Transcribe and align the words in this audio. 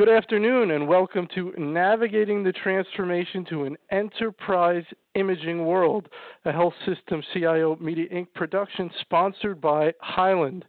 Good 0.00 0.08
afternoon, 0.08 0.70
and 0.70 0.88
welcome 0.88 1.28
to 1.34 1.52
Navigating 1.58 2.42
the 2.42 2.52
Transformation 2.52 3.44
to 3.50 3.64
an 3.64 3.76
Enterprise 3.90 4.84
Imaging 5.14 5.66
World, 5.66 6.08
a 6.46 6.52
Health 6.52 6.72
System 6.86 7.22
CIO 7.34 7.76
Media 7.78 8.08
Inc. 8.08 8.28
production 8.34 8.90
sponsored 9.02 9.60
by 9.60 9.92
Hyland. 10.00 10.64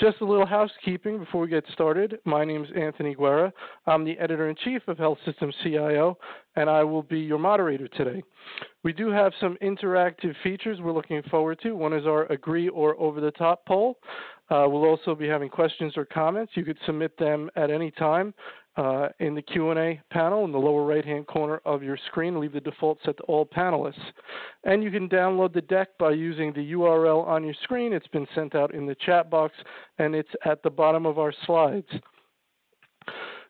Just 0.00 0.20
a 0.20 0.24
little 0.24 0.44
housekeeping 0.44 1.20
before 1.20 1.42
we 1.42 1.48
get 1.48 1.62
started. 1.72 2.18
My 2.24 2.44
name 2.44 2.64
is 2.64 2.70
Anthony 2.76 3.14
Guerra. 3.14 3.52
I'm 3.86 4.04
the 4.04 4.18
editor 4.18 4.48
in 4.48 4.56
chief 4.64 4.82
of 4.88 4.98
Health 4.98 5.18
System 5.24 5.52
CIO, 5.62 6.18
and 6.56 6.68
I 6.68 6.82
will 6.82 7.04
be 7.04 7.20
your 7.20 7.38
moderator 7.38 7.86
today. 7.86 8.20
We 8.82 8.92
do 8.92 9.10
have 9.10 9.32
some 9.40 9.56
interactive 9.62 10.34
features 10.42 10.80
we're 10.80 10.90
looking 10.90 11.22
forward 11.30 11.60
to. 11.62 11.76
One 11.76 11.92
is 11.92 12.04
our 12.04 12.24
agree 12.32 12.68
or 12.68 12.98
over 12.98 13.20
the 13.20 13.30
top 13.30 13.64
poll. 13.64 13.98
Uh, 14.50 14.66
we'll 14.68 14.84
also 14.84 15.14
be 15.14 15.28
having 15.28 15.48
questions 15.48 15.96
or 15.96 16.04
comments. 16.04 16.52
You 16.56 16.64
could 16.64 16.76
submit 16.84 17.16
them 17.16 17.48
at 17.56 17.70
any 17.70 17.90
time 17.92 18.34
uh, 18.76 19.08
in 19.18 19.34
the 19.34 19.42
Q&A 19.42 20.00
panel 20.10 20.44
in 20.44 20.52
the 20.52 20.58
lower 20.58 20.84
right-hand 20.84 21.26
corner 21.26 21.60
of 21.64 21.82
your 21.82 21.98
screen. 22.06 22.40
Leave 22.40 22.52
the 22.52 22.60
default 22.60 22.98
set 23.04 23.16
to 23.18 23.22
all 23.24 23.44
panelists. 23.44 24.00
And 24.64 24.82
you 24.82 24.90
can 24.90 25.08
download 25.08 25.52
the 25.52 25.60
deck 25.62 25.88
by 25.98 26.12
using 26.12 26.52
the 26.52 26.72
URL 26.72 27.26
on 27.26 27.44
your 27.44 27.54
screen. 27.62 27.92
It's 27.92 28.08
been 28.08 28.26
sent 28.34 28.54
out 28.54 28.74
in 28.74 28.86
the 28.86 28.96
chat 29.04 29.30
box, 29.30 29.54
and 29.98 30.14
it's 30.14 30.30
at 30.44 30.62
the 30.62 30.70
bottom 30.70 31.06
of 31.06 31.18
our 31.18 31.32
slides. 31.44 31.88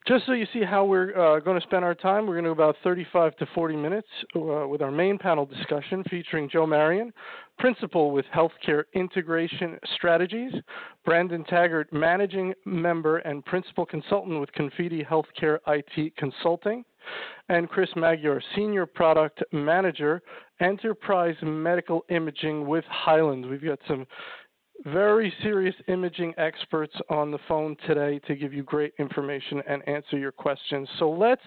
Just 0.07 0.27
so 0.27 0.33
you 0.33 0.47
see 0.53 0.65
how 0.65 0.85
we're 0.85 1.17
uh, 1.17 1.39
going 1.39 1.61
to 1.61 1.65
spend 1.65 1.85
our 1.85 1.95
time, 1.95 2.27
we're 2.27 2.35
going 2.35 2.45
to 2.45 2.49
go 2.49 2.65
about 2.65 2.77
35 2.83 3.37
to 3.37 3.47
40 3.55 3.77
minutes 3.77 4.09
uh, 4.35 4.67
with 4.67 4.83
our 4.83 4.91
main 4.91 5.17
panel 5.17 5.47
discussion 5.47 6.03
featuring 6.11 6.49
Joe 6.51 6.67
Marion, 6.67 7.13
Principal 7.59 8.11
with 8.11 8.27
Healthcare 8.35 8.85
Integration 8.95 9.79
Strategies, 9.95 10.53
Brandon 11.05 11.45
Taggart, 11.45 11.93
Managing 11.93 12.53
Member 12.65 13.19
and 13.19 13.45
Principal 13.45 13.87
Consultant 13.87 14.41
with 14.41 14.51
Konfidi 14.53 15.07
Healthcare 15.07 15.59
IT 15.69 16.17
Consulting, 16.17 16.85
and 17.49 17.69
Chris 17.69 17.91
Magyar, 17.95 18.43
Senior 18.57 18.87
Product 18.87 19.41
Manager, 19.53 20.21
Enterprise 20.61 21.37
Medical 21.43 22.05
Imaging 22.09 22.67
with 22.67 22.85
Hyland. 22.89 23.49
We've 23.49 23.65
got 23.65 23.79
some 23.87 24.07
very 24.85 25.33
serious 25.43 25.75
imaging 25.89 26.35
experts 26.39 26.95
on 27.09 27.31
the 27.31 27.39
phone 27.49 27.77
today 27.87 28.19
to 28.27 28.35
give 28.35 28.53
you 28.53 28.63
great 28.63 28.93
information 28.99 29.63
and 29.69 29.87
answer 29.89 30.19
your 30.19 30.33
questions. 30.33 30.89
So 30.99 31.11
let's 31.11 31.43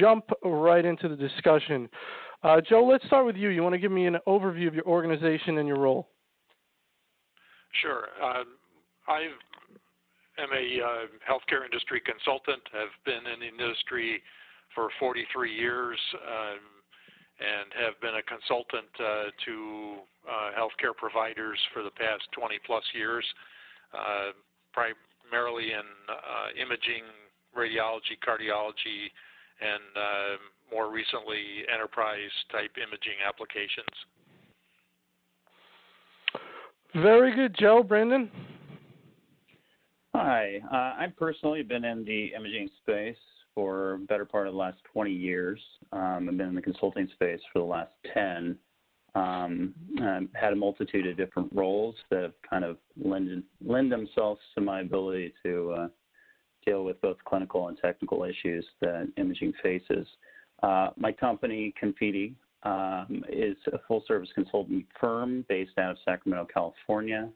jump 0.00 0.24
right 0.44 0.84
into 0.84 1.08
the 1.08 1.16
discussion. 1.16 1.88
Uh, 2.42 2.60
Joe, 2.60 2.84
let's 2.84 3.04
start 3.06 3.26
with 3.26 3.36
you. 3.36 3.48
You 3.50 3.62
want 3.62 3.74
to 3.74 3.78
give 3.78 3.92
me 3.92 4.06
an 4.06 4.18
overview 4.26 4.68
of 4.68 4.74
your 4.74 4.84
organization 4.84 5.58
and 5.58 5.68
your 5.68 5.78
role? 5.78 6.08
Sure. 7.80 8.08
Uh, 8.22 8.44
I 9.08 9.22
am 10.38 10.50
a 10.52 10.84
uh, 10.84 11.06
healthcare 11.28 11.64
industry 11.64 12.00
consultant. 12.04 12.62
I 12.74 12.80
have 12.80 12.88
been 13.04 13.32
in 13.32 13.40
the 13.40 13.64
industry 13.64 14.22
for 14.74 14.88
43 14.98 15.52
years. 15.52 15.98
And 17.42 17.74
have 17.74 17.98
been 18.00 18.14
a 18.14 18.22
consultant 18.22 18.86
uh, 19.02 19.34
to 19.44 20.06
uh, 20.22 20.54
healthcare 20.54 20.94
providers 20.94 21.58
for 21.74 21.82
the 21.82 21.90
past 21.90 22.22
20 22.38 22.54
plus 22.64 22.84
years, 22.94 23.24
uh, 23.90 24.30
primarily 24.70 25.72
in 25.72 25.82
uh, 26.06 26.54
imaging, 26.54 27.02
radiology, 27.50 28.14
cardiology, 28.22 29.10
and 29.58 29.82
uh, 29.96 30.38
more 30.70 30.92
recently 30.92 31.66
enterprise 31.72 32.30
type 32.52 32.70
imaging 32.78 33.18
applications. 33.26 33.90
Very 36.94 37.34
good, 37.34 37.56
Joe. 37.58 37.82
Brandon? 37.82 38.30
Hi. 40.14 40.60
Uh, 40.70 41.02
I've 41.02 41.16
personally 41.16 41.62
been 41.62 41.84
in 41.84 42.04
the 42.04 42.32
imaging 42.36 42.68
space 42.82 43.16
for 43.54 43.98
better 44.08 44.24
part 44.24 44.46
of 44.46 44.54
the 44.54 44.58
last 44.58 44.78
20 44.92 45.10
years. 45.10 45.60
Um, 45.92 46.28
I've 46.28 46.36
been 46.36 46.48
in 46.48 46.54
the 46.54 46.62
consulting 46.62 47.08
space 47.14 47.40
for 47.52 47.58
the 47.60 47.64
last 47.64 47.92
10. 48.14 48.56
Um, 49.14 49.74
I've 50.00 50.28
had 50.34 50.52
a 50.52 50.56
multitude 50.56 51.06
of 51.06 51.16
different 51.16 51.52
roles 51.54 51.94
that 52.10 52.22
have 52.22 52.34
kind 52.48 52.64
of 52.64 52.78
lend, 52.96 53.42
lend 53.64 53.92
themselves 53.92 54.40
to 54.54 54.60
my 54.60 54.80
ability 54.80 55.34
to 55.44 55.74
uh, 55.76 55.88
deal 56.64 56.84
with 56.84 57.00
both 57.00 57.18
clinical 57.24 57.68
and 57.68 57.76
technical 57.78 58.24
issues 58.24 58.64
that 58.80 59.08
imaging 59.16 59.52
faces. 59.62 60.06
Uh, 60.62 60.90
my 60.96 61.12
company, 61.12 61.74
Konfidi, 61.82 62.34
um, 62.62 63.24
is 63.28 63.56
a 63.72 63.78
full 63.88 64.04
service 64.06 64.30
consulting 64.34 64.84
firm 65.00 65.44
based 65.48 65.76
out 65.78 65.92
of 65.92 65.96
Sacramento, 66.04 66.46
California. 66.52 67.28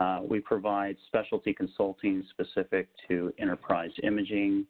Uh, 0.00 0.20
we 0.28 0.40
provide 0.40 0.96
specialty 1.06 1.54
consulting 1.54 2.24
specific 2.30 2.88
to 3.08 3.32
enterprise 3.38 3.90
imaging, 4.02 4.66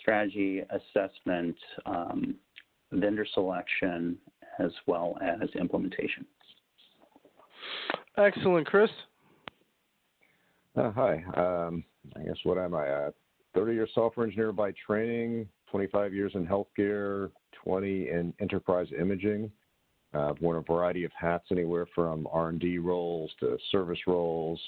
strategy 0.00 0.62
assessment, 0.70 1.56
um, 1.86 2.34
vendor 2.92 3.26
selection, 3.34 4.16
as 4.58 4.70
well 4.86 5.18
as 5.22 5.48
implementation. 5.58 6.24
Excellent, 8.16 8.66
Chris. 8.66 8.90
Uh, 10.76 10.90
hi. 10.90 11.24
Um, 11.36 11.84
I 12.14 12.20
guess 12.20 12.36
what 12.44 12.58
am 12.58 12.74
I? 12.74 12.86
A 12.86 13.10
30-year 13.56 13.88
software 13.94 14.26
engineer 14.26 14.52
by 14.52 14.72
training, 14.86 15.48
25 15.70 16.14
years 16.14 16.32
in 16.34 16.46
healthcare, 16.46 17.30
20 17.64 18.08
in 18.08 18.32
enterprise 18.40 18.86
imaging. 18.98 19.50
Uh, 20.14 20.30
I've 20.30 20.40
worn 20.40 20.56
a 20.56 20.60
variety 20.60 21.04
of 21.04 21.12
hats, 21.18 21.46
anywhere 21.50 21.86
from 21.94 22.26
R&D 22.32 22.78
roles 22.78 23.30
to 23.40 23.58
service 23.70 23.98
roles, 24.06 24.60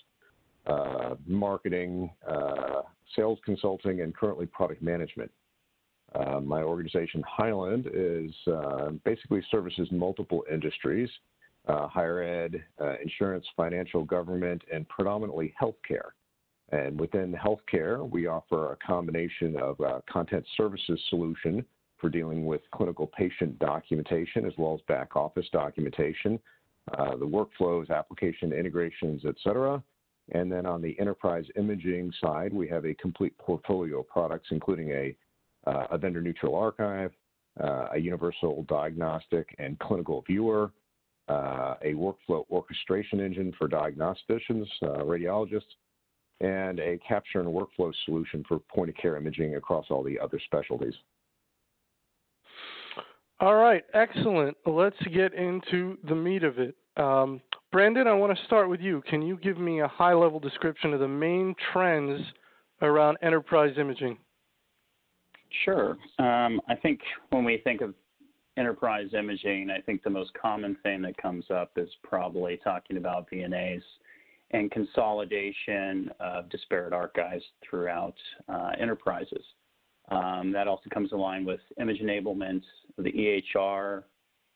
uh, 0.67 1.15
marketing, 1.27 2.11
uh, 2.29 2.83
sales 3.15 3.39
consulting, 3.45 4.01
and 4.01 4.15
currently 4.15 4.47
product 4.47 4.83
management. 4.83 5.31
Uh, 6.15 6.41
my 6.41 6.63
organization, 6.63 7.23
Hyland, 7.27 7.89
is 7.93 8.33
uh, 8.47 8.91
basically 9.05 9.45
services 9.51 9.89
multiple 9.91 10.45
industries 10.51 11.11
uh, 11.69 11.87
higher 11.87 12.23
ed, 12.23 12.65
uh, 12.81 12.95
insurance, 13.03 13.47
financial, 13.57 14.05
government, 14.05 14.63
and 14.73 14.89
predominantly 14.89 15.55
healthcare. 15.61 16.11
And 16.71 16.99
within 16.99 17.33
healthcare, 17.35 18.09
we 18.09 18.27
offer 18.27 18.73
a 18.73 18.77
combination 18.77 19.57
of 19.57 19.81
uh, 19.81 20.01
content 20.11 20.45
services 20.57 21.01
solution 21.09 21.65
for 21.99 22.09
dealing 22.09 22.47
with 22.47 22.61
clinical 22.73 23.07
patient 23.07 23.59
documentation 23.59 24.47
as 24.47 24.53
well 24.57 24.75
as 24.75 24.81
back 24.87 25.17
office 25.17 25.47
documentation, 25.53 26.39
uh, 26.97 27.17
the 27.17 27.27
workflows, 27.27 27.91
application 27.91 28.53
integrations, 28.53 29.23
et 29.27 29.35
cetera. 29.43 29.83
And 30.33 30.51
then 30.53 30.67
on 30.67 30.83
the 30.83 30.99
enterprise 31.01 31.45
imaging 31.57 32.13
side, 32.23 32.53
we 32.53 32.69
have 32.69 32.85
a 32.85 32.95
complete 32.95 33.37
portfolio 33.39 34.01
of 34.01 34.09
products, 34.09 34.49
including 34.51 34.91
a, 34.91 35.17
uh, 35.67 35.87
a 35.91 35.99
vendor 35.99 36.21
neutral 36.21 36.55
archive, 36.55 37.13
uh, 37.63 37.89
a 37.93 37.99
universal 37.99 38.65
diagnostic 38.69 39.55
and 39.59 39.79
clinical 39.79 40.23
viewer, 40.27 40.71
uh, 41.29 41.75
a 41.83 41.93
workflow 41.95 42.45
orchestration 42.51 43.21
engine 43.21 43.53
for 43.59 43.69
diagnosticians, 43.69 44.67
uh, 44.83 44.99
radiologists, 45.03 45.63
and 46.41 46.79
a 46.79 46.99
capture 47.07 47.41
and 47.41 47.49
workflow 47.49 47.93
solution 48.05 48.45
for 48.47 48.61
point 48.61 48.89
of 48.89 48.97
care 48.97 49.17
imaging 49.17 49.57
across 49.57 49.87
all 49.91 50.03
the 50.03 50.19
other 50.19 50.41
specialties. 50.45 50.95
All 53.41 53.55
right, 53.55 53.85
excellent. 53.95 54.57
Let's 54.67 54.97
get 55.13 55.35
into 55.35 55.97
the 56.09 56.15
meat 56.15 56.43
of 56.43 56.59
it. 56.59 56.75
Um, 56.97 57.41
Brandon, 57.71 58.07
I 58.07 58.15
want 58.15 58.37
to 58.37 58.45
start 58.47 58.71
with 58.71 58.81
you. 58.81 59.03
Can 59.11 59.21
you 59.21 59.37
give 59.37 59.59
me 59.59 59.81
a 59.81 59.89
high 59.89 60.15
level 60.15 60.41
description 60.41 60.95
of 60.95 61.01
the 61.01 61.09
main 61.09 61.55
trends 61.73 62.21
around 62.81 63.19
enterprise 63.21 63.75
imaging? 63.79 64.17
Sure. 65.65 65.99
Um, 66.19 66.61
I 66.69 66.75
think 66.81 67.01
when 67.31 67.45
we 67.45 67.59
think 67.59 67.83
of 67.83 67.95
enterprise 68.57 69.09
imaging, 69.13 69.71
I 69.71 69.83
think 69.83 70.03
the 70.03 70.11
most 70.11 70.33
common 70.35 70.77
thing 70.83 71.03
that 71.03 71.17
comes 71.19 71.45
up 71.51 71.73
is 71.77 71.91
probably 72.03 72.59
talking 72.65 72.97
about 72.97 73.31
VNAs 73.31 73.83
and 74.53 74.71
consolidation 74.71 76.11
of 76.21 76.49
disparate 76.49 76.95
archives 76.95 77.45
throughout 77.69 78.15
uh, 78.49 78.71
enterprises. 78.81 79.45
Um, 80.11 80.53
that 80.53 80.69
also 80.69 80.89
comes 80.93 81.13
along 81.13 81.45
with 81.45 81.61
image 81.79 82.01
enablement, 82.01 82.63
the 82.97 83.43
EHR, 83.55 84.05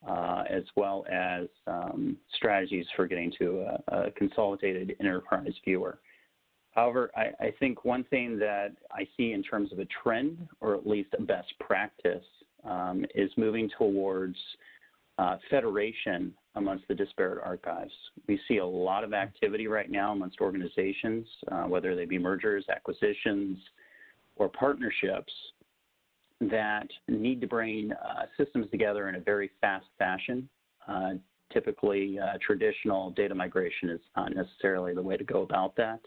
uh, 0.08 0.44
as 0.48 0.64
well 0.76 1.04
as 1.10 1.46
um, 1.66 2.16
strategies 2.34 2.86
for 2.96 3.06
getting 3.06 3.32
to 3.38 3.60
a, 3.60 3.96
a, 3.96 4.10
consolidated 4.12 4.96
enterprise 5.00 5.52
viewer. 5.64 6.00
However, 6.72 7.10
I, 7.16 7.30
I, 7.38 7.54
think 7.60 7.84
one 7.84 8.02
thing 8.04 8.38
that 8.38 8.72
I 8.90 9.06
see 9.16 9.32
in 9.32 9.42
terms 9.42 9.72
of 9.72 9.78
a 9.78 9.86
trend, 10.02 10.48
or 10.60 10.74
at 10.74 10.86
least 10.86 11.10
a 11.18 11.22
best 11.22 11.52
practice, 11.60 12.24
um, 12.64 13.04
is 13.14 13.30
moving 13.36 13.70
towards 13.78 14.36
uh, 15.18 15.36
federation 15.50 16.32
amongst 16.54 16.88
the 16.88 16.94
disparate 16.94 17.42
archives. 17.44 17.92
We 18.26 18.40
see 18.48 18.58
a 18.58 18.66
lot 18.66 19.04
of 19.04 19.12
activity 19.12 19.66
right 19.66 19.90
now 19.90 20.12
amongst 20.12 20.40
organizations, 20.40 21.26
uh, 21.50 21.64
whether 21.64 21.94
they 21.94 22.06
be 22.06 22.18
mergers, 22.18 22.64
acquisitions, 22.68 23.58
or 24.36 24.48
partnerships, 24.48 25.32
that 26.50 26.86
need 27.08 27.40
to 27.40 27.46
bring 27.46 27.92
uh, 27.92 28.26
systems 28.36 28.66
together 28.70 29.08
in 29.08 29.16
a 29.16 29.20
very 29.20 29.50
fast 29.60 29.86
fashion. 29.98 30.48
Uh, 30.88 31.10
typically, 31.52 32.18
uh, 32.18 32.38
traditional 32.44 33.10
data 33.10 33.34
migration 33.34 33.90
is 33.90 34.00
not 34.16 34.34
necessarily 34.34 34.94
the 34.94 35.02
way 35.02 35.16
to 35.16 35.24
go 35.24 35.42
about 35.42 35.76
that. 35.76 36.00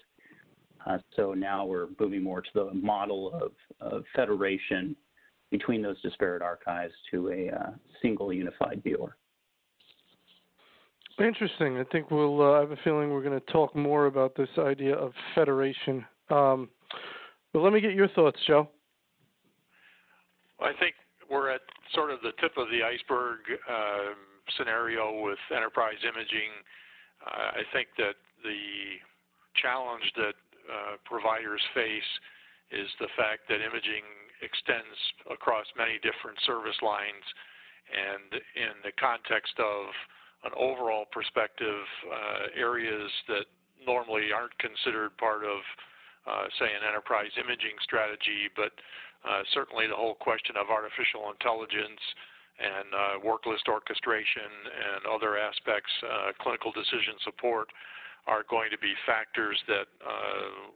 Uh, 0.85 0.97
so 1.15 1.33
now 1.33 1.65
we're 1.65 1.87
moving 1.99 2.21
more 2.21 2.41
to 2.41 2.49
the 2.53 2.73
model 2.73 3.33
of, 3.33 3.51
of 3.79 4.03
federation 4.15 4.95
between 5.51 5.81
those 5.81 5.99
disparate 6.01 6.41
archives 6.41 6.93
to 7.11 7.29
a 7.29 7.49
uh, 7.49 7.71
single 8.01 8.31
unified 8.31 8.81
viewer. 8.83 9.15
Interesting. 11.19 11.77
I 11.77 11.85
think 11.85 12.11
we'll. 12.11 12.41
Uh, 12.41 12.57
I 12.57 12.59
have 12.59 12.71
a 12.71 12.77
feeling 12.83 13.09
we're 13.09 13.23
going 13.23 13.39
to 13.39 13.51
talk 13.51 13.73
more 13.73 14.07
about 14.07 14.35
this 14.35 14.49
idea 14.59 14.95
of 14.95 15.13
federation. 15.33 16.05
Um, 16.29 16.69
but 17.53 17.61
let 17.61 17.71
me 17.71 17.79
get 17.79 17.93
your 17.93 18.09
thoughts, 18.09 18.37
Joe. 18.45 18.67
I 20.59 20.71
think 20.79 20.95
we're 21.29 21.49
at 21.49 21.61
sort 21.93 22.11
of 22.11 22.21
the 22.21 22.31
tip 22.39 22.57
of 22.57 22.69
the 22.69 22.83
iceberg 22.83 23.39
um, 23.67 24.15
scenario 24.57 25.21
with 25.21 25.39
enterprise 25.55 25.99
imaging. 26.03 26.53
Uh, 27.25 27.59
I 27.59 27.63
think 27.73 27.89
that 27.97 28.15
the 28.43 29.01
challenge 29.57 30.05
that 30.15 30.37
uh, 30.69 30.95
providers 31.05 31.61
face 31.73 32.11
is 32.71 32.89
the 32.99 33.09
fact 33.17 33.47
that 33.49 33.61
imaging 33.61 34.05
extends 34.41 34.97
across 35.31 35.65
many 35.77 35.97
different 36.01 36.37
service 36.45 36.77
lines, 36.81 37.25
and 37.89 38.41
in 38.57 38.73
the 38.83 38.91
context 38.99 39.53
of 39.57 39.93
an 40.43 40.53
overall 40.57 41.05
perspective, 41.09 41.85
uh, 42.05 42.53
areas 42.53 43.09
that 43.27 43.45
normally 43.85 44.33
aren't 44.33 44.57
considered 44.57 45.15
part 45.17 45.43
of, 45.45 45.61
uh, 46.25 46.49
say, 46.57 46.69
an 46.73 46.83
enterprise 46.85 47.31
imaging 47.37 47.77
strategy, 47.81 48.49
but 48.55 48.73
uh, 49.25 49.41
certainly 49.53 49.87
the 49.87 49.95
whole 49.95 50.15
question 50.15 50.57
of 50.57 50.69
artificial 50.69 51.29
intelligence 51.31 52.01
and 52.57 52.87
uh, 52.93 52.99
work 53.25 53.45
list 53.45 53.67
orchestration 53.67 54.49
and 54.69 55.01
other 55.05 55.37
aspects, 55.37 55.91
uh, 56.03 56.31
clinical 56.41 56.71
decision 56.71 57.17
support, 57.23 57.69
are 58.27 58.43
going 58.49 58.71
to 58.71 58.79
be 58.79 58.93
factors 59.05 59.59
that 59.67 59.85
uh, 60.01 60.71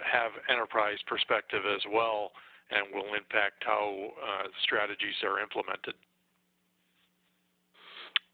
have 0.00 0.32
enterprise 0.48 0.98
perspective 1.06 1.66
as 1.66 1.82
well 1.92 2.32
and 2.70 2.86
will 2.94 3.12
impact 3.18 3.64
how 3.66 4.14
strategies 4.62 5.18
are 5.26 5.42
implemented. 5.42 5.94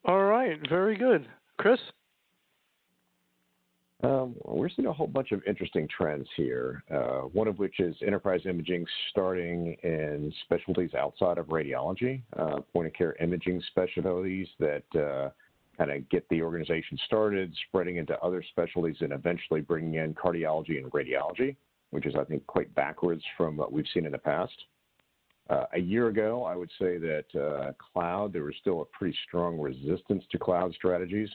All 0.04 0.22
right, 0.24 0.60
very 0.68 0.96
good. 0.96 1.26
Chris? 1.56 1.80
Um, 4.02 4.36
we're 4.44 4.68
seeing 4.68 4.88
a 4.88 4.92
whole 4.92 5.06
bunch 5.06 5.32
of 5.32 5.42
interesting 5.46 5.88
trends 5.88 6.28
here, 6.36 6.84
uh, 6.90 7.22
one 7.32 7.48
of 7.48 7.58
which 7.58 7.80
is 7.80 7.96
enterprise 8.06 8.40
imaging 8.44 8.84
starting 9.10 9.74
in 9.82 10.32
specialties 10.44 10.92
outside 10.94 11.38
of 11.38 11.46
radiology, 11.46 12.22
uh, 12.38 12.60
point 12.72 12.88
of 12.88 12.92
care 12.92 13.16
imaging 13.20 13.62
specialties 13.68 14.48
that 14.58 14.84
uh, 14.94 15.30
kind 15.78 15.90
of 15.90 16.08
get 16.10 16.28
the 16.28 16.42
organization 16.42 16.98
started, 17.06 17.54
spreading 17.68 17.96
into 17.96 18.18
other 18.20 18.44
specialties, 18.50 18.96
and 19.00 19.12
eventually 19.12 19.62
bringing 19.62 19.94
in 19.94 20.14
cardiology 20.14 20.78
and 20.78 20.92
radiology, 20.92 21.56
which 21.90 22.04
is, 22.04 22.14
I 22.18 22.24
think, 22.24 22.46
quite 22.46 22.74
backwards 22.74 23.22
from 23.36 23.56
what 23.56 23.72
we've 23.72 23.86
seen 23.94 24.04
in 24.04 24.12
the 24.12 24.18
past. 24.18 24.54
Uh, 25.48 25.64
a 25.74 25.78
year 25.78 26.08
ago, 26.08 26.44
I 26.44 26.54
would 26.54 26.70
say 26.78 26.98
that 26.98 27.24
uh, 27.34 27.72
cloud, 27.92 28.32
there 28.32 28.42
was 28.42 28.56
still 28.60 28.82
a 28.82 28.84
pretty 28.84 29.16
strong 29.26 29.58
resistance 29.58 30.24
to 30.32 30.38
cloud 30.38 30.74
strategies. 30.74 31.30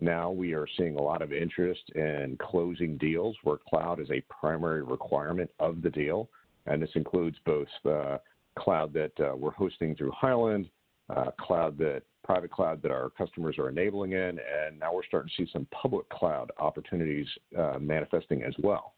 Now 0.00 0.30
we 0.30 0.54
are 0.54 0.66
seeing 0.76 0.96
a 0.96 1.02
lot 1.02 1.22
of 1.22 1.32
interest 1.32 1.82
in 1.94 2.38
closing 2.40 2.96
deals 2.96 3.36
where 3.42 3.58
cloud 3.68 4.00
is 4.00 4.10
a 4.10 4.22
primary 4.22 4.82
requirement 4.82 5.50
of 5.58 5.82
the 5.82 5.90
deal. 5.90 6.28
And 6.66 6.82
this 6.82 6.90
includes 6.94 7.36
both 7.44 7.68
uh, 7.84 8.18
cloud 8.58 8.92
that 8.94 9.12
uh, 9.20 9.36
we're 9.36 9.50
hosting 9.50 9.94
through 9.94 10.12
Hyland, 10.12 10.68
uh, 11.14 11.30
cloud 11.38 11.76
that 11.78 12.02
private 12.24 12.50
cloud 12.50 12.80
that 12.82 12.90
our 12.90 13.10
customers 13.10 13.58
are 13.58 13.68
enabling 13.68 14.12
in, 14.12 14.38
and 14.38 14.78
now 14.78 14.94
we're 14.94 15.04
starting 15.04 15.30
to 15.36 15.44
see 15.44 15.50
some 15.52 15.66
public 15.72 16.08
cloud 16.10 16.50
opportunities 16.58 17.26
uh, 17.58 17.78
manifesting 17.80 18.42
as 18.42 18.54
well. 18.62 18.94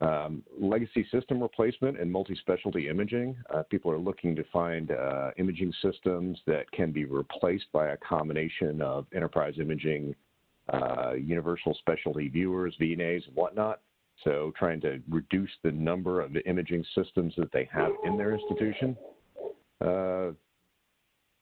Um, 0.00 0.44
legacy 0.56 1.04
system 1.10 1.42
replacement 1.42 1.98
and 1.98 2.10
multi-specialty 2.10 2.88
imaging. 2.88 3.36
Uh, 3.52 3.64
people 3.64 3.90
are 3.90 3.98
looking 3.98 4.36
to 4.36 4.44
find 4.52 4.92
uh, 4.92 5.32
imaging 5.38 5.72
systems 5.82 6.38
that 6.46 6.70
can 6.70 6.92
be 6.92 7.04
replaced 7.04 7.66
by 7.72 7.88
a 7.88 7.96
combination 7.96 8.80
of 8.80 9.06
enterprise 9.12 9.54
imaging, 9.60 10.14
uh, 10.72 11.14
universal 11.14 11.74
specialty 11.80 12.28
viewers, 12.28 12.76
VNAs, 12.80 13.26
and 13.26 13.34
whatnot. 13.34 13.80
So 14.22 14.52
trying 14.56 14.80
to 14.82 15.00
reduce 15.08 15.50
the 15.64 15.72
number 15.72 16.20
of 16.20 16.36
imaging 16.46 16.84
systems 16.94 17.34
that 17.36 17.50
they 17.52 17.68
have 17.72 17.90
in 18.04 18.16
their 18.16 18.34
institution. 18.34 18.96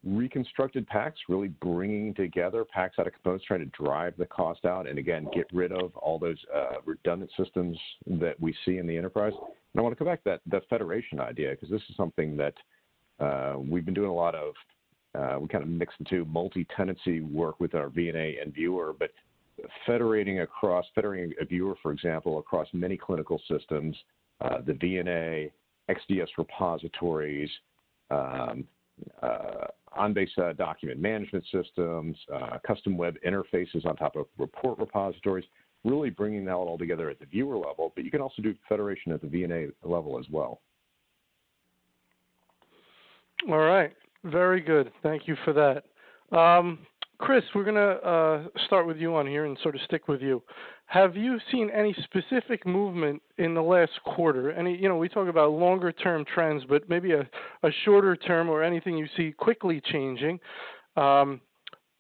Reconstructed 0.06 0.86
PACS, 0.88 1.14
really 1.28 1.48
bringing 1.48 2.14
together 2.14 2.64
PACS 2.64 2.98
out 3.00 3.08
of 3.08 3.12
components, 3.12 3.44
trying 3.44 3.60
to 3.60 3.82
drive 3.82 4.14
the 4.16 4.26
cost 4.26 4.64
out, 4.64 4.86
and 4.86 5.00
again, 5.00 5.26
get 5.34 5.46
rid 5.52 5.72
of 5.72 5.96
all 5.96 6.16
those 6.18 6.38
uh, 6.54 6.76
redundant 6.84 7.30
systems 7.36 7.76
that 8.06 8.38
we 8.38 8.54
see 8.64 8.78
in 8.78 8.86
the 8.86 8.96
enterprise. 8.96 9.32
And 9.34 9.80
I 9.80 9.82
want 9.82 9.92
to 9.92 9.96
come 9.96 10.06
back 10.06 10.22
to 10.22 10.30
that, 10.30 10.40
that 10.46 10.68
federation 10.68 11.18
idea, 11.18 11.50
because 11.50 11.70
this 11.70 11.82
is 11.90 11.96
something 11.96 12.36
that 12.36 12.54
uh, 13.18 13.56
we've 13.58 13.84
been 13.84 13.94
doing 13.94 14.10
a 14.10 14.14
lot 14.14 14.36
of. 14.36 14.54
Uh, 15.14 15.40
we 15.40 15.48
kind 15.48 15.64
of 15.64 15.70
mix 15.70 15.92
the 15.98 16.04
two 16.04 16.24
multi-tenancy 16.26 17.20
work 17.22 17.58
with 17.58 17.74
our 17.74 17.88
VNA 17.88 18.40
and 18.40 18.54
viewer, 18.54 18.94
but 18.96 19.10
federating 19.86 20.40
across, 20.40 20.84
federating 20.94 21.34
a 21.40 21.44
viewer, 21.44 21.74
for 21.82 21.90
example, 21.90 22.38
across 22.38 22.68
many 22.72 22.96
clinical 22.96 23.40
systems, 23.50 23.96
uh, 24.40 24.60
the 24.64 24.74
VNA, 24.74 25.50
XDS 25.90 26.28
repositories, 26.38 27.50
um, 28.10 28.64
uh, 29.22 29.66
OnBase 29.96 30.38
uh, 30.38 30.52
document 30.52 31.00
management 31.00 31.44
systems, 31.52 32.16
uh, 32.32 32.58
custom 32.66 32.96
web 32.96 33.16
interfaces 33.26 33.84
on 33.86 33.96
top 33.96 34.16
of 34.16 34.26
report 34.38 34.78
repositories, 34.78 35.44
really 35.84 36.10
bringing 36.10 36.44
that 36.44 36.54
all 36.54 36.78
together 36.78 37.10
at 37.10 37.18
the 37.18 37.26
viewer 37.26 37.56
level, 37.56 37.92
but 37.94 38.04
you 38.04 38.10
can 38.10 38.20
also 38.20 38.42
do 38.42 38.54
federation 38.68 39.12
at 39.12 39.20
the 39.20 39.26
VNA 39.26 39.72
level 39.84 40.18
as 40.18 40.26
well. 40.30 40.60
All 43.48 43.58
right, 43.58 43.92
very 44.24 44.60
good. 44.60 44.90
Thank 45.02 45.28
you 45.28 45.36
for 45.44 45.52
that. 45.52 45.84
Um, 46.36 46.80
Chris, 47.18 47.44
we're 47.54 47.64
going 47.64 47.76
to 47.76 48.06
uh, 48.06 48.44
start 48.66 48.86
with 48.86 48.98
you 48.98 49.14
on 49.14 49.26
here 49.26 49.46
and 49.46 49.56
sort 49.62 49.74
of 49.74 49.80
stick 49.82 50.06
with 50.06 50.20
you. 50.20 50.42
Have 50.86 51.16
you 51.16 51.38
seen 51.50 51.70
any 51.70 51.94
specific 52.04 52.66
movement 52.66 53.22
in 53.38 53.54
the 53.54 53.62
last 53.62 53.92
quarter? 54.04 54.52
Any, 54.52 54.76
you 54.76 54.88
know, 54.88 54.96
we 54.96 55.08
talk 55.08 55.28
about 55.28 55.52
longer 55.52 55.92
term 55.92 56.24
trends, 56.32 56.62
but 56.68 56.88
maybe 56.88 57.12
a, 57.12 57.28
a 57.62 57.70
shorter 57.84 58.16
term 58.16 58.48
or 58.48 58.62
anything 58.62 58.96
you 58.96 59.06
see 59.16 59.32
quickly 59.32 59.80
changing. 59.92 60.38
Um, 60.96 61.40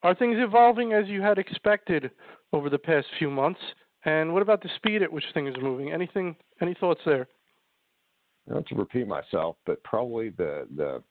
are 0.02 0.14
things 0.14 0.36
evolving 0.38 0.92
as 0.92 1.08
you 1.08 1.22
had 1.22 1.38
expected 1.38 2.10
over 2.52 2.68
the 2.68 2.78
past 2.78 3.06
few 3.18 3.30
months? 3.30 3.60
And 4.04 4.32
what 4.32 4.42
about 4.42 4.62
the 4.62 4.70
speed 4.76 5.02
at 5.02 5.12
which 5.12 5.24
things 5.34 5.56
are 5.56 5.62
moving? 5.62 5.92
Anything, 5.92 6.36
any 6.60 6.74
thoughts 6.74 7.00
there? 7.04 7.26
Not 8.46 8.66
to 8.66 8.76
repeat 8.76 9.08
myself, 9.08 9.56
but 9.66 9.82
probably 9.82 10.28
the, 10.28 10.68
the, 10.76 11.02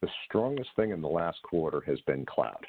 the 0.00 0.08
strongest 0.24 0.70
thing 0.76 0.92
in 0.92 1.02
the 1.02 1.08
last 1.08 1.42
quarter 1.42 1.82
has 1.86 2.00
been 2.06 2.24
cloud. 2.24 2.64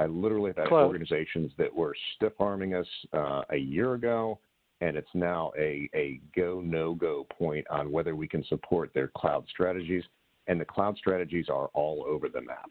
I 0.00 0.06
literally 0.06 0.50
have 0.50 0.56
had 0.56 0.68
Cloud. 0.68 0.86
organizations 0.86 1.52
that 1.58 1.72
were 1.72 1.94
stiff 2.16 2.32
arming 2.40 2.74
us 2.74 2.86
uh, 3.12 3.42
a 3.50 3.56
year 3.56 3.94
ago, 3.94 4.40
and 4.80 4.96
it's 4.96 5.14
now 5.14 5.52
a, 5.58 5.88
a 5.94 6.20
go 6.34 6.60
no 6.64 6.94
go 6.94 7.26
point 7.38 7.66
on 7.70 7.92
whether 7.92 8.16
we 8.16 8.26
can 8.26 8.42
support 8.44 8.90
their 8.94 9.08
cloud 9.08 9.44
strategies. 9.48 10.02
And 10.46 10.60
the 10.60 10.64
cloud 10.64 10.96
strategies 10.96 11.48
are 11.48 11.68
all 11.74 12.04
over 12.08 12.28
the 12.28 12.40
map. 12.40 12.70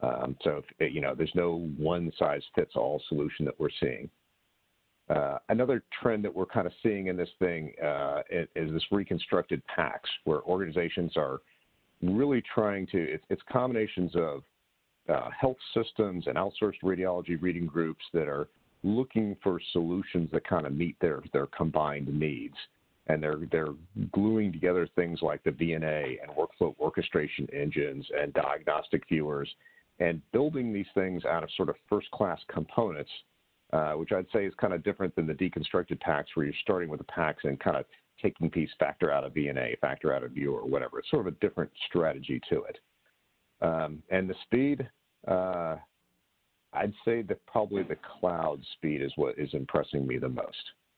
Um, 0.00 0.36
so, 0.44 0.62
if, 0.78 0.94
you 0.94 1.00
know, 1.00 1.14
there's 1.14 1.34
no 1.34 1.68
one 1.76 2.12
size 2.16 2.42
fits 2.54 2.72
all 2.76 3.02
solution 3.08 3.44
that 3.44 3.58
we're 3.58 3.68
seeing. 3.80 4.08
Uh, 5.10 5.38
another 5.48 5.82
trend 6.00 6.24
that 6.24 6.34
we're 6.34 6.46
kind 6.46 6.66
of 6.66 6.72
seeing 6.82 7.08
in 7.08 7.16
this 7.16 7.28
thing 7.40 7.72
uh, 7.84 8.20
is, 8.30 8.72
this 8.72 8.84
reconstructed 8.92 9.60
PACS, 9.66 10.08
where 10.24 10.42
organizations 10.42 11.16
are 11.16 11.40
really 12.02 12.42
trying 12.54 12.86
to, 12.86 12.98
it's, 12.98 13.24
it's 13.30 13.42
combinations 13.50 14.14
of 14.14 14.42
uh, 15.08 15.30
health 15.38 15.56
systems 15.74 16.26
and 16.26 16.36
outsourced 16.36 16.80
radiology 16.82 17.40
reading 17.40 17.66
groups 17.66 18.04
that 18.12 18.28
are 18.28 18.48
looking 18.82 19.36
for 19.42 19.60
solutions 19.72 20.30
that 20.32 20.46
kind 20.46 20.66
of 20.66 20.72
meet 20.72 20.96
their 21.00 21.22
their 21.32 21.46
combined 21.46 22.08
needs. 22.08 22.54
And 23.08 23.22
they're 23.22 23.40
they're 23.50 23.74
gluing 24.12 24.52
together 24.52 24.88
things 24.94 25.20
like 25.22 25.42
the 25.42 25.50
VNA 25.50 26.18
and 26.22 26.30
workflow 26.36 26.74
orchestration 26.78 27.48
engines 27.52 28.06
and 28.18 28.32
diagnostic 28.34 29.08
viewers, 29.08 29.48
and 29.98 30.20
building 30.32 30.72
these 30.72 30.86
things 30.94 31.24
out 31.24 31.42
of 31.42 31.50
sort 31.56 31.70
of 31.70 31.76
first 31.88 32.10
class 32.10 32.38
components, 32.52 33.10
uh, 33.72 33.92
which 33.92 34.12
I'd 34.12 34.26
say 34.32 34.44
is 34.44 34.52
kind 34.60 34.74
of 34.74 34.84
different 34.84 35.16
than 35.16 35.26
the 35.26 35.32
deconstructed 35.32 36.00
PACS 36.00 36.26
where 36.34 36.44
you're 36.44 36.54
starting 36.62 36.90
with 36.90 37.00
the 37.00 37.06
PACS 37.06 37.44
and 37.44 37.58
kind 37.58 37.76
of 37.76 37.86
taking 38.22 38.50
piece 38.50 38.70
factor 38.78 39.10
out 39.10 39.24
of 39.24 39.32
VNA, 39.32 39.78
factor 39.78 40.12
out 40.12 40.24
of 40.24 40.32
viewer, 40.32 40.64
whatever. 40.64 40.98
It's 40.98 41.10
sort 41.10 41.26
of 41.26 41.32
a 41.32 41.36
different 41.38 41.70
strategy 41.88 42.40
to 42.50 42.64
it. 42.64 42.78
Um, 43.60 44.02
and 44.10 44.28
the 44.28 44.34
speed, 44.44 44.88
uh, 45.26 45.76
I'd 46.72 46.92
say 47.04 47.22
that 47.22 47.44
probably 47.46 47.82
the 47.82 47.96
cloud 48.20 48.60
speed 48.74 49.02
is 49.02 49.12
what 49.16 49.38
is 49.38 49.48
impressing 49.52 50.06
me 50.06 50.18
the 50.18 50.28
most. 50.28 50.56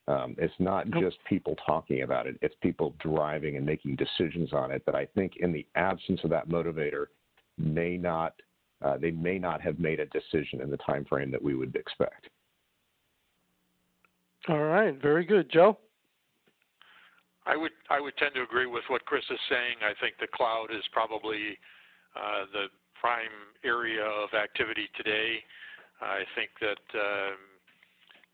Um, 0.08 0.34
it's 0.38 0.54
not 0.58 0.90
just 0.90 1.18
people 1.28 1.54
talking 1.64 2.02
about 2.02 2.26
it; 2.26 2.36
it's 2.42 2.54
people 2.62 2.94
driving 2.98 3.56
and 3.56 3.64
making 3.64 3.96
decisions 3.96 4.52
on 4.52 4.72
it. 4.72 4.82
That 4.86 4.96
I 4.96 5.06
think, 5.14 5.34
in 5.36 5.52
the 5.52 5.66
absence 5.76 6.20
of 6.24 6.30
that 6.30 6.48
motivator, 6.48 7.06
may 7.56 7.96
not 7.96 8.34
uh, 8.82 8.96
they 8.96 9.10
may 9.10 9.38
not 9.38 9.60
have 9.60 9.78
made 9.78 10.00
a 10.00 10.06
decision 10.06 10.60
in 10.62 10.70
the 10.70 10.78
time 10.78 11.04
frame 11.04 11.30
that 11.30 11.42
we 11.42 11.54
would 11.54 11.74
expect. 11.76 12.28
All 14.48 14.64
right, 14.64 15.00
very 15.00 15.24
good, 15.24 15.50
Joe. 15.52 15.78
I 17.46 17.56
would 17.56 17.72
I 17.90 18.00
would 18.00 18.16
tend 18.16 18.34
to 18.34 18.42
agree 18.42 18.66
with 18.66 18.84
what 18.88 19.04
Chris 19.04 19.24
is 19.30 19.38
saying. 19.48 19.76
I 19.82 19.92
think 20.00 20.14
the 20.18 20.28
cloud 20.34 20.68
is 20.70 20.82
probably 20.92 21.58
uh, 22.16 22.44
the 22.52 22.64
prime 23.00 23.56
area 23.64 24.04
of 24.04 24.36
activity 24.36 24.88
today. 24.96 25.40
I 26.00 26.24
think 26.36 26.52
that 26.60 26.84
um, 26.96 27.40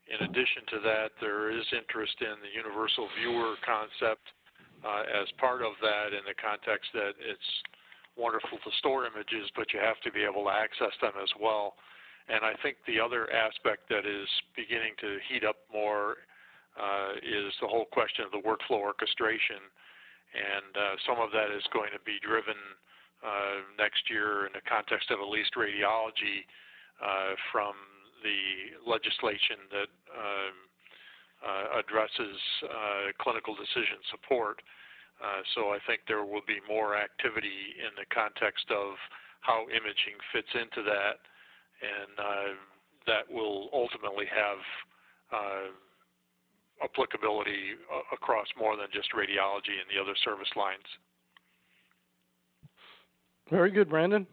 in 0.07 0.19
addition 0.27 0.63
to 0.75 0.79
that, 0.83 1.11
there 1.19 1.51
is 1.51 1.63
interest 1.71 2.15
in 2.19 2.35
the 2.43 2.51
universal 2.51 3.07
viewer 3.19 3.55
concept 3.63 4.23
uh, 4.83 5.03
as 5.07 5.27
part 5.39 5.63
of 5.63 5.75
that 5.81 6.15
in 6.15 6.23
the 6.27 6.35
context 6.35 6.91
that 6.93 7.15
it's 7.19 7.51
wonderful 8.15 8.57
to 8.59 8.71
store 8.79 9.05
images, 9.05 9.51
but 9.55 9.71
you 9.71 9.79
have 9.79 9.99
to 10.03 10.11
be 10.11 10.23
able 10.23 10.47
to 10.47 10.53
access 10.53 10.95
them 11.01 11.15
as 11.21 11.29
well. 11.39 11.75
And 12.27 12.43
I 12.43 12.55
think 12.59 12.77
the 12.83 12.99
other 12.99 13.31
aspect 13.31 13.87
that 13.87 14.03
is 14.03 14.27
beginning 14.55 14.95
to 14.99 15.19
heat 15.31 15.47
up 15.47 15.63
more 15.71 16.23
uh, 16.75 17.19
is 17.23 17.55
the 17.63 17.67
whole 17.67 17.87
question 17.91 18.27
of 18.27 18.31
the 18.31 18.43
workflow 18.43 18.83
orchestration. 18.83 19.63
And 20.35 20.71
uh, 20.75 20.95
some 21.07 21.23
of 21.23 21.31
that 21.31 21.55
is 21.55 21.63
going 21.71 21.91
to 21.95 22.03
be 22.03 22.19
driven 22.19 22.57
uh, 23.25 23.65
next 23.77 24.09
year 24.09 24.45
in 24.45 24.53
the 24.53 24.65
context 24.69 25.09
of 25.09 25.19
at 25.19 25.29
least 25.29 25.57
radiology 25.57 26.45
uh, 27.01 27.33
from 27.51 27.73
the 28.21 28.73
legislation 28.89 29.69
that 29.69 29.91
um, 30.13 30.55
uh, 31.45 31.79
addresses 31.79 32.37
uh, 32.65 33.13
clinical 33.21 33.53
decision 33.53 34.01
support. 34.09 34.61
Uh, 35.21 35.41
so 35.53 35.69
I 35.69 35.77
think 35.85 36.01
there 36.09 36.25
will 36.25 36.45
be 36.45 36.57
more 36.65 36.97
activity 36.97 37.77
in 37.77 37.93
the 37.93 38.05
context 38.09 38.65
of 38.73 38.97
how 39.41 39.69
imaging 39.69 40.17
fits 40.33 40.49
into 40.53 40.81
that, 40.85 41.21
and 41.81 42.11
that 43.05 43.29
will 43.29 43.69
ultimately 43.71 44.25
have 44.29 44.61
applicability 46.83 47.77
across 48.13 48.47
more 48.57 48.75
than 48.77 48.89
just 48.93 49.13
radiology 49.13 49.77
and 49.77 49.89
the 49.89 50.01
other 50.01 50.17
service 50.25 50.49
lines. 50.57 50.85
Very 53.49 53.71
good, 53.71 53.89
Brandon. 53.89 54.27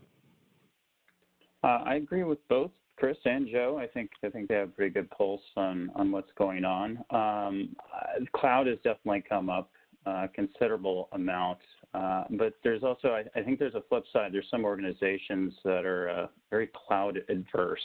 Uh, 1.62 1.82
I 1.84 1.94
agree 1.94 2.24
with 2.24 2.46
both 2.48 2.70
Chris 2.96 3.16
and 3.24 3.48
Joe. 3.50 3.78
I 3.80 3.86
think 3.86 4.10
I 4.24 4.28
think 4.28 4.48
they 4.48 4.54
have 4.54 4.68
a 4.68 4.72
pretty 4.72 4.92
good 4.92 5.10
pulse 5.10 5.40
on 5.56 5.90
on 5.94 6.10
what's 6.10 6.30
going 6.36 6.64
on. 6.64 6.98
Um, 7.10 7.76
uh, 7.94 8.24
cloud 8.36 8.66
has 8.66 8.76
definitely 8.84 9.24
come 9.28 9.48
up 9.48 9.70
uh, 10.06 10.26
considerable 10.34 11.08
amount. 11.12 11.58
Uh, 11.94 12.24
but 12.32 12.54
there's 12.64 12.82
also, 12.82 13.08
I, 13.08 13.24
I, 13.38 13.42
think 13.42 13.58
there's 13.58 13.74
a 13.74 13.82
flip 13.88 14.04
side. 14.12 14.32
There's 14.32 14.48
some 14.50 14.64
organizations 14.64 15.54
that 15.64 15.86
are 15.86 16.10
uh, 16.10 16.26
very 16.50 16.68
cloud 16.86 17.20
adverse. 17.28 17.80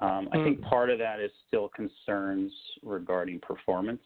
Um, 0.00 0.28
I 0.32 0.36
think 0.44 0.58
hmm. 0.58 0.64
part 0.64 0.88
of 0.88 0.98
that 1.00 1.18
is 1.20 1.30
still 1.48 1.68
concerns 1.68 2.52
regarding 2.82 3.40
performance. 3.40 4.00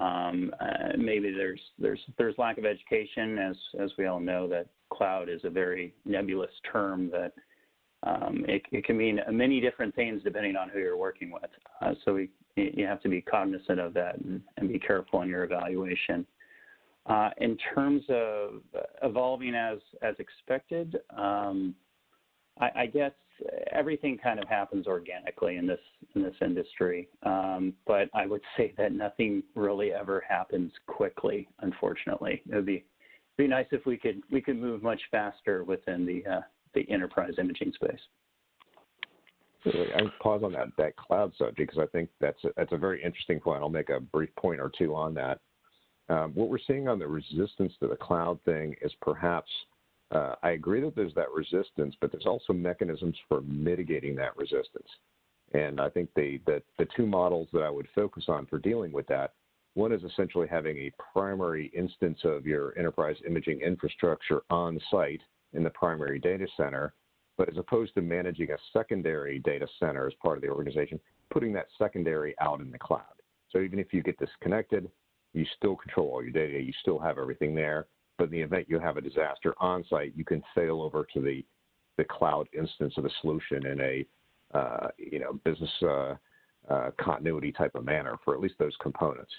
Um, 0.00 0.52
uh, 0.60 0.96
maybe 0.98 1.32
there's 1.32 1.60
there's 1.78 2.00
there's 2.18 2.34
lack 2.38 2.58
of 2.58 2.64
education, 2.64 3.38
as 3.38 3.56
as 3.80 3.90
we 3.98 4.06
all 4.06 4.20
know 4.20 4.48
that 4.48 4.66
cloud 4.90 5.28
is 5.28 5.40
a 5.44 5.50
very 5.50 5.94
nebulous 6.04 6.50
term 6.70 7.10
that 7.10 7.32
um, 8.04 8.44
it, 8.48 8.62
it, 8.70 8.84
can 8.84 8.96
mean 8.96 9.20
many 9.30 9.60
different 9.60 9.94
things 9.94 10.22
depending 10.22 10.56
on 10.56 10.68
who 10.68 10.78
you're 10.78 10.96
working 10.96 11.30
with. 11.30 11.50
Uh, 11.80 11.94
so 12.04 12.14
we, 12.14 12.30
you 12.56 12.86
have 12.86 13.00
to 13.02 13.08
be 13.08 13.20
cognizant 13.20 13.80
of 13.80 13.94
that 13.94 14.18
and, 14.18 14.42
and 14.58 14.68
be 14.68 14.78
careful 14.78 15.22
in 15.22 15.28
your 15.28 15.44
evaluation. 15.44 16.26
Uh, 17.06 17.30
in 17.38 17.56
terms 17.74 18.02
of 18.08 18.62
evolving 19.02 19.54
as 19.54 19.78
as 20.02 20.14
expected, 20.18 20.96
um, 21.16 21.74
I, 22.58 22.70
I, 22.76 22.86
guess 22.86 23.12
everything 23.72 24.18
kind 24.18 24.38
of 24.38 24.48
happens 24.48 24.86
organically 24.86 25.56
in 25.56 25.66
this 25.66 25.80
in 26.14 26.22
this 26.22 26.34
industry. 26.40 27.08
Um, 27.22 27.74
but 27.86 28.08
I 28.14 28.26
would 28.26 28.42
say 28.56 28.74
that 28.78 28.92
nothing 28.92 29.42
really 29.54 29.92
ever 29.92 30.22
happens 30.28 30.72
quickly. 30.86 31.48
Unfortunately, 31.60 32.42
it 32.50 32.54
would 32.54 32.66
be 32.66 32.84
be 33.36 33.46
nice 33.46 33.66
if 33.72 33.84
we 33.86 33.96
could 33.96 34.22
we 34.30 34.40
could 34.40 34.58
move 34.58 34.82
much 34.82 35.00
faster 35.10 35.64
within 35.64 36.06
the 36.06 36.24
uh, 36.30 36.40
the 36.74 36.88
enterprise 36.90 37.34
imaging 37.38 37.72
space. 37.72 38.00
I 39.66 40.02
pause 40.20 40.42
on 40.44 40.52
that 40.52 40.68
that 40.76 40.96
cloud 40.96 41.32
subject 41.38 41.70
because 41.70 41.78
I 41.78 41.86
think 41.86 42.10
that's 42.20 42.42
a, 42.44 42.48
that's 42.56 42.72
a 42.72 42.76
very 42.76 43.02
interesting 43.02 43.40
point. 43.40 43.62
I'll 43.62 43.68
make 43.68 43.90
a 43.90 44.00
brief 44.00 44.34
point 44.36 44.60
or 44.60 44.70
two 44.76 44.94
on 44.94 45.14
that. 45.14 45.40
Um, 46.10 46.32
what 46.34 46.50
we're 46.50 46.58
seeing 46.66 46.86
on 46.86 46.98
the 46.98 47.06
resistance 47.06 47.72
to 47.80 47.88
the 47.88 47.96
cloud 47.96 48.38
thing 48.44 48.76
is 48.82 48.92
perhaps 49.00 49.50
uh, 50.14 50.34
I 50.42 50.50
agree 50.50 50.80
that 50.82 50.94
there's 50.94 51.14
that 51.14 51.30
resistance, 51.32 51.94
but 52.00 52.12
there's 52.12 52.26
also 52.26 52.52
mechanisms 52.52 53.16
for 53.28 53.42
mitigating 53.42 54.14
that 54.16 54.36
resistance. 54.36 54.88
And 55.52 55.80
I 55.80 55.88
think 55.88 56.08
the, 56.14 56.40
the, 56.46 56.62
the 56.78 56.86
two 56.96 57.06
models 57.06 57.48
that 57.52 57.62
I 57.62 57.70
would 57.70 57.88
focus 57.94 58.24
on 58.28 58.46
for 58.46 58.58
dealing 58.58 58.92
with 58.92 59.06
that 59.08 59.34
one 59.74 59.92
is 59.92 60.02
essentially 60.04 60.46
having 60.46 60.76
a 60.78 60.92
primary 61.12 61.66
instance 61.76 62.20
of 62.24 62.46
your 62.46 62.78
enterprise 62.78 63.16
imaging 63.26 63.60
infrastructure 63.60 64.42
on 64.48 64.80
site 64.90 65.20
in 65.52 65.64
the 65.64 65.70
primary 65.70 66.20
data 66.20 66.46
center, 66.56 66.94
but 67.36 67.48
as 67.48 67.58
opposed 67.58 67.92
to 67.94 68.00
managing 68.00 68.52
a 68.52 68.56
secondary 68.72 69.40
data 69.40 69.66
center 69.80 70.06
as 70.06 70.14
part 70.22 70.38
of 70.38 70.42
the 70.42 70.48
organization, 70.48 71.00
putting 71.30 71.52
that 71.52 71.66
secondary 71.76 72.36
out 72.40 72.60
in 72.60 72.70
the 72.70 72.78
cloud. 72.78 73.02
So 73.50 73.60
even 73.60 73.80
if 73.80 73.92
you 73.92 74.02
get 74.02 74.18
disconnected, 74.18 74.88
you 75.32 75.44
still 75.56 75.74
control 75.74 76.10
all 76.10 76.22
your 76.22 76.32
data, 76.32 76.60
you 76.60 76.72
still 76.80 77.00
have 77.00 77.18
everything 77.18 77.54
there. 77.54 77.86
But 78.18 78.24
in 78.24 78.30
the 78.30 78.42
event 78.42 78.66
you 78.68 78.78
have 78.78 78.96
a 78.96 79.00
disaster 79.00 79.54
on 79.58 79.84
site, 79.88 80.12
you 80.16 80.24
can 80.24 80.42
fail 80.54 80.82
over 80.82 81.06
to 81.14 81.20
the, 81.20 81.44
the 81.98 82.04
cloud 82.04 82.48
instance 82.56 82.94
of 82.96 83.04
the 83.04 83.10
solution 83.20 83.66
in 83.66 83.80
a 83.80 84.06
uh, 84.56 84.88
you 84.98 85.18
know 85.18 85.40
business 85.44 85.70
uh, 85.82 86.14
uh, 86.70 86.90
continuity 87.00 87.52
type 87.52 87.74
of 87.74 87.84
manner 87.84 88.16
for 88.24 88.34
at 88.34 88.40
least 88.40 88.54
those 88.58 88.76
components. 88.80 89.32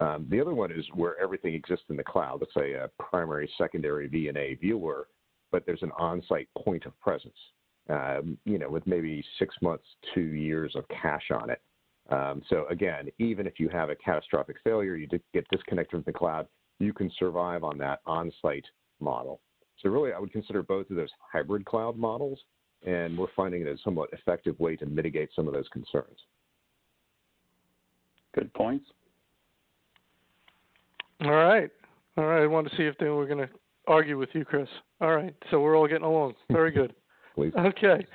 Um, 0.00 0.26
the 0.30 0.40
other 0.40 0.54
one 0.54 0.70
is 0.70 0.84
where 0.94 1.20
everything 1.20 1.54
exists 1.54 1.86
in 1.88 1.96
the 1.96 2.04
cloud. 2.04 2.40
Let's 2.40 2.54
say 2.54 2.74
a 2.74 2.88
primary, 2.98 3.50
secondary 3.58 4.08
VNA 4.08 4.60
viewer 4.60 5.08
but 5.50 5.64
there's 5.66 5.82
an 5.82 5.92
on-site 5.98 6.48
point 6.56 6.86
of 6.86 6.98
presence. 7.00 7.36
Um, 7.88 8.36
you 8.44 8.58
know, 8.58 8.68
with 8.68 8.86
maybe 8.86 9.24
six 9.38 9.54
months, 9.62 9.84
two 10.14 10.20
years 10.20 10.74
of 10.76 10.84
cache 10.88 11.30
on 11.30 11.48
it. 11.48 11.62
Um, 12.10 12.42
so 12.50 12.66
again, 12.68 13.08
even 13.18 13.46
if 13.46 13.58
you 13.58 13.70
have 13.70 13.88
a 13.88 13.96
catastrophic 13.96 14.56
failure, 14.62 14.94
you 14.94 15.08
get 15.32 15.46
disconnected 15.50 15.90
from 15.90 16.02
the 16.04 16.12
cloud, 16.12 16.46
you 16.78 16.92
can 16.92 17.10
survive 17.18 17.64
on 17.64 17.78
that 17.78 18.00
on-site 18.06 18.66
model. 19.00 19.40
So 19.82 19.88
really, 19.90 20.12
I 20.12 20.18
would 20.18 20.32
consider 20.32 20.62
both 20.62 20.90
of 20.90 20.96
those 20.96 21.10
hybrid 21.32 21.64
cloud 21.64 21.96
models, 21.96 22.38
and 22.86 23.16
we're 23.16 23.26
finding 23.36 23.62
it 23.62 23.68
a 23.68 23.76
somewhat 23.84 24.10
effective 24.12 24.58
way 24.58 24.76
to 24.76 24.86
mitigate 24.86 25.30
some 25.34 25.46
of 25.46 25.54
those 25.54 25.68
concerns. 25.68 26.18
Good 28.34 28.52
points. 28.54 28.86
All 31.24 31.30
right. 31.30 31.70
All 32.16 32.26
right. 32.26 32.42
I 32.42 32.46
wanted 32.46 32.70
to 32.70 32.76
see 32.76 32.84
if 32.84 32.96
they 32.98 33.08
were 33.08 33.26
going 33.26 33.46
to 33.46 33.48
argue 33.88 34.18
with 34.18 34.28
you, 34.34 34.44
Chris. 34.44 34.68
All 35.00 35.14
right, 35.16 35.34
so 35.50 35.60
we're 35.60 35.76
all 35.76 35.88
getting 35.88 36.04
along. 36.04 36.34
Very 36.50 36.70
good. 36.70 36.94
Please. 37.34 37.52
Okay. 37.58 38.06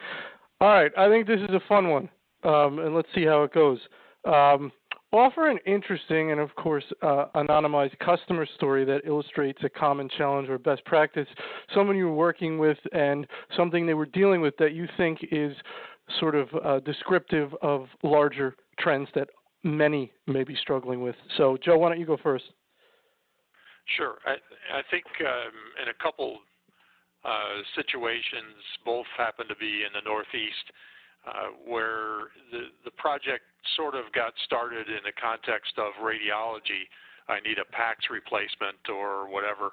All 0.61 0.69
right, 0.69 0.91
I 0.97 1.09
think 1.09 1.27
this 1.27 1.39
is 1.41 1.49
a 1.49 1.61
fun 1.67 1.89
one, 1.89 2.09
um, 2.43 2.79
and 2.79 2.95
let's 2.95 3.07
see 3.13 3.25
how 3.25 3.43
it 3.43 3.53
goes. 3.53 3.79
Um, 4.25 4.71
offer 5.13 5.49
an 5.49 5.59
interesting 5.65 6.31
and, 6.31 6.39
of 6.39 6.53
course, 6.55 6.83
uh, 7.01 7.25
anonymized 7.35 7.97
customer 7.99 8.45
story 8.55 8.83
that 8.85 9.01
illustrates 9.05 9.59
a 9.63 9.69
common 9.69 10.09
challenge 10.17 10.49
or 10.49 10.57
best 10.57 10.83
practice, 10.85 11.27
someone 11.73 11.95
you 11.95 12.05
were 12.05 12.15
working 12.15 12.57
with, 12.57 12.77
and 12.91 13.27
something 13.55 13.85
they 13.85 13.93
were 13.93 14.07
dealing 14.07 14.41
with 14.41 14.55
that 14.57 14.73
you 14.73 14.87
think 14.97 15.19
is 15.31 15.55
sort 16.19 16.35
of 16.35 16.49
uh, 16.63 16.79
descriptive 16.81 17.53
of 17.61 17.87
larger 18.03 18.55
trends 18.79 19.07
that 19.15 19.29
many 19.63 20.11
may 20.27 20.43
be 20.43 20.55
struggling 20.55 21.01
with. 21.01 21.15
So, 21.37 21.57
Joe, 21.63 21.77
why 21.77 21.89
don't 21.89 21.99
you 21.99 22.05
go 22.05 22.17
first? 22.21 22.45
Sure. 23.97 24.15
I, 24.25 24.33
I 24.77 24.81
think 24.91 25.05
um, 25.21 25.53
in 25.81 25.89
a 25.89 26.03
couple 26.03 26.39
uh, 27.23 27.61
situations, 27.75 28.59
both 28.83 29.05
happen 29.17 29.47
to 29.47 29.55
be 29.55 29.83
in 29.87 29.93
the 29.93 30.01
Northeast, 30.03 30.65
uh, 31.27 31.55
where 31.65 32.33
the, 32.51 32.71
the 32.85 32.91
project 32.91 33.43
sort 33.75 33.95
of 33.95 34.11
got 34.13 34.33
started 34.45 34.87
in 34.87 35.01
the 35.03 35.15
context 35.15 35.73
of 35.77 35.95
radiology. 36.03 36.87
I 37.27 37.39
need 37.39 37.57
a 37.57 37.67
PACS 37.71 38.11
replacement 38.11 38.79
or 38.91 39.31
whatever. 39.31 39.71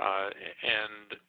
Uh, 0.00 0.32
and 0.32 1.20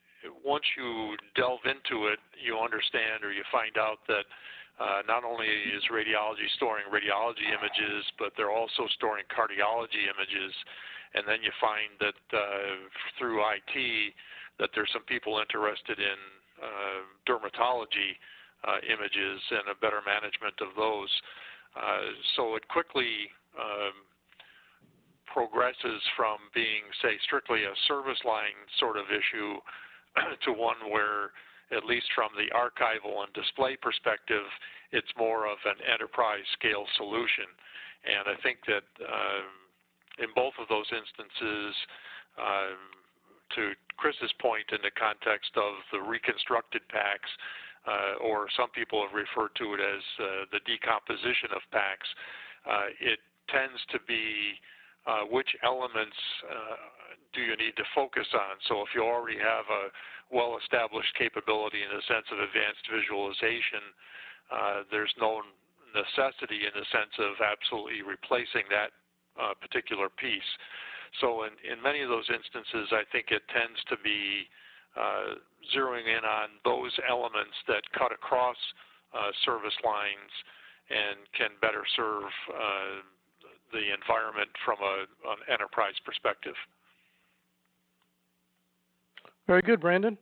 once 0.43 0.63
you 0.79 1.15
delve 1.36 1.63
into 1.67 2.07
it, 2.07 2.19
you 2.39 2.55
understand 2.57 3.24
or 3.24 3.31
you 3.31 3.43
find 3.51 3.75
out 3.75 4.00
that 4.07 4.27
uh, 4.79 5.01
not 5.07 5.25
only 5.25 5.47
is 5.47 5.83
radiology 5.91 6.47
storing 6.55 6.88
radiology 6.88 7.50
images, 7.51 8.05
but 8.17 8.31
they're 8.38 8.53
also 8.53 8.88
storing 8.95 9.25
cardiology 9.27 10.07
images 10.07 10.53
and 11.13 11.24
then 11.27 11.39
you 11.43 11.51
find 11.62 11.89
that 12.00 12.19
uh, 12.36 12.77
through 13.17 13.39
IT 13.41 13.75
that 14.59 14.69
there's 14.74 14.89
some 14.91 15.05
people 15.09 15.39
interested 15.39 16.00
in 16.00 16.19
uh, 16.59 17.01
dermatology 17.29 18.17
uh, 18.65 18.79
images 18.85 19.41
and 19.51 19.69
a 19.69 19.77
better 19.77 20.01
management 20.05 20.55
of 20.61 20.73
those. 20.73 21.11
Uh, 21.75 22.09
so 22.35 22.55
it 22.55 22.65
quickly 22.67 23.29
um, 23.59 23.93
progresses 25.29 26.01
from 26.15 26.37
being, 26.53 26.81
say, 27.01 27.13
strictly 27.21 27.63
a 27.65 27.73
service 27.87 28.19
line 28.25 28.57
sort 28.79 28.97
of 28.97 29.05
issue 29.13 29.61
to 30.45 30.51
one 30.53 30.81
where, 30.89 31.35
at 31.69 31.85
least 31.85 32.07
from 32.15 32.31
the 32.33 32.49
archival 32.55 33.21
and 33.21 33.29
display 33.37 33.77
perspective, 33.77 34.47
it's 34.91 35.11
more 35.17 35.45
of 35.45 35.59
an 35.65 35.77
enterprise 35.85 36.47
scale 36.57 36.87
solution. 36.97 37.45
And 38.07 38.25
I 38.25 38.39
think 38.41 38.63
that 38.65 38.87
um, 39.03 39.67
in 40.17 40.29
both 40.33 40.55
of 40.57 40.71
those 40.71 40.87
instances, 40.89 41.75
um, 42.39 42.79
to 43.55 43.73
Chris's 43.97 44.33
point, 44.39 44.65
in 44.71 44.81
the 44.81 44.93
context 44.93 45.53
of 45.55 45.81
the 45.91 46.01
reconstructed 46.01 46.81
PACS, 46.89 47.29
uh, 47.88 48.20
or 48.20 48.51
some 48.60 48.70
people 48.75 49.00
have 49.00 49.15
referred 49.15 49.56
to 49.56 49.74
it 49.74 49.79
as 49.79 50.03
uh, 50.20 50.25
the 50.51 50.60
decomposition 50.67 51.56
of 51.56 51.63
PACS, 51.72 52.08
uh, 52.67 52.88
it 53.00 53.20
tends 53.48 53.79
to 53.96 54.00
be 54.03 54.60
uh, 55.08 55.24
which 55.32 55.48
elements 55.63 56.20
uh, 56.44 56.75
do 57.32 57.39
you 57.39 57.56
need 57.56 57.79
to 57.79 57.88
focus 57.96 58.27
on. 58.36 58.60
So 58.67 58.84
if 58.84 58.91
you 58.91 59.08
already 59.08 59.39
have 59.39 59.63
a 59.72 59.88
well-established 60.36 61.15
capability 61.15 61.79
in 61.79 61.88
the 61.96 62.03
sense 62.12 62.27
of 62.27 62.44
advanced 62.44 62.84
visualization, 62.91 63.84
uh, 64.51 64.84
there's 64.91 65.15
no 65.15 65.39
necessity 65.96 66.67
in 66.67 66.75
the 66.75 66.84
sense 66.91 67.15
of 67.24 67.39
absolutely 67.39 68.03
replacing 68.03 68.67
that 68.67 68.91
particular 69.63 70.10
piece. 70.10 70.51
So 71.22 71.46
in, 71.46 71.53
in 71.63 71.79
many 71.79 72.01
of 72.01 72.10
those 72.10 72.27
instances, 72.27 72.91
I 72.91 73.06
think 73.13 73.29
it 73.29 73.46
tends 73.53 73.79
to 73.88 73.96
be 74.03 74.50
uh, 74.97 75.35
zeroing 75.75 76.07
in 76.07 76.23
on 76.25 76.49
those 76.65 76.91
elements 77.09 77.53
that 77.67 77.81
cut 77.97 78.11
across 78.11 78.57
uh, 79.13 79.31
service 79.45 79.75
lines 79.85 80.33
and 80.89 81.19
can 81.37 81.49
better 81.61 81.83
serve 81.95 82.23
uh, 82.49 83.03
the 83.71 83.93
environment 83.93 84.49
from 84.63 84.77
a, 84.81 85.05
an 85.31 85.37
enterprise 85.51 85.95
perspective. 86.05 86.55
Very 89.47 89.61
good, 89.61 89.79
Brandon. 89.79 90.17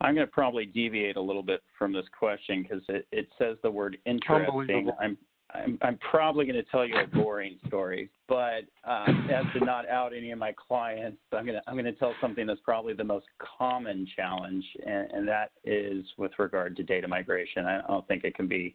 I'm 0.00 0.14
going 0.14 0.26
to 0.26 0.32
probably 0.32 0.66
deviate 0.66 1.16
a 1.16 1.20
little 1.20 1.42
bit 1.42 1.62
from 1.78 1.92
this 1.92 2.04
question 2.18 2.62
because 2.62 2.82
it, 2.88 3.06
it 3.12 3.28
says 3.38 3.56
the 3.62 3.70
word 3.70 3.96
interesting. 4.04 4.90
I'm, 5.00 5.16
I'm, 5.54 5.78
I'm 5.82 5.98
probably 6.10 6.44
going 6.44 6.56
to 6.56 6.70
tell 6.70 6.84
you 6.84 6.96
a 6.96 7.06
boring 7.06 7.58
story, 7.66 8.10
but 8.28 8.64
um, 8.84 9.28
as 9.32 9.44
to 9.54 9.64
not 9.64 9.88
out 9.88 10.12
any 10.12 10.32
of 10.32 10.38
my 10.38 10.52
clients, 10.52 11.18
I'm 11.32 11.46
going 11.46 11.56
to 11.56 11.62
I'm 11.66 11.74
going 11.74 11.84
to 11.84 11.92
tell 11.92 12.14
something 12.20 12.46
that's 12.46 12.60
probably 12.64 12.94
the 12.94 13.04
most 13.04 13.26
common 13.58 14.06
challenge, 14.16 14.64
and, 14.84 15.10
and 15.12 15.28
that 15.28 15.52
is 15.64 16.04
with 16.18 16.32
regard 16.38 16.76
to 16.76 16.82
data 16.82 17.06
migration. 17.06 17.64
I 17.64 17.80
don't 17.86 18.06
think 18.08 18.24
it 18.24 18.34
can 18.34 18.48
be 18.48 18.74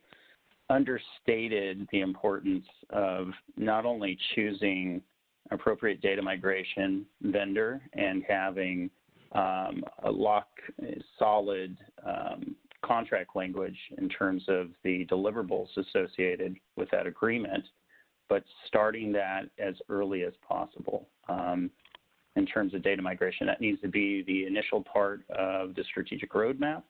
understated 0.69 1.87
the 1.91 1.99
importance 1.99 2.65
of 2.91 3.27
not 3.57 3.85
only 3.85 4.17
choosing 4.33 5.01
appropriate 5.51 6.01
data 6.01 6.21
migration 6.21 7.05
vendor 7.21 7.81
and 7.93 8.23
having 8.27 8.89
um, 9.33 9.83
a 10.03 10.11
lock 10.11 10.47
solid 11.19 11.77
um, 12.05 12.55
contract 12.83 13.35
language 13.35 13.77
in 13.97 14.09
terms 14.09 14.43
of 14.47 14.69
the 14.83 15.05
deliverables 15.05 15.67
associated 15.77 16.55
with 16.75 16.89
that 16.91 17.07
agreement, 17.07 17.63
but 18.29 18.43
starting 18.67 19.11
that 19.11 19.43
as 19.59 19.75
early 19.89 20.23
as 20.23 20.33
possible. 20.47 21.07
Um, 21.29 21.69
in 22.37 22.45
terms 22.45 22.73
of 22.73 22.81
data 22.81 23.01
migration, 23.01 23.45
that 23.47 23.59
needs 23.59 23.81
to 23.81 23.89
be 23.89 24.23
the 24.23 24.45
initial 24.45 24.81
part 24.81 25.21
of 25.31 25.75
the 25.75 25.83
strategic 25.83 26.31
roadmap 26.31 26.83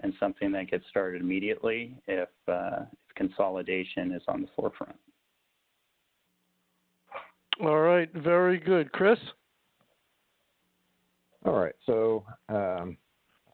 and 0.00 0.12
something 0.18 0.50
that 0.52 0.70
gets 0.70 0.84
started 0.90 1.22
immediately 1.22 1.96
if, 2.08 2.28
uh, 2.48 2.80
if 2.80 3.14
consolidation 3.14 4.12
is 4.12 4.22
on 4.26 4.42
the 4.42 4.48
forefront. 4.56 4.96
All 7.62 7.78
right, 7.78 8.12
very 8.12 8.58
good. 8.58 8.90
Chris? 8.90 9.18
All 11.44 11.54
right, 11.58 11.74
so 11.86 12.24
um, 12.48 12.56
I 12.56 13.01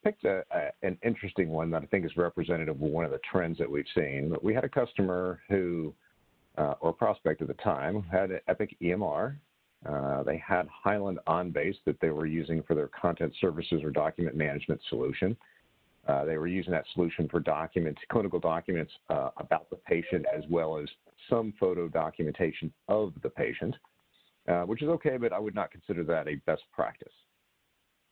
picked 0.02 0.24
a, 0.24 0.44
a, 0.50 0.86
an 0.86 0.98
interesting 1.02 1.50
one 1.50 1.70
that 1.70 1.82
I 1.82 1.86
think 1.86 2.04
is 2.04 2.16
representative 2.16 2.74
of 2.74 2.80
one 2.80 3.04
of 3.04 3.10
the 3.10 3.20
trends 3.30 3.58
that 3.58 3.70
we've 3.70 3.86
seen. 3.94 4.34
We 4.42 4.54
had 4.54 4.64
a 4.64 4.68
customer 4.68 5.40
who, 5.48 5.94
uh, 6.56 6.74
or 6.80 6.92
prospect 6.92 7.42
at 7.42 7.48
the 7.48 7.54
time, 7.54 8.02
had 8.10 8.30
an 8.30 8.40
Epic 8.48 8.76
EMR. 8.82 9.36
Uh, 9.88 10.22
they 10.24 10.38
had 10.38 10.66
Hyland 10.68 11.18
OnBase 11.28 11.76
that 11.86 12.00
they 12.00 12.10
were 12.10 12.26
using 12.26 12.62
for 12.64 12.74
their 12.74 12.88
content 12.88 13.32
services 13.40 13.82
or 13.84 13.90
document 13.90 14.36
management 14.36 14.80
solution. 14.88 15.36
Uh, 16.06 16.24
they 16.24 16.38
were 16.38 16.46
using 16.46 16.72
that 16.72 16.84
solution 16.94 17.28
for 17.28 17.38
documents, 17.38 18.00
clinical 18.10 18.40
documents 18.40 18.92
uh, 19.10 19.30
about 19.36 19.68
the 19.68 19.76
patient, 19.76 20.24
as 20.34 20.42
well 20.48 20.78
as 20.78 20.88
some 21.28 21.52
photo 21.60 21.86
documentation 21.86 22.72
of 22.88 23.12
the 23.22 23.28
patient, 23.28 23.76
uh, 24.48 24.62
which 24.62 24.82
is 24.82 24.88
okay, 24.88 25.18
but 25.18 25.32
I 25.32 25.38
would 25.38 25.54
not 25.54 25.70
consider 25.70 26.02
that 26.04 26.26
a 26.26 26.36
best 26.46 26.62
practice. 26.72 27.12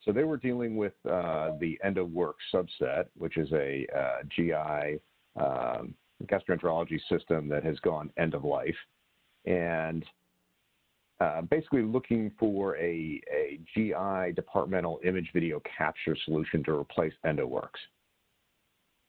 So 0.07 0.13
they 0.13 0.23
were 0.23 0.37
dealing 0.37 0.77
with 0.77 0.93
uh, 1.05 1.51
the 1.61 1.79
end 1.85 1.99
of 1.99 2.11
work 2.13 2.37
subset, 2.55 3.07
which 3.19 3.37
is 3.37 3.53
a 3.53 3.87
uh, 3.95 4.23
GI 4.35 5.01
um, 5.39 5.95
gastroenterology 6.27 7.01
system 7.11 7.49
that 7.49 7.65
has 7.65 7.79
gone 7.81 8.11
end 8.17 8.35
of 8.35 8.45
life, 8.45 8.77
and 9.47 10.05
uh, 11.21 11.43
basically 11.43 11.83
looking 11.83 12.31
for 12.39 12.77
a, 12.77 13.21
a 13.33 13.59
GI 13.75 14.33
departmental 14.35 15.01
image 15.05 15.31
video 15.35 15.61
capture 15.77 16.17
solution 16.25 16.63
to 16.65 16.73
replace 16.73 17.13
EndoWorks. 17.25 17.81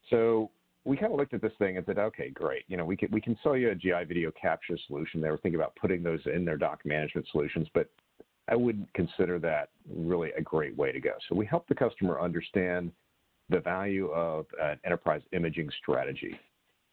So 0.09 0.49
we 0.83 0.97
kind 0.97 1.11
of 1.11 1.19
looked 1.19 1.33
at 1.33 1.41
this 1.41 1.51
thing 1.59 1.77
and 1.77 1.85
said, 1.85 1.99
okay, 1.99 2.29
great. 2.29 2.63
You 2.67 2.77
know, 2.77 2.85
we 2.85 2.97
can 2.97 3.09
we 3.11 3.21
can 3.21 3.37
sell 3.43 3.55
you 3.55 3.69
a 3.69 3.75
GI 3.75 4.05
video 4.07 4.31
capture 4.31 4.77
solution. 4.87 5.21
They 5.21 5.29
were 5.29 5.37
thinking 5.37 5.59
about 5.59 5.75
putting 5.75 6.01
those 6.01 6.21
in 6.33 6.43
their 6.43 6.57
doc 6.57 6.79
management 6.85 7.27
solutions, 7.31 7.67
but 7.73 7.87
I 8.49 8.55
wouldn't 8.55 8.91
consider 8.93 9.39
that 9.39 9.69
really 9.89 10.31
a 10.37 10.41
great 10.41 10.75
way 10.77 10.91
to 10.91 10.99
go. 10.99 11.11
So 11.27 11.35
we 11.35 11.45
help 11.45 11.67
the 11.67 11.75
customer 11.75 12.19
understand 12.19 12.91
the 13.49 13.59
value 13.59 14.07
of 14.11 14.45
an 14.61 14.79
enterprise 14.85 15.21
imaging 15.33 15.69
strategy. 15.81 16.39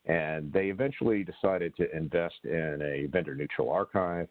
And 0.07 0.53
they 0.53 0.67
eventually 0.67 1.25
decided 1.25 1.75
to 1.77 1.97
invest 1.97 2.45
in 2.45 2.81
a 2.83 3.07
vendor 3.07 3.35
neutral 3.35 3.71
archive, 3.71 4.29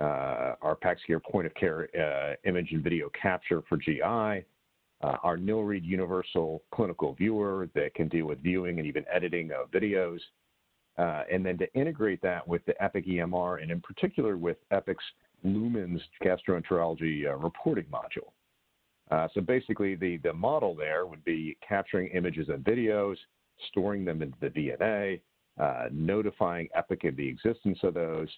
uh, 0.00 0.56
our 0.60 0.76
PACSgear 0.82 1.22
point 1.22 1.46
of 1.46 1.54
care 1.54 1.88
uh, 1.96 2.48
image 2.48 2.72
and 2.72 2.82
video 2.82 3.10
capture 3.10 3.62
for 3.68 3.76
GI, 3.76 4.00
uh, 4.02 5.16
our 5.22 5.36
NILRead 5.36 5.84
Universal 5.84 6.62
Clinical 6.74 7.14
Viewer 7.14 7.68
that 7.74 7.94
can 7.94 8.08
deal 8.08 8.26
with 8.26 8.42
viewing 8.42 8.78
and 8.78 8.88
even 8.88 9.04
editing 9.12 9.52
of 9.52 9.70
videos, 9.70 10.18
uh, 10.98 11.22
and 11.30 11.44
then 11.44 11.58
to 11.58 11.72
integrate 11.74 12.20
that 12.22 12.46
with 12.46 12.64
the 12.66 12.82
Epic 12.82 13.06
EMR 13.06 13.62
and 13.62 13.70
in 13.70 13.80
particular 13.80 14.36
with 14.36 14.56
Epic's 14.70 15.04
Lumens 15.44 16.00
gastroenterology 16.22 17.26
uh, 17.26 17.36
reporting 17.36 17.86
module. 17.92 18.32
Uh, 19.10 19.28
so 19.34 19.40
basically, 19.40 19.94
the, 19.94 20.16
the 20.18 20.32
model 20.32 20.74
there 20.74 21.06
would 21.06 21.24
be 21.24 21.56
capturing 21.66 22.08
images 22.08 22.48
and 22.48 22.64
videos, 22.64 23.16
storing 23.68 24.04
them 24.04 24.22
into 24.22 24.36
the 24.40 24.48
VNA, 24.48 25.20
notifying 25.92 26.68
Epic 26.74 27.04
of 27.04 27.16
the 27.16 27.28
existence 27.28 27.78
of 27.82 27.94
those, 27.94 28.28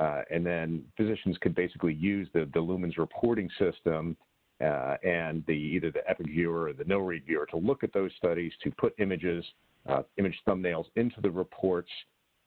uh, 0.00 0.22
and 0.30 0.44
then 0.44 0.82
physicians 0.96 1.36
could 1.40 1.54
basically 1.54 1.92
use 1.94 2.26
the, 2.32 2.48
the 2.54 2.60
Lumens 2.60 2.96
reporting 2.96 3.50
system 3.58 4.16
uh, 4.64 4.96
and 5.04 5.44
the 5.46 5.52
either 5.52 5.90
the 5.90 6.08
Epic 6.08 6.26
viewer 6.26 6.68
or 6.68 6.72
the 6.72 6.84
NILRead 6.84 7.26
viewer 7.26 7.46
to 7.46 7.58
look 7.58 7.84
at 7.84 7.92
those 7.92 8.10
studies, 8.16 8.52
to 8.62 8.70
put 8.72 8.94
images, 8.98 9.44
uh, 9.88 10.02
image 10.18 10.38
thumbnails 10.48 10.86
into 10.96 11.20
the 11.20 11.30
reports, 11.30 11.90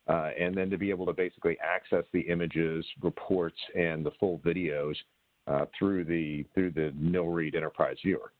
uh, 0.08 0.30
and 0.40 0.56
then 0.56 0.70
to 0.70 0.78
be 0.78 0.90
able 0.90 1.06
to 1.06 1.14
basically 1.14 1.58
access 1.64 2.04
the 2.12 2.22
images, 2.22 2.86
reports, 3.02 3.58
and 3.76 4.06
the 4.06 4.12
full 4.20 4.40
videos 4.40 4.96
uh, 5.48 5.66
through 5.78 6.04
the 6.04 6.46
through 6.54 6.72
the 6.72 6.94
NILRead 7.00 7.56
Enterprise 7.56 7.98
Viewer. 8.04 8.32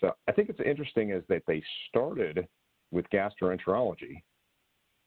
So 0.00 0.14
I 0.28 0.32
think 0.32 0.48
it's 0.48 0.60
interesting 0.64 1.10
is 1.10 1.22
that 1.28 1.42
they 1.46 1.62
started 1.88 2.46
with 2.90 3.06
gastroenterology, 3.10 4.22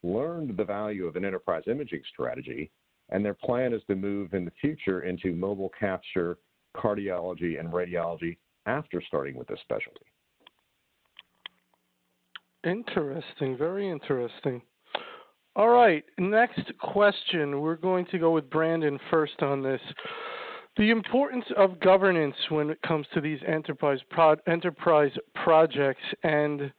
learned 0.04 0.58
the 0.58 0.64
value 0.64 1.06
of 1.06 1.16
an 1.16 1.26
enterprise 1.26 1.64
imaging 1.68 2.02
strategy, 2.12 2.72
and 3.10 3.24
their 3.24 3.34
plan 3.34 3.74
is 3.74 3.82
to 3.88 3.96
move 3.96 4.34
in 4.34 4.46
the 4.46 4.52
future 4.60 5.02
into 5.02 5.34
mobile 5.34 5.72
capture, 5.80 6.38
cardiology, 6.76 7.60
and 7.60 7.72
radiology 7.72 8.38
after 8.66 9.02
starting 9.08 9.36
with 9.36 9.48
this 9.48 9.60
specialty. 9.62 10.06
Interesting, 12.64 13.58
very 13.58 13.90
interesting. 13.90 14.62
All 15.54 15.68
right, 15.68 16.06
next 16.18 16.72
question. 16.80 17.60
We're 17.60 17.76
going 17.76 18.06
to 18.12 18.18
go 18.18 18.32
with 18.32 18.50
Brandon 18.50 18.98
first 19.10 19.42
on 19.42 19.62
this. 19.62 19.82
The 20.78 20.92
importance 20.92 21.44
of 21.58 21.78
governance 21.82 22.36
when 22.48 22.70
it 22.70 22.82
comes 22.84 23.06
to 23.14 23.20
these 23.20 23.40
enterprise 23.46 24.00
pro- 24.10 24.38
enterprise 24.48 25.12
projects 25.44 26.02
and 26.24 26.72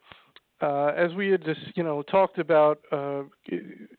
uh, 0.62 0.92
as 0.96 1.12
we 1.14 1.28
had 1.28 1.44
just, 1.44 1.61
you 1.74 1.82
know, 1.82 2.02
talked 2.02 2.38
about 2.38 2.78
uh, 2.92 3.22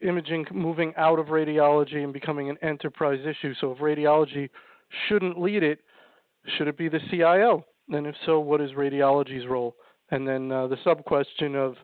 imaging 0.02 0.46
moving 0.52 0.94
out 0.98 1.20
of 1.20 1.28
radiology 1.28 2.04
and 2.04 2.14
becoming 2.14 2.50
an 2.50 2.58
enterprise 2.64 3.20
issue. 3.20 3.54
So 3.60 3.74
if 3.74 3.78
radiology 3.80 4.50
shouldn't 5.08 5.40
lead 5.40 5.62
it, 5.62 5.80
should 6.58 6.68
it 6.68 6.78
be 6.78 6.90
the 6.90 7.02
CIO? 7.12 7.64
And 7.90 8.08
if 8.08 8.16
so, 8.26 8.40
what 8.40 8.62
is 8.62 8.72
radiology's 8.72 9.46
role? 9.46 9.76
And 10.10 10.28
then 10.28 10.52
uh, 10.52 10.68
the 10.68 10.78
sub 10.84 11.04
question 11.04 11.56
of 11.56 11.76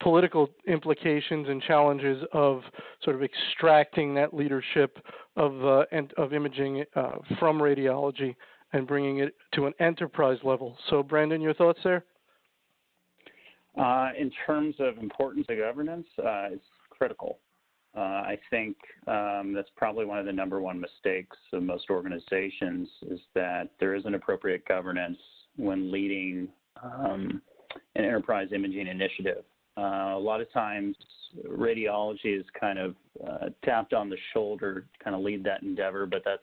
political 0.00 0.48
implications 0.66 1.48
and 1.48 1.62
challenges 1.62 2.22
of 2.32 2.62
sort 3.02 3.16
of 3.16 3.22
extracting 3.22 4.14
that 4.14 4.34
leadership 4.34 4.98
of 5.36 5.64
uh, 5.64 5.84
of 6.16 6.32
imaging 6.32 6.84
uh, 6.94 7.12
from 7.38 7.58
radiology 7.58 8.34
and 8.72 8.86
bringing 8.86 9.18
it 9.18 9.34
to 9.54 9.66
an 9.66 9.72
enterprise 9.80 10.38
level. 10.42 10.76
So, 10.90 11.02
Brandon, 11.02 11.40
your 11.40 11.54
thoughts 11.54 11.78
there? 11.84 12.04
Uh, 13.78 14.10
in 14.18 14.30
terms 14.46 14.74
of 14.78 14.98
importance 14.98 15.46
of 15.48 15.58
governance, 15.58 16.06
uh, 16.18 16.48
it's 16.52 16.64
critical. 16.90 17.38
Uh, 17.96 18.00
I 18.00 18.38
think 18.50 18.76
um, 19.06 19.52
that's 19.54 19.70
probably 19.76 20.04
one 20.04 20.18
of 20.18 20.26
the 20.26 20.32
number 20.32 20.60
one 20.60 20.80
mistakes 20.80 21.36
of 21.52 21.62
most 21.62 21.90
organizations 21.90 22.88
is 23.08 23.20
that 23.34 23.70
there 23.78 23.94
isn't 23.94 24.14
appropriate 24.14 24.66
governance 24.66 25.18
when 25.56 25.92
leading 25.92 26.48
um, 26.82 27.40
an 27.94 28.04
enterprise 28.04 28.48
imaging 28.52 28.88
initiative. 28.88 29.44
Uh, 29.76 30.14
a 30.14 30.18
lot 30.18 30.40
of 30.40 30.52
times, 30.52 30.96
radiology 31.48 32.38
is 32.38 32.44
kind 32.58 32.78
of 32.78 32.94
uh, 33.26 33.48
tapped 33.64 33.92
on 33.92 34.08
the 34.08 34.16
shoulder 34.32 34.82
to 34.82 35.04
kind 35.04 35.16
of 35.16 35.22
lead 35.22 35.42
that 35.44 35.62
endeavor, 35.62 36.06
but 36.06 36.22
that's 36.24 36.42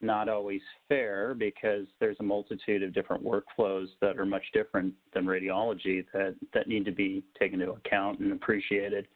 not 0.00 0.28
always 0.28 0.60
fair 0.88 1.34
because 1.34 1.86
there's 1.98 2.16
a 2.20 2.22
multitude 2.22 2.82
of 2.82 2.94
different 2.94 3.24
workflows 3.24 3.86
that 4.00 4.16
are 4.16 4.26
much 4.26 4.44
different 4.52 4.94
than 5.12 5.24
radiology 5.24 6.04
that, 6.12 6.36
that 6.54 6.68
need 6.68 6.84
to 6.84 6.92
be 6.92 7.24
taken 7.38 7.60
into 7.60 7.72
account 7.72 8.20
and 8.20 8.32
appreciated. 8.32 9.08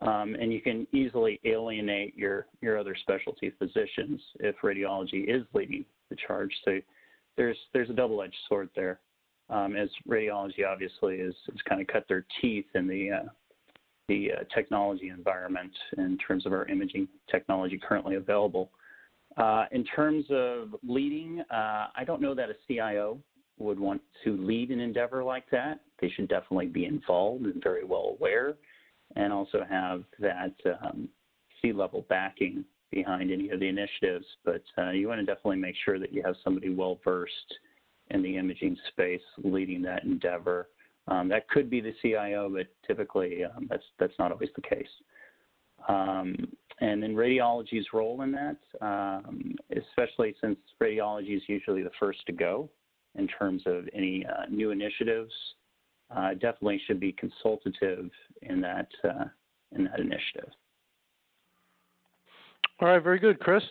Um, 0.00 0.36
and 0.40 0.52
you 0.52 0.60
can 0.60 0.86
easily 0.92 1.40
alienate 1.44 2.16
your, 2.16 2.46
your 2.60 2.78
other 2.78 2.94
specialty 2.94 3.52
physicians 3.58 4.20
if 4.38 4.54
radiology 4.62 5.28
is 5.28 5.42
leading 5.54 5.84
the 6.08 6.16
charge. 6.24 6.52
So 6.64 6.78
there's, 7.36 7.56
there's 7.72 7.90
a 7.90 7.94
double 7.94 8.22
edged 8.22 8.36
sword 8.48 8.68
there 8.76 9.00
um, 9.50 9.76
as 9.76 9.88
radiology 10.08 10.66
obviously 10.66 11.18
has, 11.20 11.34
kind 11.68 11.80
of 11.80 11.86
cut 11.86 12.04
their 12.08 12.26
teeth 12.40 12.66
in 12.74 12.86
the 12.86 13.10
uh, 13.10 13.28
the 14.08 14.30
uh, 14.32 14.44
technology 14.54 15.10
environment 15.10 15.72
in 15.98 16.16
terms 16.16 16.46
of 16.46 16.52
our 16.52 16.66
imaging 16.68 17.06
technology 17.30 17.78
currently 17.78 18.14
available. 18.14 18.70
Uh, 19.36 19.66
in 19.70 19.84
terms 19.84 20.24
of 20.30 20.74
leading, 20.82 21.40
uh, 21.50 21.88
I 21.94 22.04
don't 22.06 22.22
know 22.22 22.34
that 22.34 22.48
a 22.48 22.54
CIO 22.66 23.18
would 23.58 23.78
want 23.78 24.00
to 24.24 24.36
lead 24.38 24.70
an 24.70 24.80
endeavor 24.80 25.22
like 25.22 25.44
that. 25.50 25.80
They 26.00 26.08
should 26.08 26.28
definitely 26.28 26.66
be 26.66 26.86
involved 26.86 27.44
and 27.44 27.62
very 27.62 27.84
well 27.84 28.16
aware, 28.18 28.54
and 29.16 29.32
also 29.32 29.64
have 29.68 30.04
that 30.18 30.54
um, 30.82 31.08
C-level 31.60 32.06
backing 32.08 32.64
behind 32.90 33.30
any 33.30 33.50
of 33.50 33.60
the 33.60 33.68
initiatives. 33.68 34.26
But 34.44 34.62
uh, 34.78 34.90
you 34.90 35.08
want 35.08 35.20
to 35.20 35.26
definitely 35.26 35.56
make 35.56 35.74
sure 35.84 35.98
that 35.98 36.12
you 36.12 36.22
have 36.24 36.36
somebody 36.42 36.70
well 36.70 36.98
versed 37.04 37.54
in 38.10 38.22
the 38.22 38.36
imaging 38.36 38.76
space 38.88 39.22
leading 39.42 39.82
that 39.82 40.04
endeavor. 40.04 40.68
Um, 41.08 41.28
that 41.28 41.48
could 41.48 41.70
be 41.70 41.80
the 41.80 41.94
CIO, 42.02 42.50
but 42.50 42.66
typically 42.86 43.44
um, 43.44 43.66
that's 43.68 43.84
that's 43.98 44.12
not 44.18 44.32
always 44.32 44.50
the 44.56 44.62
case. 44.62 44.88
Um, 45.88 46.36
and 46.80 47.02
then 47.02 47.14
radiology's 47.14 47.86
role 47.92 48.22
in 48.22 48.32
that, 48.32 48.56
um, 48.80 49.54
especially 49.76 50.34
since 50.40 50.58
radiology 50.82 51.36
is 51.36 51.42
usually 51.46 51.82
the 51.82 51.90
first 51.98 52.24
to 52.26 52.32
go 52.32 52.68
in 53.16 53.26
terms 53.26 53.62
of 53.66 53.88
any 53.94 54.24
uh, 54.26 54.44
new 54.50 54.70
initiatives, 54.70 55.32
uh, 56.14 56.34
definitely 56.34 56.80
should 56.86 57.00
be 57.00 57.12
consultative 57.12 58.10
in 58.42 58.60
that 58.60 58.88
uh, 59.04 59.24
in 59.72 59.84
that 59.84 60.00
initiative. 60.00 60.50
All 62.80 62.88
right, 62.88 63.02
very 63.02 63.18
good, 63.18 63.40
Chris. 63.40 63.62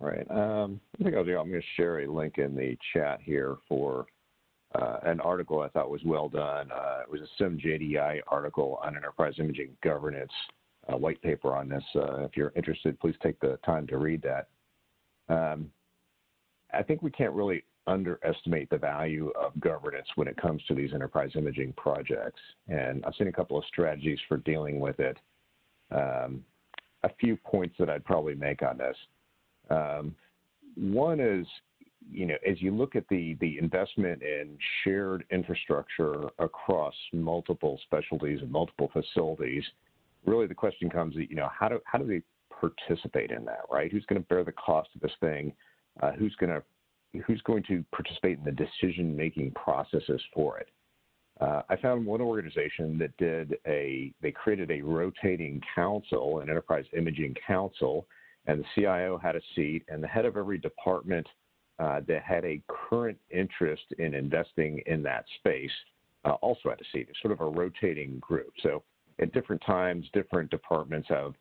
Right. 0.00 0.26
Um, 0.30 0.80
I 0.98 1.02
think 1.02 1.16
I'll 1.16 1.24
do. 1.24 1.38
I'm 1.38 1.48
going 1.48 1.60
to 1.60 1.66
share 1.76 2.00
a 2.00 2.12
link 2.12 2.38
in 2.38 2.54
the 2.54 2.76
chat 2.92 3.20
here 3.22 3.56
for 3.68 4.06
uh, 4.74 4.98
an 5.04 5.20
article 5.20 5.60
I 5.60 5.68
thought 5.68 5.90
was 5.90 6.04
well 6.04 6.28
done. 6.28 6.70
Uh, 6.70 7.00
it 7.02 7.10
was 7.10 7.20
a 7.20 7.42
SIIM 7.42 7.60
JDI 7.60 8.20
article 8.28 8.78
on 8.82 8.96
enterprise 8.96 9.34
imaging 9.38 9.70
governance, 9.82 10.30
a 10.88 10.96
white 10.96 11.20
paper 11.22 11.54
on 11.54 11.68
this. 11.68 11.82
Uh, 11.96 12.20
if 12.20 12.36
you're 12.36 12.52
interested, 12.54 13.00
please 13.00 13.16
take 13.22 13.40
the 13.40 13.58
time 13.64 13.86
to 13.88 13.96
read 13.96 14.22
that. 14.22 14.48
Um, 15.34 15.70
I 16.72 16.82
think 16.82 17.02
we 17.02 17.10
can't 17.10 17.32
really 17.32 17.64
underestimate 17.86 18.68
the 18.68 18.78
value 18.78 19.32
of 19.40 19.58
governance 19.58 20.06
when 20.14 20.28
it 20.28 20.36
comes 20.36 20.62
to 20.68 20.74
these 20.74 20.92
enterprise 20.92 21.30
imaging 21.34 21.72
projects. 21.76 22.40
And 22.68 23.04
I've 23.04 23.14
seen 23.14 23.28
a 23.28 23.32
couple 23.32 23.58
of 23.58 23.64
strategies 23.64 24.18
for 24.28 24.36
dealing 24.36 24.78
with 24.78 25.00
it. 25.00 25.16
Um, 25.90 26.44
a 27.02 27.10
few 27.18 27.36
points 27.36 27.76
that 27.78 27.88
I'd 27.88 28.04
probably 28.04 28.34
make 28.34 28.62
on 28.62 28.76
this. 28.76 28.96
Um, 29.70 30.14
one 30.76 31.20
is, 31.20 31.46
you 32.10 32.26
know, 32.26 32.36
as 32.48 32.60
you 32.62 32.74
look 32.74 32.96
at 32.96 33.04
the 33.08 33.36
the 33.40 33.58
investment 33.58 34.22
in 34.22 34.56
shared 34.82 35.24
infrastructure 35.30 36.22
across 36.38 36.94
multiple 37.12 37.78
specialties 37.84 38.40
and 38.40 38.50
multiple 38.50 38.90
facilities, 38.92 39.64
really 40.24 40.46
the 40.46 40.54
question 40.54 40.88
comes, 40.88 41.14
that 41.16 41.28
you 41.30 41.36
know, 41.36 41.48
how 41.56 41.68
do 41.68 41.80
how 41.84 41.98
do 41.98 42.06
they 42.06 42.22
participate 42.60 43.30
in 43.30 43.44
that, 43.44 43.62
right? 43.70 43.90
Who's 43.90 44.06
going 44.06 44.20
to 44.20 44.28
bear 44.28 44.44
the 44.44 44.52
cost 44.52 44.88
of 44.94 45.00
this 45.00 45.12
thing? 45.20 45.52
Uh, 46.02 46.12
who's 46.12 46.34
going 46.36 46.50
to 46.50 46.62
who's 47.26 47.42
going 47.42 47.62
to 47.64 47.84
participate 47.92 48.38
in 48.38 48.44
the 48.44 48.52
decision 48.52 49.16
making 49.16 49.52
processes 49.52 50.20
for 50.34 50.58
it? 50.58 50.68
Uh, 51.40 51.62
I 51.68 51.76
found 51.76 52.04
one 52.04 52.20
organization 52.20 52.98
that 52.98 53.16
did 53.16 53.58
a 53.66 54.12
they 54.20 54.32
created 54.32 54.70
a 54.70 54.82
rotating 54.82 55.60
council, 55.74 56.40
an 56.40 56.50
enterprise 56.50 56.84
imaging 56.96 57.34
council, 57.46 58.06
and 58.48 58.60
the 58.60 58.64
CIO 58.74 59.18
had 59.18 59.36
a 59.36 59.40
seat, 59.54 59.84
and 59.88 60.02
the 60.02 60.08
head 60.08 60.24
of 60.24 60.36
every 60.36 60.58
department 60.58 61.26
uh, 61.78 62.00
that 62.08 62.22
had 62.22 62.44
a 62.44 62.60
current 62.66 63.18
interest 63.30 63.84
in 63.98 64.14
investing 64.14 64.82
in 64.86 65.02
that 65.02 65.24
space 65.38 65.70
uh, 66.24 66.32
also 66.32 66.70
had 66.70 66.80
a 66.80 66.84
seat. 66.92 67.06
It's 67.08 67.20
sort 67.22 67.32
of 67.32 67.40
a 67.40 67.44
rotating 67.44 68.18
group. 68.18 68.52
So 68.62 68.82
at 69.20 69.32
different 69.32 69.62
times, 69.64 70.06
different 70.12 70.50
departments 70.50 71.08
have 71.08 71.34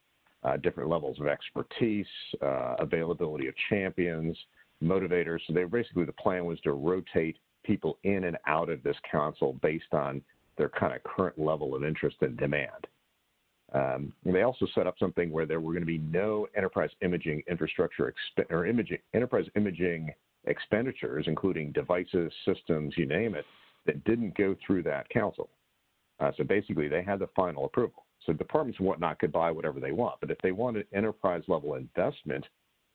uh, 0.44 0.58
different 0.58 0.90
levels 0.90 1.20
of 1.20 1.28
expertise, 1.28 2.06
uh, 2.42 2.76
availability 2.80 3.48
of 3.48 3.56
champions, 3.70 4.38
motivators. 4.84 5.40
So 5.48 5.54
they 5.54 5.64
basically 5.64 6.06
the 6.06 6.12
plan 6.12 6.46
was 6.46 6.60
to 6.62 6.74
rotate 6.74 7.38
people 7.64 7.98
in 8.04 8.26
and 8.26 8.38
out 8.46 8.70
of 8.70 8.84
this 8.84 8.98
council 9.10 9.58
based 9.62 9.94
on 9.94 10.22
their 10.58 10.70
kind 10.70 10.94
of 10.94 11.04
current 11.04 11.40
level 11.40 11.74
of 11.74 11.84
interest 11.84 12.18
and 12.22 12.38
demand. 12.38 12.86
Um, 13.74 14.14
they 14.24 14.44
also 14.44 14.66
set 14.74 14.88
up 14.88 14.96
something 14.98 15.30
where 15.30 15.46
there 15.46 15.60
were 15.60 15.74
going 15.74 15.82
to 15.82 15.86
be 15.86 15.98
no 15.98 16.48
enterprise 16.56 16.90
imaging 17.02 17.44
infrastructure 17.50 18.14
exp- 18.14 18.50
or 18.50 18.66
imaging, 18.66 19.00
enterprise 19.14 19.46
imaging 19.56 20.12
expenditures, 20.46 21.26
including 21.28 21.74
devices, 21.74 22.32
systems, 22.46 22.94
you 22.98 23.06
name 23.06 23.36
it, 23.36 23.46
that 23.86 24.04
didn't 24.06 24.38
go 24.38 24.56
through 24.66 24.84
that 24.84 25.10
council. 25.10 25.50
Uh, 26.20 26.32
so 26.38 26.44
basically, 26.44 26.88
they 26.88 27.04
had 27.04 27.20
the 27.20 27.30
final 27.36 27.66
approval. 27.66 28.06
So 28.26 28.34
departments 28.34 28.80
and 28.80 28.88
whatnot 28.88 29.20
could 29.20 29.32
buy 29.32 29.52
whatever 29.52 29.80
they 29.80 29.92
want, 29.92 30.20
but 30.22 30.32
if 30.32 30.38
they 30.40 30.52
wanted 30.52 30.88
enterprise 30.94 31.44
level 31.48 31.76
investment 31.76 32.46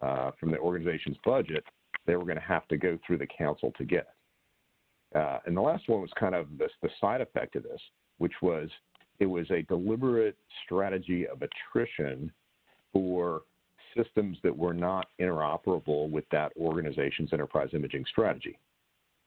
uh, 0.01 0.33
from 0.41 0.51
the 0.51 0.59
organization's 0.59 1.17
budget, 1.25 1.65
they 2.07 2.17
were 2.17 2.25
going 2.25 2.37
to 2.37 2.43
have 2.43 2.67
to 2.69 2.77
go 2.77 2.99
through 3.07 3.19
the 3.19 3.27
council 3.27 3.73
to 3.79 3.85
get 3.85 4.01
it. 4.01 5.19
Uh, 5.19 5.39
and 5.47 5.57
the 5.57 5.61
last 5.61 5.89
one 5.89 6.01
was 6.01 6.11
kind 6.19 6.35
of 6.35 6.47
this, 6.59 6.71
the 6.83 6.89
side 7.01 7.21
effect 7.21 7.55
of 7.55 7.63
this, 7.63 7.81
which 8.19 8.33
was 8.41 8.69
it 9.19 9.27
was 9.27 9.51
a 9.51 9.63
deliberate 9.63 10.37
strategy 10.65 11.27
of 11.27 11.43
attrition 11.43 12.31
for 12.93 13.43
systems 13.97 14.39
that 14.43 14.57
were 14.57 14.75
not 14.75 15.07
interoperable 15.21 16.11
with 16.11 16.25
that 16.31 16.53
organization's 16.57 17.33
enterprise 17.33 17.69
imaging 17.73 18.05
strategy. 18.11 18.59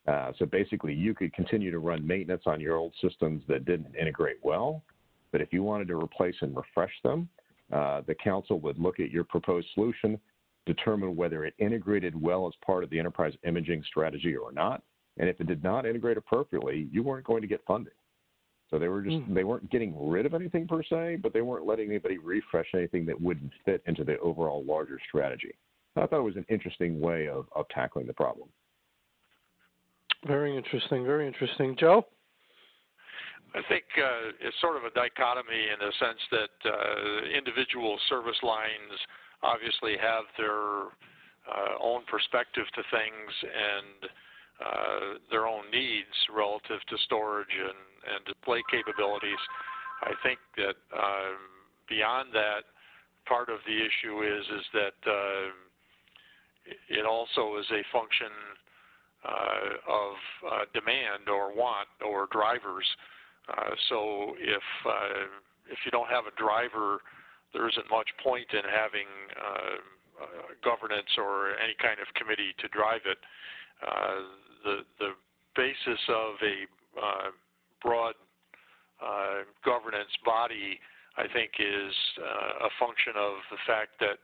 Uh, 0.07 0.31
so 0.37 0.45
basically, 0.45 0.93
you 0.93 1.13
could 1.13 1.33
continue 1.33 1.71
to 1.71 1.79
run 1.79 2.05
maintenance 2.05 2.43
on 2.45 2.59
your 2.59 2.75
old 2.75 2.93
systems 3.01 3.41
that 3.47 3.65
didn't 3.65 3.95
integrate 3.95 4.37
well, 4.43 4.83
but 5.31 5.41
if 5.41 5.51
you 5.51 5.63
wanted 5.63 5.87
to 5.87 5.95
replace 5.95 6.35
and 6.41 6.55
refresh 6.55 6.93
them, 7.03 7.27
uh, 7.73 8.01
the 8.05 8.15
council 8.15 8.59
would 8.59 8.77
look 8.77 8.99
at 8.99 9.09
your 9.09 9.23
proposed 9.23 9.67
solution, 9.73 10.19
determine 10.67 11.15
whether 11.15 11.43
it 11.45 11.55
integrated 11.57 12.19
well 12.19 12.47
as 12.47 12.53
part 12.63 12.83
of 12.83 12.89
the 12.91 12.99
enterprise 12.99 13.33
imaging 13.47 13.83
strategy 13.87 14.35
or 14.35 14.51
not, 14.51 14.83
and 15.17 15.27
if 15.27 15.39
it 15.39 15.47
did 15.47 15.63
not 15.63 15.85
integrate 15.85 16.17
appropriately, 16.17 16.87
you 16.91 17.01
weren't 17.01 17.25
going 17.25 17.41
to 17.41 17.47
get 17.47 17.61
funding. 17.65 17.93
So 18.69 18.79
they 18.79 18.87
were 18.87 19.01
just 19.01 19.17
mm. 19.17 19.33
they 19.33 19.43
weren't 19.43 19.69
getting 19.69 19.93
rid 20.09 20.25
of 20.25 20.33
anything 20.33 20.67
per 20.67 20.81
se, 20.83 21.19
but 21.21 21.33
they 21.33 21.41
weren't 21.41 21.65
letting 21.65 21.89
anybody 21.89 22.17
refresh 22.17 22.67
anything 22.73 23.05
that 23.05 23.19
wouldn't 23.19 23.51
fit 23.63 23.83
into 23.85 24.03
the 24.03 24.17
overall 24.19 24.63
larger 24.65 24.99
strategy. 25.07 25.53
I 25.95 26.05
thought 26.07 26.19
it 26.19 26.23
was 26.23 26.35
an 26.35 26.45
interesting 26.49 26.99
way 26.99 27.29
of, 27.29 27.47
of 27.55 27.67
tackling 27.69 28.07
the 28.07 28.13
problem. 28.13 28.49
Very 30.27 30.57
interesting, 30.57 31.05
very 31.05 31.27
interesting. 31.27 31.75
Joe? 31.79 32.05
I 33.53 33.61
think 33.69 33.85
uh, 33.95 34.35
it's 34.41 34.59
sort 34.59 34.75
of 34.75 34.83
a 34.83 34.91
dichotomy 34.91 35.71
in 35.71 35.79
the 35.79 35.93
sense 35.95 36.19
that 36.31 36.55
uh, 36.67 37.37
individual 37.37 37.97
service 38.09 38.35
lines 38.43 38.99
obviously 39.43 39.95
have 39.95 40.25
their 40.35 40.91
uh, 41.47 41.79
own 41.79 42.03
perspective 42.11 42.65
to 42.75 42.81
things 42.91 43.31
and 43.47 44.11
uh, 44.63 45.19
their 45.29 45.47
own 45.47 45.63
needs 45.71 46.15
relative 46.33 46.79
to 46.89 46.97
storage 47.05 47.51
and, 47.51 48.15
and 48.15 48.25
display 48.25 48.63
capabilities. 48.71 49.41
I 50.03 50.13
think 50.23 50.39
that 50.57 50.77
um, 50.95 51.39
beyond 51.89 52.29
that, 52.33 52.63
part 53.25 53.49
of 53.49 53.59
the 53.65 53.75
issue 53.75 54.21
is 54.21 54.45
is 54.45 54.65
that 54.73 54.99
uh, 55.07 55.47
it 56.89 57.05
also 57.05 57.57
is 57.57 57.65
a 57.71 57.81
function 57.91 58.31
uh, 59.25 59.91
of 59.91 60.13
uh, 60.45 60.63
demand 60.73 61.29
or 61.29 61.53
want 61.53 61.89
or 62.05 62.27
drivers. 62.31 62.85
Uh, 63.49 63.73
so 63.89 64.35
if 64.37 64.65
uh, 64.85 65.25
if 65.69 65.79
you 65.85 65.91
don't 65.91 66.09
have 66.09 66.25
a 66.29 66.35
driver, 66.37 67.01
there 67.53 67.67
isn't 67.67 67.89
much 67.89 68.09
point 68.23 68.47
in 68.53 68.61
having 68.69 69.09
governance 70.63 71.09
or 71.17 71.57
any 71.61 71.75
kind 71.81 71.99
of 71.99 72.07
committee 72.15 72.53
to 72.57 72.67
drive 72.69 73.01
it. 73.05 73.17
Uh, 73.83 74.23
the 74.63 74.75
the 74.99 75.11
basis 75.55 75.99
of 76.09 76.35
a 76.41 76.57
uh, 76.99 77.29
broad 77.81 78.15
uh, 79.03 79.43
governance 79.63 80.11
body, 80.23 80.79
I 81.17 81.27
think, 81.31 81.51
is 81.59 81.93
uh, 82.19 82.67
a 82.67 82.71
function 82.79 83.13
of 83.15 83.43
the 83.51 83.59
fact 83.67 83.99
that 83.99 84.19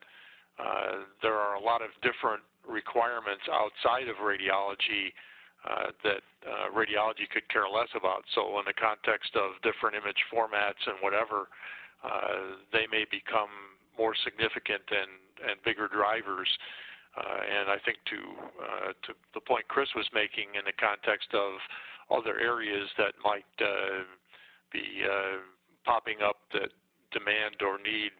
uh, 0.59 1.03
there 1.21 1.35
are 1.35 1.55
a 1.55 1.63
lot 1.63 1.81
of 1.81 1.91
different 2.01 2.43
requirements 2.67 3.43
outside 3.51 4.07
of 4.07 4.17
radiology 4.17 5.11
that 6.03 6.25
radiology 6.73 7.29
could 7.29 7.45
care 7.53 7.69
less 7.69 7.89
about. 7.93 8.25
So, 8.33 8.57
in 8.57 8.65
the 8.65 8.73
context 8.73 9.37
of 9.37 9.61
different 9.61 9.93
image 9.93 10.17
formats 10.33 10.81
and 10.89 10.97
whatever, 11.05 11.53
they 12.73 12.89
may 12.89 13.05
become 13.05 13.51
more 13.97 14.15
significant 14.23 14.81
and, 14.89 15.51
and 15.51 15.61
bigger 15.63 15.87
drivers. 15.87 16.49
Uh, 17.17 17.43
and 17.43 17.67
I 17.69 17.75
think 17.83 17.99
to 18.07 18.19
uh, 18.55 18.91
to 19.07 19.11
the 19.33 19.41
point 19.41 19.67
Chris 19.67 19.89
was 19.95 20.07
making 20.13 20.55
in 20.55 20.63
the 20.63 20.75
context 20.79 21.27
of 21.35 21.59
other 22.07 22.39
areas 22.39 22.87
that 22.97 23.13
might 23.23 23.51
uh, 23.59 24.07
be 24.71 25.03
popping 25.83 26.23
up 26.23 26.37
that 26.53 26.71
demand 27.11 27.59
or 27.59 27.75
need 27.83 28.11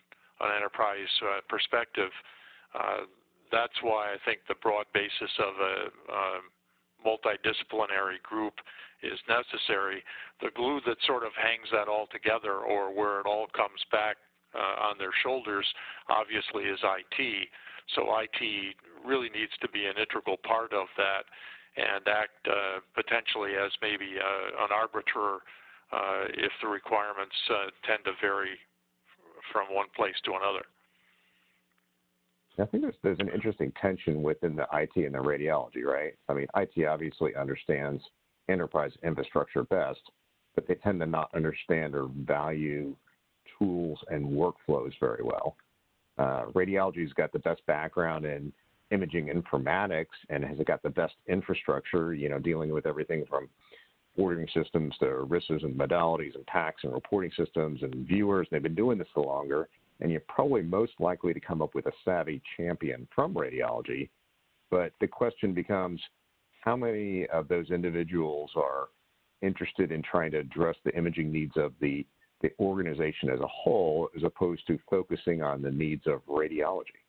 an 0.42 0.52
enterprise 0.58 1.12
perspective, 1.48 2.12
that's 3.52 3.76
why 3.82 4.16
I 4.16 4.18
think 4.26 4.40
the 4.48 4.60
broad 4.60 4.88
basis 4.94 5.32
of 5.40 5.54
a 5.60 5.76
um, 6.12 6.44
multidisciplinary 7.06 8.22
group 8.24 8.56
is 9.04 9.20
necessary. 9.28 10.04
The 10.42 10.50
glue 10.56 10.80
that 10.88 10.98
sort 11.06 11.24
of 11.24 11.32
hangs 11.36 11.68
that 11.72 11.88
all 11.88 12.08
together, 12.12 12.64
or 12.64 12.94
where 12.94 13.20
it 13.20 13.28
all 13.28 13.48
comes 13.56 13.82
back 13.92 14.18
uh, 14.56 14.88
on 14.88 14.98
their 14.98 15.14
shoulders, 15.24 15.66
obviously, 16.10 16.64
is 16.64 16.80
IT. 16.82 17.48
So 17.96 18.08
IT 18.20 18.76
really 19.06 19.30
needs 19.30 19.52
to 19.62 19.70
be 19.70 19.86
an 19.86 19.98
integral 19.98 20.38
part 20.38 20.74
of 20.74 20.88
that 20.98 21.26
and 21.78 22.08
act 22.08 22.48
uh, 22.48 22.80
potentially 22.94 23.56
as 23.56 23.72
maybe 23.82 24.20
uh, 24.20 24.66
an 24.66 24.72
arbiter 24.72 25.40
uh, 25.92 26.28
if 26.36 26.52
the 26.62 26.68
requirements 26.68 27.36
uh, 27.50 27.72
tend 27.88 28.04
to 28.06 28.12
vary 28.22 28.60
from 29.52 29.74
one 29.74 29.88
place 29.96 30.16
to 30.26 30.32
another. 30.32 30.66
I 32.60 32.66
think 32.66 32.84
there's, 32.84 32.96
there's 33.02 33.20
an 33.20 33.30
interesting 33.30 33.72
tension 33.82 34.22
within 34.22 34.56
the 34.56 34.68
IT 34.74 34.92
and 34.96 35.16
the 35.16 35.20
radiology, 35.20 35.84
right? 35.84 36.14
I 36.28 36.34
mean, 36.34 36.48
IT 36.56 36.86
obviously 36.86 37.36
understands 37.36 38.04
enterprise 38.50 38.92
infrastructure 39.04 39.64
best, 39.64 40.02
but 40.56 40.68
they 40.68 40.76
tend 40.76 41.00
to 41.00 41.06
not 41.06 41.30
understand 41.34 41.96
or 41.96 42.08
value 42.26 42.96
tools 43.58 44.00
and 44.10 44.28
workflows 44.28 44.92
very 45.00 45.24
well. 45.24 45.56
Uh, 46.18 46.46
radiology's 46.54 47.14
got 47.14 47.32
the 47.32 47.40
best 47.40 47.66
background 47.66 48.26
in 48.26 48.52
imaging 48.92 49.28
informatics 49.28 50.08
and 50.30 50.44
has 50.44 50.58
got 50.68 50.84
the 50.84 50.90
best 50.90 51.14
infrastructure, 51.28 52.14
you 52.14 52.30
know, 52.30 52.40
dealing 52.40 52.72
with 52.72 52.86
everything 52.86 53.26
from 53.30 53.50
ordering 54.18 54.48
systems 54.54 54.94
to 55.00 55.08
RISs 55.24 55.64
and 55.64 55.76
modalities 55.76 56.36
and 56.36 56.46
PACS 56.46 56.84
and 56.84 56.94
reporting 56.94 57.32
systems 57.38 57.82
and 57.82 58.08
viewers. 58.08 58.48
They've 58.52 58.62
been 58.62 58.76
doing 58.76 58.98
this 58.98 59.08
for 59.14 59.24
longer, 59.24 59.70
and 60.02 60.12
you're 60.12 60.22
probably 60.28 60.62
most 60.62 60.94
likely 61.00 61.34
to 61.34 61.40
come 61.40 61.62
up 61.62 61.74
with 61.74 61.86
a 61.86 61.92
savvy 62.04 62.42
champion 62.58 63.08
from 63.16 63.34
radiology. 63.34 64.10
But 64.70 64.92
the 65.00 65.08
question 65.08 65.54
becomes 65.54 66.02
how 66.62 66.76
many 66.76 67.26
of 67.28 67.48
those 67.48 67.72
individuals 67.72 68.52
are 68.56 68.90
interested 69.42 69.92
in 69.92 70.04
trying 70.04 70.32
to 70.32 70.40
address 70.40 70.76
the 70.84 70.96
imaging 70.96 71.32
needs 71.32 71.54
of 71.56 71.74
the 71.80 72.06
the 72.42 72.52
organization 72.60 73.30
as 73.30 73.40
a 73.40 73.48
whole 73.48 74.10
as 74.16 74.24
opposed 74.24 74.66
to 74.68 74.80
focusing 74.90 75.42
on 75.42 75.62
the 75.62 75.72
needs 75.72 76.08
of 76.08 76.26
radiology 76.28 77.02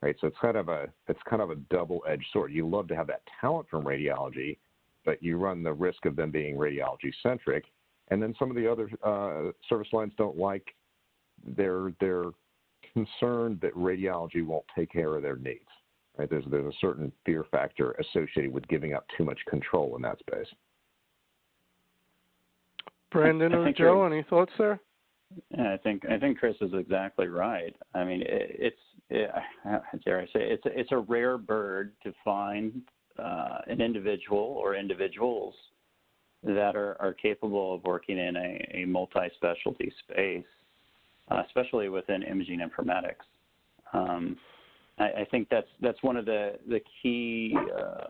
right? 0.00 0.16
So 0.20 0.26
it's 0.28 0.36
kind 0.40 0.56
of 0.56 0.68
a 0.68 0.88
it's 1.08 1.20
kind 1.28 1.42
of 1.42 1.50
a 1.50 1.56
double-edged 1.56 2.26
sword. 2.32 2.52
You 2.52 2.68
love 2.68 2.88
to 2.88 2.96
have 2.96 3.08
that 3.08 3.22
talent 3.40 3.68
from 3.68 3.84
radiology 3.84 4.58
but 5.04 5.22
you 5.22 5.38
run 5.38 5.62
the 5.62 5.72
risk 5.72 6.04
of 6.04 6.16
them 6.16 6.30
being 6.30 6.56
radiology 6.56 7.12
centric 7.22 7.64
and 8.08 8.22
then 8.22 8.34
some 8.38 8.50
of 8.50 8.56
the 8.56 8.70
other 8.70 8.88
uh, 9.04 9.52
service 9.68 9.88
lines 9.92 10.12
don't 10.16 10.36
like 10.36 10.74
they're 11.56 11.92
they're 12.00 12.30
concerned 12.92 13.58
that 13.60 13.74
radiology 13.74 14.44
won't 14.44 14.64
take 14.76 14.90
care 14.90 15.16
of 15.16 15.22
their 15.22 15.36
needs 15.36 15.68
right? 16.16 16.28
There's 16.28 16.44
there's 16.50 16.72
a 16.72 16.78
certain 16.80 17.12
fear 17.24 17.44
factor 17.50 17.92
associated 17.92 18.52
with 18.52 18.66
giving 18.68 18.94
up 18.94 19.06
too 19.16 19.24
much 19.24 19.38
control 19.48 19.96
in 19.96 20.02
that 20.02 20.18
space 20.18 20.48
Brandon 23.10 23.54
or 23.54 23.72
Joe, 23.72 24.04
any 24.04 24.22
thoughts 24.22 24.52
there? 24.58 24.80
Yeah, 25.56 25.72
I 25.72 25.76
think 25.78 26.04
I 26.08 26.18
think 26.18 26.38
Chris 26.38 26.56
is 26.60 26.72
exactly 26.74 27.26
right. 27.28 27.74
I 27.94 28.04
mean, 28.04 28.22
it, 28.22 28.56
it's 28.58 28.76
it, 29.10 29.30
dare 30.04 30.20
I 30.20 30.24
say 30.26 30.30
it's 30.40 30.64
a, 30.66 30.78
it's 30.78 30.92
a 30.92 30.98
rare 30.98 31.38
bird 31.38 31.92
to 32.02 32.12
find 32.24 32.82
uh, 33.18 33.58
an 33.66 33.80
individual 33.80 34.38
or 34.38 34.74
individuals 34.74 35.54
that 36.44 36.76
are, 36.76 36.96
are 37.00 37.12
capable 37.12 37.74
of 37.74 37.82
working 37.84 38.16
in 38.16 38.36
a, 38.36 38.82
a 38.82 38.84
multi-specialty 38.84 39.92
space, 40.04 40.44
uh, 41.30 41.42
especially 41.46 41.88
within 41.88 42.22
imaging 42.22 42.60
informatics. 42.60 43.26
Um, 43.92 44.36
I, 44.98 45.04
I, 45.04 45.26
think 45.30 45.48
that's 45.50 45.68
that's 45.80 46.02
one 46.02 46.16
of 46.16 46.26
the 46.26 46.58
the 46.68 46.80
key 47.02 47.56
uh, 47.56 48.04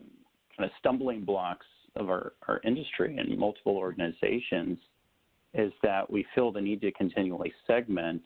kind 0.56 0.64
of 0.64 0.70
stumbling 0.78 1.24
blocks 1.24 1.66
of 1.98 2.10
our, 2.10 2.32
our 2.46 2.60
industry 2.64 3.16
and 3.18 3.38
multiple 3.38 3.76
organizations 3.76 4.78
is 5.54 5.72
that 5.82 6.10
we 6.10 6.26
feel 6.34 6.52
the 6.52 6.60
need 6.60 6.80
to 6.82 6.92
continually 6.92 7.52
segment 7.66 8.22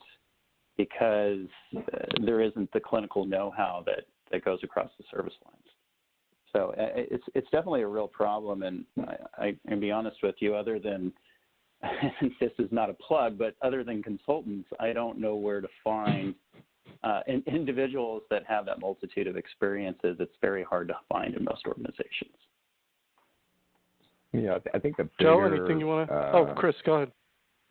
because 0.76 1.46
uh, 1.76 1.80
there 2.24 2.40
isn't 2.40 2.72
the 2.72 2.80
clinical 2.80 3.24
know-how 3.24 3.82
that, 3.86 4.04
that 4.30 4.44
goes 4.44 4.58
across 4.62 4.90
the 4.98 5.04
service 5.10 5.34
lines. 5.44 5.62
So 6.52 6.74
uh, 6.78 6.88
it's 6.94 7.24
it's 7.34 7.48
definitely 7.50 7.80
a 7.82 7.88
real 7.88 8.08
problem, 8.08 8.62
and 8.62 8.84
I, 8.98 9.16
I 9.38 9.56
can 9.68 9.80
be 9.80 9.90
honest 9.90 10.18
with 10.22 10.34
you. 10.40 10.54
Other 10.54 10.78
than 10.78 11.10
this 12.40 12.52
is 12.58 12.68
not 12.70 12.90
a 12.90 12.94
plug, 12.94 13.38
but 13.38 13.56
other 13.62 13.82
than 13.82 14.02
consultants, 14.02 14.68
I 14.78 14.92
don't 14.92 15.18
know 15.18 15.34
where 15.34 15.62
to 15.62 15.68
find 15.82 16.34
uh, 17.02 17.20
individuals 17.26 18.22
that 18.30 18.42
have 18.46 18.66
that 18.66 18.80
multitude 18.80 19.26
of 19.26 19.36
experiences. 19.36 20.16
It's 20.20 20.36
very 20.40 20.62
hard 20.62 20.88
to 20.88 20.94
find 21.08 21.34
in 21.34 21.44
most 21.44 21.66
organizations. 21.66 22.36
Yeah, 24.32 24.58
I 24.72 24.78
think 24.78 24.96
the 24.96 25.04
bigger, 25.18 25.30
Joe, 25.30 25.40
anything 25.42 25.78
you 25.78 25.86
want 25.86 26.08
to? 26.08 26.14
Uh, 26.14 26.32
oh, 26.34 26.54
Chris, 26.56 26.74
go 26.84 26.94
ahead. 26.94 27.12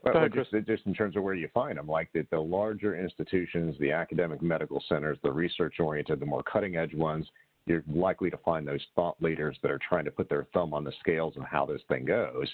Well, 0.04 0.14
go 0.14 0.20
ahead, 0.20 0.34
just, 0.34 0.52
Chris. 0.52 0.66
just 0.66 0.86
in 0.86 0.94
terms 0.94 1.16
of 1.16 1.24
where 1.24 1.34
you 1.34 1.50
find 1.54 1.78
them, 1.78 1.88
like 1.88 2.10
the, 2.14 2.26
the 2.32 2.40
larger 2.40 2.96
institutions, 2.96 3.76
the 3.80 3.92
academic 3.92 4.42
medical 4.42 4.84
centers, 4.88 5.18
the 5.24 5.32
research 5.32 5.76
oriented, 5.80 6.20
the 6.20 6.26
more 6.26 6.44
cutting 6.44 6.76
edge 6.76 6.94
ones, 6.94 7.28
you're 7.66 7.84
likely 7.88 8.30
to 8.30 8.38
find 8.38 8.68
those 8.68 8.82
thought 8.96 9.16
leaders 9.22 9.58
that 9.62 9.72
are 9.72 9.80
trying 9.88 10.06
to 10.06 10.12
put 10.12 10.30
their 10.30 10.48
thumb 10.54 10.74
on 10.74 10.84
the 10.84 10.92
scales 11.00 11.36
of 11.38 11.44
how 11.44 11.66
this 11.66 11.82
thing 11.88 12.06
goes. 12.06 12.48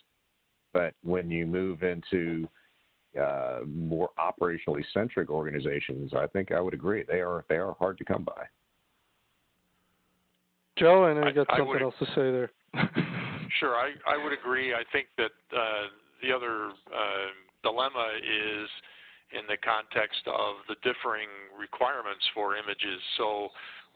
But 0.74 0.94
when 1.04 1.32
you 1.32 1.46
move 1.46 1.84
into 1.84 2.48
uh, 3.20 3.60
more 3.66 4.10
operationally 4.20 4.84
centric 4.94 5.30
organizations, 5.30 6.14
I 6.14 6.28
think 6.28 6.52
I 6.52 6.60
would 6.60 6.74
agree 6.74 7.04
they 7.08 7.22
are 7.22 7.46
they 7.50 7.56
are 7.56 7.74
hard 7.80 7.98
to 8.00 8.06
come 8.06 8.24
by. 8.24 8.44
Joe, 10.78 11.06
I 11.06 11.14
know 11.14 11.28
you 11.28 11.34
got 11.34 11.48
something 11.58 11.82
else 11.82 11.96
to 12.00 12.06
say 12.08 12.32
there. 12.32 12.52
Sure, 13.60 13.76
I, 13.76 13.94
I 14.06 14.22
would 14.22 14.34
agree. 14.34 14.74
I 14.74 14.84
think 14.92 15.08
that 15.18 15.34
uh, 15.56 15.90
the 16.22 16.32
other 16.36 16.70
uh, 16.94 17.30
dilemma 17.64 18.20
is 18.22 18.70
in 19.34 19.44
the 19.48 19.58
context 19.60 20.24
of 20.28 20.62
the 20.68 20.76
differing 20.84 21.28
requirements 21.58 22.24
for 22.34 22.56
images. 22.56 23.02
So, 23.18 23.50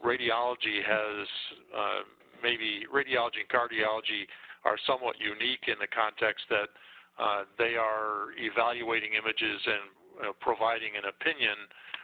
radiology 0.04 0.82
has 0.82 1.26
uh, 1.70 2.02
maybe 2.42 2.84
radiology 2.90 3.46
and 3.46 3.50
cardiology 3.52 4.26
are 4.64 4.76
somewhat 4.86 5.16
unique 5.18 5.70
in 5.70 5.78
the 5.78 5.90
context 5.90 6.42
that 6.50 6.70
uh, 7.18 7.44
they 7.58 7.78
are 7.78 8.34
evaluating 8.38 9.14
images 9.14 9.60
and 9.66 9.84
uh, 10.26 10.32
providing 10.40 10.98
an 10.98 11.06
opinion. 11.06 11.56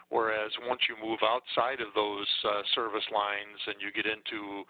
Whereas 0.09 0.51
once 0.65 0.81
you 0.89 0.97
move 0.97 1.21
outside 1.21 1.85
of 1.85 1.93
those 1.93 2.29
uh, 2.47 2.63
service 2.75 3.05
lines 3.13 3.61
and 3.67 3.77
you 3.77 3.93
get 3.93 4.09
into 4.09 4.65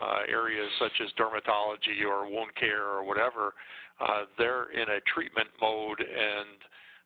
uh, 0.00 0.20
areas 0.28 0.70
such 0.78 0.92
as 1.02 1.10
dermatology 1.18 2.06
or 2.06 2.30
wound 2.30 2.54
care 2.54 2.86
or 2.86 3.04
whatever, 3.04 3.54
uh, 4.00 4.24
they're 4.36 4.70
in 4.70 4.88
a 4.88 5.00
treatment 5.12 5.48
mode 5.60 6.00
and 6.00 6.58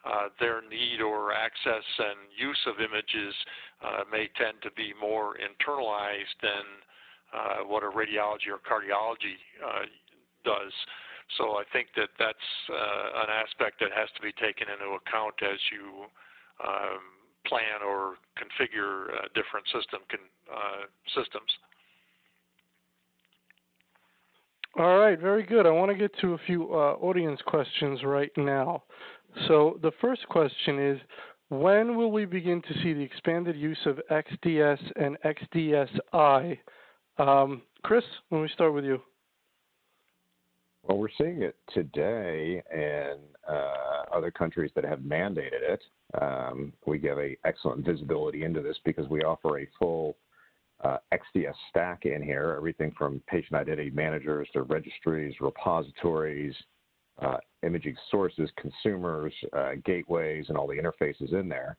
uh, 0.05 0.29
their 0.41 0.63
need 0.69 1.01
or 1.01 1.33
access 1.33 1.87
and 1.99 2.19
use 2.37 2.59
of 2.67 2.81
images 2.81 3.35
uh, 3.83 4.03
may 4.11 4.29
tend 4.37 4.59
to 4.63 4.71
be 4.73 4.93
more 5.01 5.37
internalized 5.39 6.37
than 6.43 6.67
uh, 7.33 7.65
what 7.65 7.83
a 7.83 7.87
radiology 7.87 8.51
or 8.51 8.61
cardiology 8.61 9.39
uh, 9.63 9.87
does. 10.45 10.73
So 11.39 11.57
I 11.57 11.65
think 11.73 11.89
that 11.97 12.11
that's 12.19 12.51
uh, 12.69 13.25
an 13.25 13.31
aspect 13.31 13.81
that 13.81 13.95
has 13.95 14.11
to 14.17 14.23
be 14.23 14.33
taken 14.37 14.69
into 14.69 14.99
account 14.99 15.39
as 15.41 15.59
you 15.73 16.11
um, 16.61 17.01
plan 17.47 17.81
or 17.81 18.21
configure 18.37 19.09
uh, 19.17 19.33
different 19.33 19.65
system 19.73 20.03
con- 20.11 20.35
uh, 20.51 20.85
systems. 21.15 21.49
All 24.79 24.99
right, 24.99 25.19
very 25.21 25.43
good. 25.43 25.67
I 25.67 25.71
want 25.71 25.91
to 25.91 25.97
get 25.97 26.19
to 26.21 26.33
a 26.33 26.39
few 26.47 26.73
uh, 26.73 26.95
audience 26.95 27.41
questions 27.47 28.01
right 28.05 28.31
now. 28.39 28.85
So 29.47 29.79
the 29.83 29.93
first 30.01 30.27
question 30.29 30.79
is, 30.79 30.99
when 31.51 31.97
will 31.97 32.11
we 32.11 32.25
begin 32.25 32.63
to 32.63 32.75
see 32.83 32.95
the 32.95 33.03
expanded 33.03 33.55
use 33.55 33.79
of 33.85 34.01
XDS 34.11 34.79
and 34.97 35.19
XDSI? 35.27 36.59
Um, 37.19 37.63
Chris, 37.83 38.05
let 38.31 38.41
me 38.41 38.49
start 38.55 38.73
with 38.73 38.87
you. 38.87 39.03
Well, 40.85 40.97
we're 40.97 41.09
seeing 41.19 41.43
it 41.43 41.57
today 41.75 42.63
in 42.73 43.19
uh, 43.47 44.05
other 44.17 44.31
countries 44.31 44.71
that 44.75 44.85
have 44.85 45.01
mandated 45.01 45.61
it. 45.63 45.83
Um, 46.21 46.73
we 46.87 46.99
give 46.99 47.19
a 47.19 47.37
excellent 47.45 47.85
visibility 47.85 48.45
into 48.45 48.63
this 48.63 48.79
because 48.85 49.07
we 49.09 49.21
offer 49.21 49.61
a 49.61 49.69
full 49.79 50.17
uh, 50.83 50.99
XDS 51.13 51.55
stack 51.71 52.07
in 52.07 52.23
here, 52.23 52.55
everything 52.57 52.93
from 52.99 53.23
patient 53.29 53.55
identity 53.55 53.91
managers 53.91 54.49
to 54.53 54.63
registries, 54.63 55.35
repositories, 55.41 56.55
uh, 57.21 57.37
imaging 57.63 57.97
sources, 58.11 58.51
consumers, 58.57 59.33
uh, 59.53 59.73
gateways, 59.85 60.47
and 60.49 60.57
all 60.57 60.67
the 60.67 60.75
interfaces 60.75 61.33
in 61.33 61.49
there. 61.49 61.77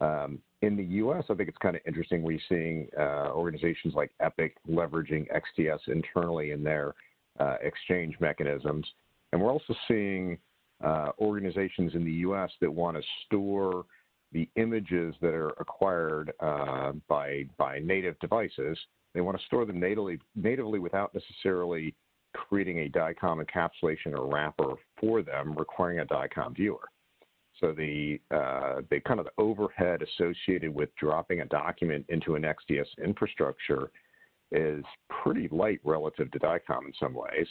Um, 0.00 0.38
in 0.62 0.76
the 0.76 0.84
U.S., 0.84 1.24
I 1.28 1.34
think 1.34 1.48
it's 1.48 1.58
kind 1.58 1.74
of 1.74 1.82
interesting. 1.86 2.22
We're 2.22 2.38
seeing 2.48 2.88
uh, 2.96 3.30
organizations 3.32 3.94
like 3.94 4.12
Epic 4.20 4.56
leveraging 4.68 5.26
XDS 5.32 5.88
internally 5.88 6.52
in 6.52 6.62
their 6.62 6.94
uh, 7.40 7.56
exchange 7.62 8.16
mechanisms, 8.20 8.86
and 9.32 9.40
we're 9.40 9.50
also 9.50 9.74
seeing 9.88 10.38
uh, 10.84 11.10
organizations 11.18 11.94
in 11.94 12.04
the 12.04 12.12
U.S. 12.12 12.50
that 12.60 12.72
want 12.72 12.96
to 12.96 13.02
store 13.26 13.84
the 14.32 14.48
images 14.56 15.14
that 15.20 15.34
are 15.34 15.50
acquired 15.58 16.32
uh, 16.40 16.92
by 17.08 17.44
by 17.56 17.78
native 17.80 18.18
devices. 18.20 18.78
They 19.14 19.20
want 19.20 19.38
to 19.38 19.44
store 19.46 19.64
them 19.64 19.80
natively 19.80 20.18
natively 20.34 20.78
without 20.78 21.14
necessarily 21.14 21.94
creating 22.34 22.80
a 22.80 22.88
DICOM 22.88 23.42
encapsulation 23.44 24.16
or 24.16 24.26
wrapper 24.26 24.74
for 25.00 25.22
them, 25.22 25.54
requiring 25.56 26.00
a 26.00 26.06
DICOM 26.06 26.54
viewer. 26.54 26.88
So 27.60 27.72
the 27.72 28.20
uh, 28.30 28.82
the 28.90 29.00
kind 29.00 29.18
of 29.18 29.26
the 29.26 29.42
overhead 29.42 30.02
associated 30.02 30.74
with 30.74 30.94
dropping 30.96 31.40
a 31.40 31.46
document 31.46 32.04
into 32.08 32.34
an 32.36 32.42
XDS 32.42 32.86
infrastructure 33.02 33.90
is 34.52 34.84
pretty 35.22 35.48
light 35.50 35.80
relative 35.84 36.30
to 36.30 36.38
DICOM 36.38 36.86
in 36.86 36.92
some 37.00 37.14
ways. 37.14 37.46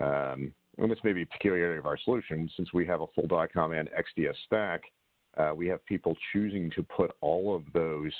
Um, 0.00 0.52
and 0.78 0.90
this 0.90 0.98
may 1.04 1.12
be 1.12 1.22
a 1.22 1.26
peculiarity 1.26 1.78
of 1.78 1.86
our 1.86 1.98
solution. 1.98 2.50
Since 2.56 2.72
we 2.72 2.86
have 2.86 3.00
a 3.00 3.06
full 3.14 3.28
DICOM 3.28 3.78
and 3.78 3.88
XDS 3.90 4.34
stack, 4.46 4.82
uh, 5.36 5.52
we 5.54 5.66
have 5.68 5.84
people 5.86 6.16
choosing 6.32 6.70
to 6.70 6.82
put 6.82 7.12
all 7.20 7.54
of 7.54 7.62
those 7.72 8.12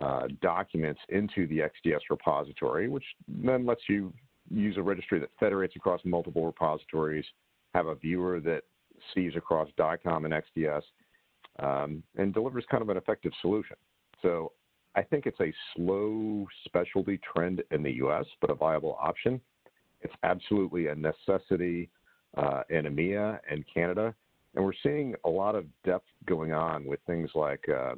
uh, 0.00 0.26
documents 0.40 1.00
into 1.08 1.46
the 1.46 1.58
XDS 1.58 2.00
repository, 2.10 2.88
which 2.88 3.04
then 3.28 3.64
lets 3.64 3.82
you 3.88 4.12
use 4.50 4.76
a 4.76 4.82
registry 4.82 5.18
that 5.18 5.30
federates 5.38 5.76
across 5.76 6.00
multiple 6.04 6.44
repositories, 6.44 7.24
have 7.74 7.86
a 7.86 7.94
viewer 7.94 8.40
that 8.40 8.62
sees 9.14 9.32
across 9.36 9.68
DICOM 9.78 10.24
and 10.24 10.34
XDS, 10.34 10.82
um, 11.60 12.02
and 12.16 12.34
delivers 12.34 12.64
kind 12.70 12.82
of 12.82 12.88
an 12.88 12.96
effective 12.96 13.32
solution. 13.40 13.76
So 14.20 14.52
I 14.94 15.02
think 15.02 15.26
it's 15.26 15.40
a 15.40 15.52
slow 15.74 16.46
specialty 16.64 17.18
trend 17.18 17.62
in 17.70 17.82
the 17.82 17.92
US, 18.04 18.26
but 18.40 18.50
a 18.50 18.54
viable 18.54 18.98
option. 19.00 19.40
It's 20.02 20.14
absolutely 20.22 20.88
a 20.88 20.94
necessity 20.94 21.88
uh, 22.36 22.62
in 22.70 22.84
EMEA 22.86 23.38
and 23.50 23.64
Canada. 23.72 24.14
And 24.54 24.64
we're 24.64 24.72
seeing 24.82 25.14
a 25.24 25.30
lot 25.30 25.54
of 25.54 25.64
depth 25.84 26.06
going 26.26 26.52
on 26.52 26.84
with 26.84 27.00
things 27.06 27.30
like 27.34 27.64
uh, 27.68 27.94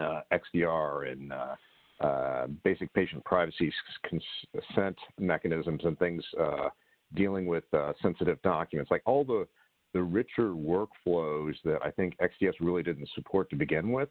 uh, 0.00 0.20
XDR 0.32 1.12
and 1.12 1.32
uh, 1.32 2.04
uh, 2.04 2.46
basic 2.64 2.92
patient 2.94 3.24
privacy 3.24 3.72
consent 4.08 4.96
mechanisms 5.18 5.82
and 5.84 5.98
things 5.98 6.24
uh, 6.40 6.68
dealing 7.14 7.46
with 7.46 7.64
sensitive 8.02 8.40
documents, 8.42 8.90
like 8.90 9.02
all 9.06 9.24
the 9.24 9.46
the 9.92 10.02
richer 10.02 10.50
workflows 10.50 11.54
that 11.64 11.78
I 11.84 11.90
think 11.92 12.16
XDS 12.18 12.54
really 12.60 12.82
didn't 12.82 13.08
support 13.14 13.48
to 13.50 13.56
begin 13.56 13.92
with. 13.92 14.08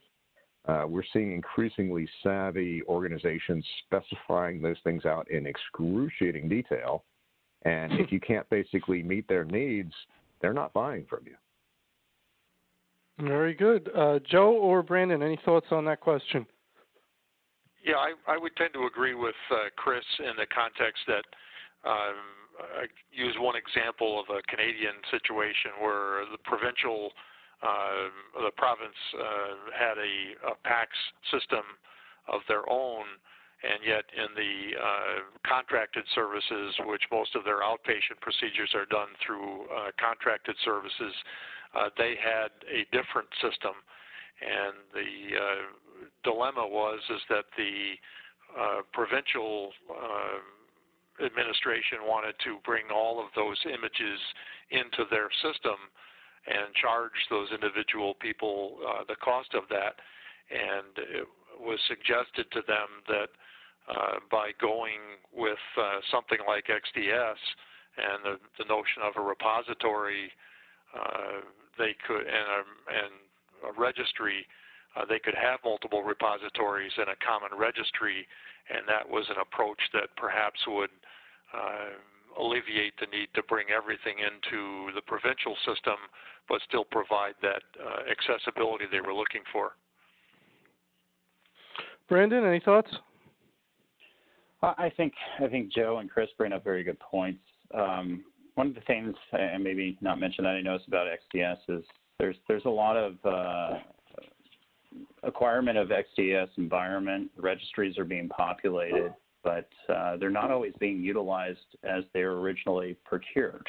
Uh, 0.66 0.84
we're 0.88 1.04
seeing 1.12 1.32
increasingly 1.32 2.08
savvy 2.22 2.82
organizations 2.88 3.66
specifying 3.84 4.62
those 4.62 4.78
things 4.82 5.04
out 5.04 5.30
in 5.30 5.46
excruciating 5.46 6.48
detail. 6.48 7.04
And 7.66 7.92
if 8.00 8.10
you 8.12 8.18
can't 8.18 8.48
basically 8.48 9.02
meet 9.02 9.28
their 9.28 9.44
needs, 9.44 9.92
they're 10.40 10.52
not 10.52 10.72
buying 10.72 11.06
from 11.08 11.24
you. 11.26 11.34
Very 13.18 13.54
good. 13.54 13.90
Uh, 13.96 14.18
Joe 14.28 14.52
or 14.52 14.82
Brandon, 14.82 15.22
any 15.22 15.38
thoughts 15.44 15.66
on 15.70 15.84
that 15.84 16.00
question? 16.00 16.46
Yeah, 17.84 17.96
I, 17.96 18.14
I 18.26 18.38
would 18.38 18.56
tend 18.56 18.72
to 18.74 18.86
agree 18.86 19.14
with 19.14 19.36
uh, 19.50 19.68
Chris 19.76 20.04
in 20.18 20.34
the 20.36 20.46
context 20.48 21.04
that 21.06 21.24
um, 21.84 22.16
I 22.80 22.86
use 23.12 23.36
one 23.38 23.54
example 23.56 24.18
of 24.18 24.26
a 24.34 24.40
Canadian 24.48 24.96
situation 25.10 25.76
where 25.78 26.24
the 26.32 26.38
provincial, 26.42 27.12
uh, 27.62 28.42
the 28.42 28.50
province 28.56 28.96
uh, 29.14 29.70
had 29.76 30.00
a, 30.00 30.50
a 30.50 30.54
PACS 30.66 30.96
system 31.30 31.62
of 32.32 32.40
their 32.48 32.64
own, 32.70 33.04
and 33.64 33.80
yet 33.80 34.04
in 34.12 34.28
the 34.36 34.76
uh, 34.76 35.16
contracted 35.46 36.04
services, 36.14 36.76
which 36.84 37.02
most 37.10 37.34
of 37.34 37.44
their 37.44 37.64
outpatient 37.64 38.20
procedures 38.20 38.70
are 38.74 38.86
done 38.86 39.08
through 39.24 39.64
uh, 39.72 39.88
contracted 39.96 40.56
services, 40.64 41.14
uh, 41.72 41.88
they 41.96 42.14
had 42.20 42.52
a 42.68 42.84
different 42.92 43.28
system, 43.40 43.72
and 44.44 44.76
the 44.92 45.10
uh, 45.34 45.64
dilemma 46.22 46.66
was 46.66 47.00
is 47.10 47.22
that 47.28 47.46
the 47.56 47.96
uh, 48.54 48.82
provincial 48.92 49.72
uh, 49.90 51.24
administration 51.24 52.04
wanted 52.06 52.34
to 52.44 52.58
bring 52.64 52.84
all 52.92 53.18
of 53.18 53.26
those 53.34 53.58
images 53.66 54.20
into 54.70 55.08
their 55.10 55.30
system 55.42 55.78
and 56.46 56.74
charge 56.74 57.14
those 57.30 57.48
individual 57.54 58.14
people 58.20 58.76
the 59.08 59.16
cost 59.16 59.54
of 59.54 59.62
that. 59.70 59.96
And 60.50 60.92
it 60.98 61.26
was 61.58 61.78
suggested 61.88 62.50
to 62.52 62.60
them 62.66 63.00
that 63.08 63.30
uh, 63.88 64.16
by 64.30 64.50
going 64.60 65.20
with 65.28 65.60
uh, 65.76 66.00
something 66.10 66.38
like 66.48 66.72
XDS 66.72 67.40
and 68.00 68.24
the, 68.24 68.34
the 68.56 68.64
notion 68.64 69.04
of 69.04 69.12
a 69.16 69.20
repository, 69.20 70.32
uh, 70.96 71.44
they 71.76 71.94
could 72.06 72.24
and 72.24 72.48
a, 72.48 72.62
and 72.88 73.12
a 73.68 73.72
registry, 73.78 74.46
uh, 74.96 75.04
they 75.04 75.18
could 75.18 75.34
have 75.34 75.60
multiple 75.64 76.02
repositories 76.02 76.92
in 76.96 77.12
a 77.12 77.18
common 77.20 77.52
registry, 77.58 78.26
and 78.72 78.88
that 78.88 79.04
was 79.04 79.28
an 79.28 79.36
approach 79.36 79.80
that 79.92 80.08
perhaps 80.16 80.60
would 80.66 80.92
uh, 81.52 81.92
alleviate 82.40 82.96
the 82.98 83.06
need 83.12 83.28
to 83.34 83.42
bring 83.44 83.68
everything 83.68 84.16
into 84.16 84.90
the 84.94 85.02
provincial 85.04 85.60
system, 85.66 86.00
but 86.48 86.60
still 86.66 86.84
provide 86.88 87.34
that 87.42 87.62
accessibility 88.08 88.84
they 88.90 89.00
were 89.00 89.14
looking 89.14 89.44
for. 89.52 89.76
Brandon, 92.08 92.44
any 92.44 92.60
thoughts? 92.60 92.90
I 94.78 94.92
think 94.96 95.12
I 95.40 95.48
think 95.48 95.72
Joe 95.72 95.98
and 95.98 96.10
Chris 96.10 96.28
bring 96.36 96.52
up 96.52 96.64
very 96.64 96.84
good 96.84 96.98
points. 97.00 97.42
Um, 97.74 98.24
one 98.54 98.68
of 98.68 98.74
the 98.74 98.80
things, 98.82 99.14
and 99.32 99.62
maybe 99.64 99.98
not 100.00 100.20
mention 100.20 100.44
that 100.44 100.50
I 100.50 100.60
noticed 100.60 100.88
about 100.88 101.06
XDS 101.06 101.58
is 101.68 101.84
there's 102.18 102.36
there's 102.48 102.64
a 102.64 102.70
lot 102.70 102.96
of 102.96 103.14
uh, 103.24 103.78
acquirement 105.22 105.78
of 105.78 105.88
XDS 105.88 106.48
environment. 106.56 107.30
Registries 107.36 107.98
are 107.98 108.04
being 108.04 108.28
populated 108.28 109.12
but 109.44 109.68
uh, 109.90 110.16
they're 110.16 110.30
not 110.30 110.50
always 110.50 110.72
being 110.80 111.00
utilized 111.00 111.76
as 111.84 112.02
they 112.14 112.24
were 112.24 112.40
originally 112.40 112.96
procured. 113.04 113.68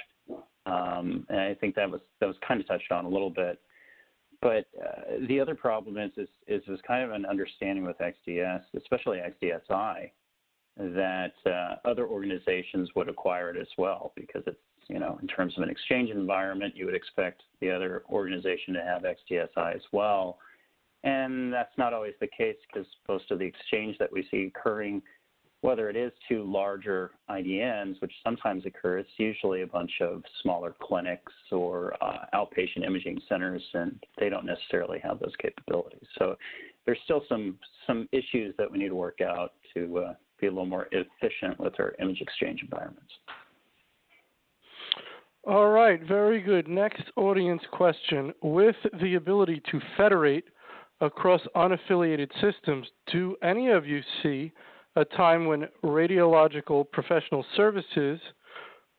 Um, 0.65 1.27
and 1.29 1.39
I 1.39 1.53
think 1.53 1.75
that 1.75 1.91
was 1.91 2.01
that 2.19 2.25
was 2.25 2.38
kind 2.47 2.60
of 2.60 2.67
touched 2.67 2.91
on 2.91 3.05
a 3.05 3.10
little 3.10 3.29
bit. 3.29 3.60
But 4.41 4.65
uh, 4.81 5.25
the 5.27 5.39
other 5.39 5.53
problem 5.53 5.97
is, 5.97 6.12
is 6.17 6.29
is 6.47 6.63
there's 6.65 6.79
kind 6.88 7.03
of 7.03 7.12
an 7.12 7.25
understanding 7.25 7.86
with 7.86 7.97
XDS, 7.99 8.62
especially 8.75 9.19
XDSI, 9.19 10.10
that 10.77 11.33
uh, 11.45 11.75
other 11.85 12.07
organizations 12.07 12.89
would 12.95 13.09
acquire 13.09 13.49
it 13.49 13.57
as 13.59 13.67
well 13.77 14.11
because 14.15 14.43
it's 14.45 14.59
you 14.88 14.99
know 14.99 15.17
in 15.21 15.27
terms 15.27 15.55
of 15.57 15.63
an 15.63 15.69
exchange 15.69 16.09
environment, 16.09 16.75
you 16.75 16.85
would 16.85 16.95
expect 16.95 17.43
the 17.61 17.71
other 17.71 18.03
organization 18.09 18.73
to 18.73 18.81
have 18.81 19.03
XDSI 19.03 19.75
as 19.75 19.81
well. 19.91 20.38
And 21.03 21.53
that's 21.53 21.77
not 21.77 21.93
always 21.93 22.13
the 22.19 22.27
case 22.27 22.55
because 22.67 22.88
most 23.07 23.29
of 23.29 23.39
the 23.39 23.45
exchange 23.45 23.97
that 23.99 24.11
we 24.11 24.27
see 24.31 24.51
occurring 24.55 25.01
whether 25.65 25.89
it 25.89 25.95
is 25.95 26.11
to 26.29 26.43
larger 26.43 27.09
IDNs, 27.27 27.99
which 27.99 28.13
sometimes 28.23 28.63
occur, 28.67 28.99
it's 28.99 29.09
usually 29.17 29.63
a 29.63 29.67
bunch 29.67 29.91
of 29.99 30.21
smaller 30.43 30.75
clinics 30.79 31.33
or 31.51 31.95
uh, 32.03 32.25
outpatient 32.35 32.85
imaging 32.85 33.19
centers, 33.27 33.63
and 33.73 33.99
they 34.19 34.29
don't 34.29 34.45
necessarily 34.45 34.99
have 34.99 35.17
those 35.19 35.34
capabilities. 35.41 36.07
So 36.19 36.36
there's 36.86 36.99
still 37.05 37.23
some 37.28 37.57
some 37.88 38.07
issues 38.11 38.53
that 38.59 38.71
we 38.71 38.78
need 38.78 38.89
to 38.89 38.95
work 38.95 39.21
out 39.21 39.53
to 39.73 39.97
uh, 39.97 40.13
be 40.45 40.47
a 40.47 40.51
little 40.51 40.65
more 40.65 40.87
efficient 40.91 41.59
with 41.59 41.73
our 41.79 41.93
image 41.99 42.21
exchange 42.21 42.61
environments. 42.61 43.11
All 45.47 45.69
right, 45.69 46.01
very 46.01 46.41
good. 46.41 46.67
Next 46.67 47.03
audience 47.15 47.61
question. 47.71 48.33
With 48.41 48.75
the 49.01 49.15
ability 49.15 49.61
to 49.71 49.79
federate 49.97 50.45
across 51.01 51.41
unaffiliated 51.55 52.31
systems, 52.41 52.87
do 53.11 53.35
any 53.43 53.69
of 53.69 53.85
you 53.85 54.01
see 54.23 54.51
a 54.95 55.05
time 55.05 55.45
when 55.45 55.67
radiological 55.83 56.89
professional 56.91 57.45
services 57.55 58.19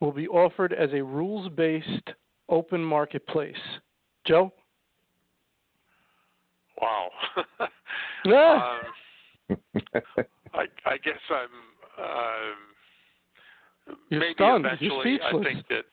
will 0.00 0.12
be 0.12 0.28
offered 0.28 0.72
as 0.72 0.90
a 0.92 1.02
rules 1.02 1.50
based 1.56 2.10
open 2.48 2.84
marketplace. 2.84 3.54
Joe? 4.26 4.52
Wow. 6.80 7.10
yeah. 8.24 8.78
um, 9.50 9.56
I, 10.54 10.64
I, 10.84 10.96
guess 10.98 11.20
I'm. 11.30 11.54
Uh, 11.98 13.94
You're 14.10 14.20
maybe 14.20 14.34
stunned. 14.34 14.66
eventually, 14.66 14.88
You're 14.88 15.18
speechless. 15.18 15.46
I 15.46 15.54
think 15.54 15.68
that. 15.68 15.84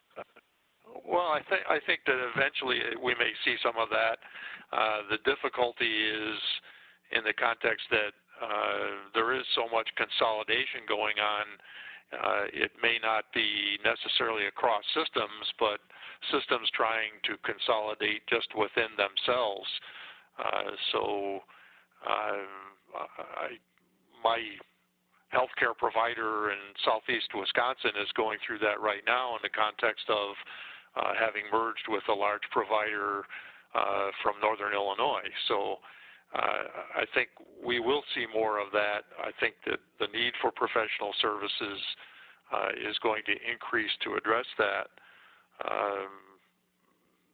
Well, 1.06 1.34
I 1.34 1.42
think 1.50 1.62
I 1.70 1.80
think 1.86 2.02
that 2.06 2.20
eventually 2.36 2.80
we 3.02 3.14
may 3.16 3.32
see 3.44 3.56
some 3.64 3.76
of 3.78 3.90
that. 3.90 4.18
Uh, 4.72 5.06
the 5.10 5.18
difficulty 5.26 5.86
is 5.86 6.40
in 7.12 7.24
the 7.24 7.34
context 7.34 7.86
that 7.92 8.14
uh, 8.42 9.14
there 9.14 9.34
is 9.34 9.46
so 9.54 9.70
much 9.70 9.88
consolidation 9.98 10.86
going 10.88 11.18
on. 11.20 11.46
Uh, 12.14 12.46
it 12.54 12.72
may 12.82 12.98
not 13.02 13.26
be 13.34 13.78
necessarily 13.84 14.46
across 14.46 14.84
systems, 14.94 15.46
but 15.60 15.82
systems 16.32 16.70
trying 16.74 17.14
to 17.26 17.38
consolidate 17.42 18.22
just 18.30 18.48
within 18.56 18.94
themselves. 18.98 19.68
Uh, 20.38 20.72
so, 20.92 21.40
uh, 22.06 22.46
I, 23.38 23.58
my 24.24 24.40
healthcare 25.34 25.76
provider 25.76 26.52
in 26.52 26.60
southeast 26.86 27.30
Wisconsin 27.34 27.98
is 28.02 28.10
going 28.16 28.38
through 28.46 28.60
that 28.60 28.80
right 28.80 29.02
now 29.06 29.36
in 29.36 29.42
the 29.42 29.50
context 29.50 30.06
of 30.10 30.38
uh, 30.96 31.18
having 31.18 31.44
merged 31.52 31.90
with 31.90 32.04
a 32.10 32.14
large 32.14 32.46
provider 32.52 33.26
uh, 33.74 34.14
from 34.22 34.38
northern 34.40 34.74
Illinois. 34.74 35.26
So 35.48 35.82
uh, 36.38 37.02
I 37.02 37.06
think 37.14 37.30
we 37.66 37.80
will 37.80 38.04
see 38.14 38.26
more 38.30 38.62
of 38.62 38.70
that. 38.74 39.10
I 39.18 39.32
think 39.40 39.56
that 39.66 39.80
the 40.00 40.08
need 40.14 40.34
for 40.42 40.52
professional 40.52 41.14
services 41.20 41.82
uh, 42.54 42.70
is 42.78 42.98
going 43.02 43.24
to 43.26 43.34
increase 43.50 43.92
to 44.06 44.14
address 44.14 44.46
that. 44.58 44.88
Um, 45.66 46.34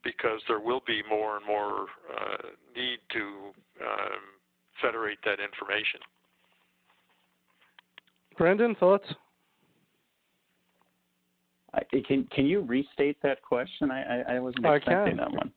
because 0.03 0.39
there 0.47 0.59
will 0.59 0.81
be 0.87 1.01
more 1.09 1.37
and 1.37 1.45
more 1.45 1.87
uh, 2.07 2.47
need 2.75 2.99
to 3.11 3.51
um, 3.83 4.23
federate 4.81 5.19
that 5.25 5.39
information. 5.43 5.99
Brandon, 8.39 8.73
thoughts? 8.79 9.05
I, 11.73 11.81
can 12.07 12.27
can 12.33 12.47
you 12.47 12.61
restate 12.61 13.17
that 13.21 13.43
question? 13.43 13.91
I 13.91 14.21
I, 14.23 14.35
I 14.35 14.39
wasn't 14.39 14.65
I 14.65 14.77
expecting 14.77 15.17
can. 15.17 15.17
that 15.17 15.31
one. 15.31 15.51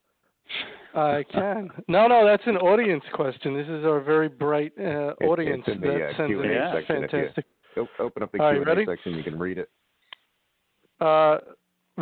I 0.95 1.24
can. 1.33 1.70
No, 1.89 2.07
no, 2.07 2.26
that's 2.26 2.43
an 2.47 2.59
audience 2.59 3.05
question. 3.14 3.57
This 3.57 3.68
is 3.68 3.87
our 3.87 4.01
very 4.01 4.28
bright 4.28 4.72
uh, 4.78 4.83
It's- 4.83 5.16
audience 5.22 5.62
the, 5.66 5.74
that 5.76 6.03
uh, 6.11 6.16
sends 6.18 6.28
Q&A 6.33 6.45
in 6.45 6.72
section 6.74 6.97
if 6.97 7.03
you- 7.12 7.18
fantastic. 7.18 7.45
Open 7.99 8.22
up 8.22 8.30
the 8.33 8.43
All 8.43 8.53
Q&A 8.53 8.64
ready? 8.66 8.85
section. 8.85 9.14
You 9.14 9.22
can 9.22 9.39
read 9.39 9.57
it. 9.57 9.70
Uh, 11.01 11.39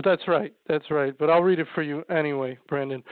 that's 0.02 0.26
right. 0.26 0.52
That's 0.66 0.90
right. 0.90 1.16
But 1.16 1.30
I'll 1.30 1.42
read 1.44 1.60
it 1.60 1.68
for 1.76 1.82
you 1.82 2.02
anyway, 2.10 2.58
Brandon. 2.68 3.04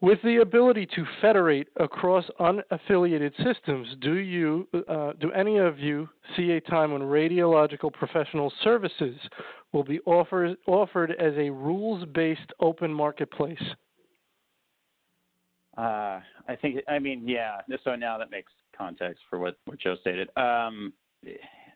With 0.00 0.20
the 0.22 0.36
ability 0.42 0.86
to 0.94 1.04
federate 1.20 1.68
across 1.76 2.24
unaffiliated 2.38 3.32
systems, 3.42 3.88
do 4.00 4.14
you, 4.14 4.68
uh, 4.88 5.12
do 5.20 5.32
any 5.32 5.58
of 5.58 5.80
you 5.80 6.08
see 6.36 6.52
a 6.52 6.60
time 6.60 6.92
when 6.92 7.02
radiological 7.02 7.92
professional 7.92 8.52
services 8.62 9.16
will 9.72 9.82
be 9.82 9.98
offered 10.06 10.56
offered 10.66 11.10
as 11.18 11.34
a 11.36 11.50
rules-based 11.50 12.52
open 12.60 12.94
marketplace? 12.94 13.62
Uh, 15.76 16.20
I 16.48 16.56
think, 16.62 16.80
I 16.88 17.00
mean, 17.00 17.26
yeah. 17.26 17.60
So 17.82 17.96
now 17.96 18.18
that 18.18 18.30
makes 18.30 18.52
context 18.76 19.20
for 19.28 19.40
what, 19.40 19.58
what 19.64 19.80
Joe 19.80 19.96
stated. 20.00 20.28
Um, 20.36 20.92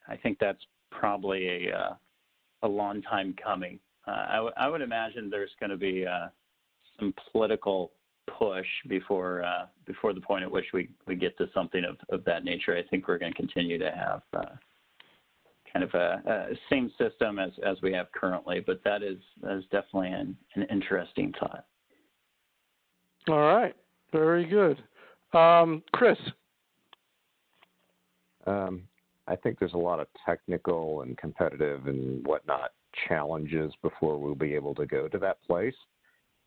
I 0.06 0.16
think 0.22 0.38
that's 0.38 0.62
probably 0.92 1.66
a 1.66 1.76
uh, 1.76 1.94
a 2.62 2.68
long 2.68 3.02
time 3.02 3.34
coming. 3.42 3.80
Uh, 4.06 4.26
I, 4.28 4.34
w- 4.36 4.54
I 4.56 4.68
would 4.68 4.80
imagine 4.80 5.28
there's 5.28 5.50
going 5.58 5.70
to 5.70 5.76
be 5.76 6.06
uh, 6.06 6.28
some 6.98 7.12
political 7.32 7.92
push 8.26 8.66
before 8.88 9.44
uh, 9.44 9.66
before 9.86 10.12
the 10.12 10.20
point 10.20 10.44
at 10.44 10.50
which 10.50 10.66
we, 10.72 10.88
we 11.06 11.14
get 11.14 11.36
to 11.38 11.46
something 11.54 11.84
of, 11.84 11.96
of 12.10 12.24
that 12.24 12.44
nature. 12.44 12.76
I 12.76 12.82
think 12.88 13.08
we're 13.08 13.18
going 13.18 13.32
to 13.32 13.36
continue 13.36 13.78
to 13.78 13.90
have 13.90 14.22
uh, 14.34 14.54
kind 15.72 15.84
of 15.84 15.94
a, 15.94 16.50
a 16.52 16.54
same 16.70 16.90
system 16.98 17.38
as, 17.38 17.50
as 17.64 17.76
we 17.82 17.92
have 17.92 18.06
currently, 18.12 18.60
but 18.60 18.82
that 18.84 19.02
is 19.02 19.18
that 19.42 19.56
is 19.56 19.64
definitely 19.70 20.08
an, 20.08 20.36
an 20.54 20.66
interesting 20.70 21.32
thought. 21.38 21.66
All 23.28 23.38
right. 23.38 23.74
Very 24.12 24.44
good. 24.44 24.82
Um, 25.32 25.82
Chris. 25.92 26.18
Um, 28.46 28.82
I 29.28 29.36
think 29.36 29.58
there's 29.58 29.74
a 29.74 29.78
lot 29.78 30.00
of 30.00 30.08
technical 30.26 31.02
and 31.02 31.16
competitive 31.16 31.86
and 31.86 32.26
whatnot 32.26 32.72
challenges 33.08 33.72
before 33.80 34.18
we'll 34.18 34.34
be 34.34 34.54
able 34.54 34.74
to 34.74 34.84
go 34.84 35.08
to 35.08 35.18
that 35.18 35.42
place. 35.46 35.74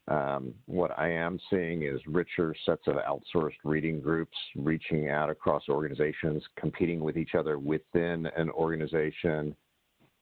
Um, 0.08 0.54
what 0.68 0.98
I 1.00 1.10
am 1.10 1.40
seeing 1.50 1.84
is 1.84 2.00
richer 2.06 2.56
sets 2.66 2.84
of 2.88 2.96
outsourced 2.96 3.56
reading 3.64 4.00
groups 4.00 4.38
reaching 4.56 5.10
out 5.10 5.32
across 5.32 5.64
organizations, 5.68 6.44
competing 6.58 7.00
with 7.00 7.18
each 7.18 7.34
other 7.34 7.58
within 7.58 8.28
an 8.38 8.52
organization. 8.52 9.56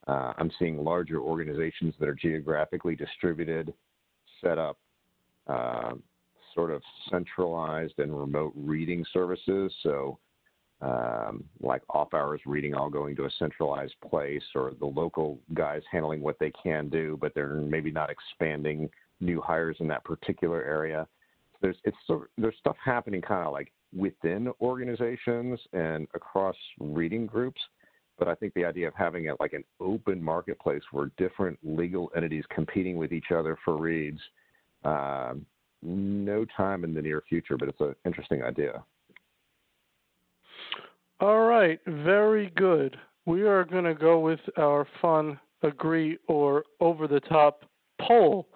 Uh, 0.08 0.32
I'm 0.38 0.50
seeing 0.58 0.82
larger 0.82 1.20
organizations 1.20 1.94
that 2.00 2.08
are 2.08 2.14
geographically 2.14 2.96
distributed, 2.96 3.74
set 4.42 4.58
up 4.58 4.78
uh, 5.46 5.92
sort 6.54 6.70
of 6.70 6.82
centralized 7.10 7.98
and 7.98 8.18
remote 8.18 8.52
reading 8.56 9.04
services. 9.12 9.70
So 9.82 10.18
um, 10.80 11.44
like 11.60 11.82
off 11.90 12.14
hours 12.14 12.40
reading 12.46 12.74
all 12.74 12.88
going 12.88 13.16
to 13.16 13.24
a 13.24 13.30
centralized 13.38 13.94
place 14.08 14.42
or 14.54 14.72
the 14.78 14.86
local 14.86 15.38
guys 15.52 15.82
handling 15.90 16.20
what 16.20 16.38
they 16.38 16.52
can 16.62 16.88
do, 16.88 17.18
but 17.20 17.34
they're 17.34 17.54
maybe 17.54 17.90
not 17.90 18.10
expanding 18.10 18.88
new 19.24 19.40
hires 19.40 19.76
in 19.80 19.88
that 19.88 20.04
particular 20.04 20.62
area. 20.62 21.06
There's 21.60 21.76
it's 21.84 21.96
sort 22.06 22.30
there's 22.36 22.56
stuff 22.58 22.76
happening 22.84 23.22
kind 23.22 23.46
of 23.46 23.52
like 23.52 23.72
within 23.96 24.50
organizations 24.60 25.58
and 25.72 26.06
across 26.14 26.56
reading 26.78 27.26
groups. 27.26 27.60
But 28.18 28.28
I 28.28 28.34
think 28.34 28.54
the 28.54 28.64
idea 28.64 28.86
of 28.86 28.94
having 28.94 29.24
it 29.24 29.36
like 29.40 29.54
an 29.54 29.64
open 29.80 30.22
marketplace 30.22 30.82
where 30.92 31.10
different 31.16 31.58
legal 31.64 32.12
entities 32.16 32.44
competing 32.54 32.96
with 32.96 33.12
each 33.12 33.32
other 33.34 33.58
for 33.64 33.76
reads, 33.76 34.20
um, 34.84 35.44
no 35.82 36.44
time 36.56 36.84
in 36.84 36.94
the 36.94 37.02
near 37.02 37.22
future, 37.28 37.56
but 37.56 37.68
it's 37.68 37.80
an 37.80 37.94
interesting 38.04 38.42
idea. 38.44 38.84
All 41.20 41.40
right, 41.40 41.80
very 41.86 42.52
good. 42.56 42.96
We 43.26 43.42
are 43.42 43.64
going 43.64 43.84
to 43.84 43.94
go 43.94 44.20
with 44.20 44.40
our 44.58 44.86
fun 45.00 45.40
agree 45.62 46.18
or 46.28 46.64
over 46.80 47.08
the 47.08 47.20
top 47.20 47.64
poll. 48.00 48.48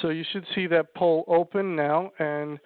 So 0.00 0.08
you 0.08 0.24
should 0.32 0.46
see 0.54 0.66
that 0.68 0.94
poll 0.94 1.24
open 1.28 1.76
now, 1.76 2.10
and 2.18 2.58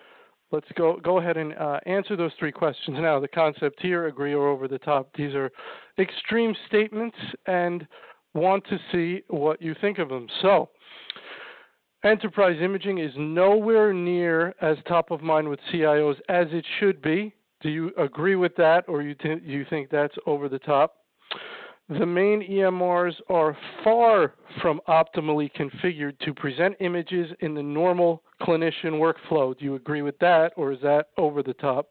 let's 0.52 0.66
go 0.76 0.98
go 1.02 1.18
ahead 1.18 1.36
and 1.36 1.54
uh, 1.54 1.80
answer 1.86 2.16
those 2.16 2.32
three 2.38 2.52
questions 2.52 2.96
now. 3.00 3.20
The 3.20 3.28
concept 3.28 3.80
here, 3.80 4.06
agree 4.06 4.34
or 4.34 4.48
over 4.48 4.68
the 4.68 4.78
top. 4.78 5.10
These 5.16 5.34
are 5.34 5.50
extreme 5.98 6.54
statements, 6.68 7.16
and 7.46 7.86
want 8.34 8.64
to 8.68 8.78
see 8.92 9.22
what 9.28 9.60
you 9.60 9.74
think 9.80 9.98
of 9.98 10.08
them. 10.08 10.26
So. 10.42 10.70
Enterprise 12.04 12.56
imaging 12.62 12.98
is 12.98 13.10
nowhere 13.16 13.92
near 13.92 14.54
as 14.60 14.76
top 14.86 15.10
of 15.10 15.22
mind 15.22 15.48
with 15.48 15.58
CIOs 15.72 16.14
as 16.28 16.46
it 16.52 16.64
should 16.78 17.02
be. 17.02 17.34
Do 17.62 17.68
you 17.68 17.90
agree 17.98 18.36
with 18.36 18.54
that, 18.56 18.84
or 18.86 19.02
you 19.02 19.16
you 19.42 19.64
think 19.68 19.90
that's 19.90 20.14
over 20.24 20.48
the 20.48 20.60
top? 20.60 20.98
The 21.88 22.06
main 22.06 22.42
EMRs 22.42 23.14
are 23.28 23.56
far 23.84 24.34
from 24.60 24.80
optimally 24.88 25.50
configured 25.52 26.18
to 26.20 26.34
present 26.34 26.74
images 26.80 27.30
in 27.40 27.54
the 27.54 27.62
normal 27.62 28.24
clinician 28.42 28.94
workflow. 28.94 29.56
Do 29.56 29.64
you 29.64 29.76
agree 29.76 30.02
with 30.02 30.18
that, 30.18 30.52
or 30.56 30.72
is 30.72 30.80
that 30.82 31.10
over 31.16 31.44
the 31.44 31.54
top? 31.54 31.86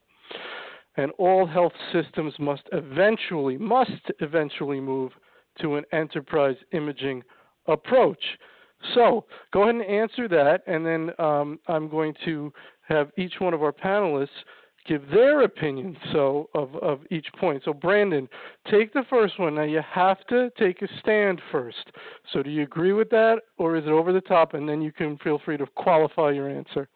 And 0.98 1.12
all 1.18 1.46
health 1.46 1.72
systems 1.93 2.34
must 2.39 2.64
eventually 2.74 3.58
must 3.58 4.12
eventually 4.20 4.82
move 4.82 5.14
to 5.62 5.76
an 5.76 5.86
enterprise 5.93 6.58
imaging 6.74 7.24
approach. 7.68 8.24
So 8.93 9.26
go 9.54 9.64
ahead 9.64 9.76
and 9.76 9.86
answer 9.86 10.28
that, 10.28 10.62
and 10.68 10.86
then 10.86 11.12
um, 11.20 11.60
I'm 11.68 11.88
going 11.88 12.14
to 12.26 12.52
have 12.82 13.12
each 13.18 13.36
one 13.39 13.54
of 13.54 13.64
our 13.64 13.72
panelists 13.72 14.28
give 14.86 15.08
their 15.10 15.42
opinion 15.42 15.98
so 16.12 16.50
of, 16.54 16.76
of 16.78 17.00
each 17.12 17.28
point. 17.40 17.64
So 17.66 17.74
Brandon, 17.74 18.30
take 18.70 18.94
the 18.94 19.04
first 19.10 19.40
one. 19.40 19.56
Now 19.56 19.64
you 19.64 19.82
have 19.92 20.26
to 20.28 20.50
take 20.58 20.82
a 20.82 20.88
stand 21.00 21.42
first. 21.52 21.92
So 22.34 22.44
do 22.44 22.50
you 22.50 22.64
agree 22.64 22.94
with 22.94 23.10
that 23.10 23.40
or 23.58 23.76
is 23.76 23.86
it 23.86 23.90
over 23.90 24.14
the 24.14 24.22
top 24.22 24.54
and 24.54 24.68
then 24.68 24.82
you 24.82 24.92
can 24.92 25.18
feel 25.20 25.42
free 25.44 25.58
to 25.58 25.66
qualify 25.76 26.32
your 26.32 26.50
answer. 26.50 26.88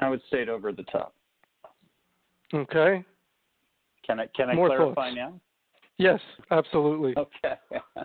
I 0.00 0.08
would 0.08 0.22
say 0.30 0.42
it 0.42 0.48
over 0.48 0.72
the 0.72 0.84
top. 0.84 1.14
Okay? 2.54 3.04
Can 4.06 4.20
I 4.20 4.26
can 4.34 4.50
I 4.50 4.54
More 4.54 4.68
clarify 4.68 5.08
thoughts. 5.08 5.16
now? 5.16 5.40
Yes, 5.98 6.20
absolutely. 6.50 7.14
Okay. 7.16 7.54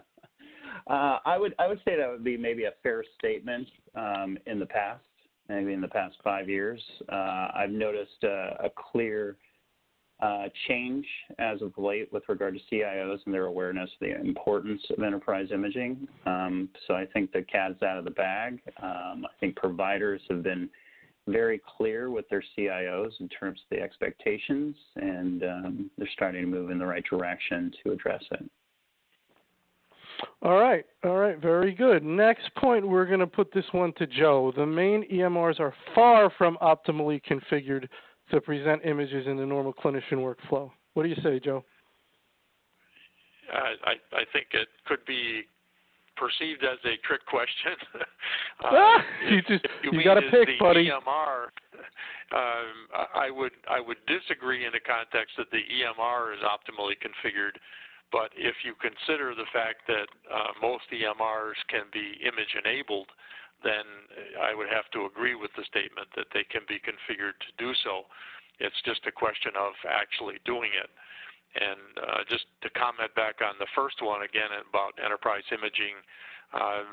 uh, 0.88 1.18
I 1.26 1.38
would 1.38 1.56
I 1.60 1.68
would 1.68 1.80
say 1.86 1.96
that 1.96 2.10
would 2.10 2.24
be 2.24 2.36
maybe 2.36 2.66
a 2.66 2.72
fair 2.82 3.04
statement 3.18 3.68
um, 3.96 4.38
in 4.46 4.60
the 4.60 4.66
past, 4.66 5.04
maybe 5.50 5.74
in 5.74 5.82
the 5.82 5.88
past 5.88 6.16
five 6.24 6.50
years. 6.50 6.82
Uh, 7.12 7.50
I've 7.56 7.72
noticed 7.72 8.24
a, 8.24 8.70
clear 8.92 9.38
uh, 10.22 10.46
change 10.68 11.06
as 11.40 11.62
of 11.62 11.74
late 11.78 12.12
with 12.14 12.24
regard 12.30 12.56
to 12.56 12.76
CIOs 12.76 13.20
and 13.26 13.34
their 13.34 13.46
awareness 13.46 13.90
of 14.02 14.08
the 14.08 14.20
importance 14.20 14.82
of 14.96 15.04
enterprise 15.04 15.48
imaging. 15.52 16.08
Um, 16.26 16.70
so 16.88 16.94
I 16.94 17.06
think 17.06 17.32
the 17.32 17.42
cat's 17.44 17.82
out 17.84 17.98
of 17.98 18.06
the 18.06 18.12
bag. 18.12 18.60
Um, 18.82 19.26
I 19.26 19.40
think 19.40 19.56
providers 19.56 20.22
have 20.30 20.44
been 20.44 20.70
very 21.28 21.62
clear 21.78 22.10
with 22.10 22.28
their 22.30 22.44
CIOs 22.58 23.12
in 23.20 23.30
terms 23.30 23.60
of 23.60 23.78
the 23.78 23.84
expectations, 23.84 24.76
and 24.96 25.44
um, 25.44 25.92
they're 25.98 26.10
starting 26.14 26.42
to 26.42 26.48
move 26.48 26.70
in 26.70 26.80
the 26.80 26.86
right 26.86 27.04
direction 27.10 27.72
to 27.84 27.92
address 27.92 28.24
it. 28.32 28.50
All 30.42 30.60
right, 30.60 30.86
all 31.04 31.18
right, 31.18 31.40
very 31.40 31.74
good. 31.74 32.04
Next 32.04 32.54
point, 32.56 32.88
we're 32.88 33.06
going 33.06 33.20
to 33.20 33.28
put 33.28 33.54
this 33.54 33.66
one 33.72 33.94
to 33.94 34.08
Joe. 34.08 34.52
The 34.56 34.66
main 34.66 35.06
EMRs 35.12 35.60
are 35.60 35.74
far 35.96 36.32
from 36.38 36.58
optimally 36.62 37.22
configured 37.24 37.88
to 38.32 38.42
present 38.42 38.82
images 38.86 39.28
in 39.28 39.38
the 39.38 39.46
normal 39.46 39.74
clinician 39.74 40.14
workflow. 40.14 40.72
What 40.94 41.04
do 41.04 41.10
you 41.10 41.18
say, 41.24 41.40
Joe? 41.40 41.64
Uh, 43.54 43.58
I, 43.86 43.92
I 44.16 44.24
think 44.32 44.48
it 44.54 44.68
could 44.86 45.06
be 45.06 45.44
perceived 46.16 46.64
as 46.64 46.78
a 46.86 46.96
trick 47.06 47.26
question. 47.26 47.76
uh, 48.64 48.98
you 49.30 49.42
just 49.44 49.66
you, 49.84 50.00
you 50.00 50.04
got 50.04 50.16
to 50.16 50.30
pick, 50.30 50.48
the 50.48 50.58
buddy. 50.60 50.90
EMR, 50.90 51.50
um, 52.34 52.76
I 53.14 53.30
would 53.30 53.52
I 53.70 53.80
would 53.80 53.98
disagree 54.08 54.66
in 54.66 54.72
the 54.72 54.80
context 54.80 55.36
that 55.38 55.50
the 55.52 55.62
EMR 55.62 56.34
is 56.34 56.42
optimally 56.42 56.94
configured. 57.02 57.58
But 58.14 58.30
if 58.38 58.62
you 58.62 58.78
consider 58.78 59.34
the 59.34 59.50
fact 59.50 59.90
that 59.90 60.06
uh, 60.30 60.54
most 60.62 60.86
EMRs 60.94 61.58
can 61.66 61.90
be 61.90 62.22
image 62.22 62.54
enabled, 62.54 63.10
then 63.66 63.82
I 64.38 64.54
would 64.54 64.70
have 64.70 64.86
to 64.94 65.10
agree 65.10 65.34
with 65.34 65.50
the 65.58 65.66
statement 65.66 66.14
that 66.14 66.30
they 66.30 66.46
can 66.46 66.62
be 66.70 66.78
configured 66.78 67.42
to 67.42 67.52
do 67.58 67.74
so. 67.82 68.06
It's 68.62 68.78
just 68.86 69.02
a 69.10 69.12
question 69.12 69.58
of 69.58 69.74
actually 69.90 70.38
doing 70.46 70.70
it. 70.78 70.94
And 71.58 71.82
uh, 71.98 72.22
just 72.30 72.46
to 72.62 72.70
comment 72.78 73.10
back 73.18 73.42
on 73.42 73.58
the 73.58 73.70
first 73.74 73.98
one 74.06 74.22
again 74.22 74.62
about 74.62 74.94
enterprise 75.02 75.46
imaging, 75.50 75.98
uh, 76.54 76.86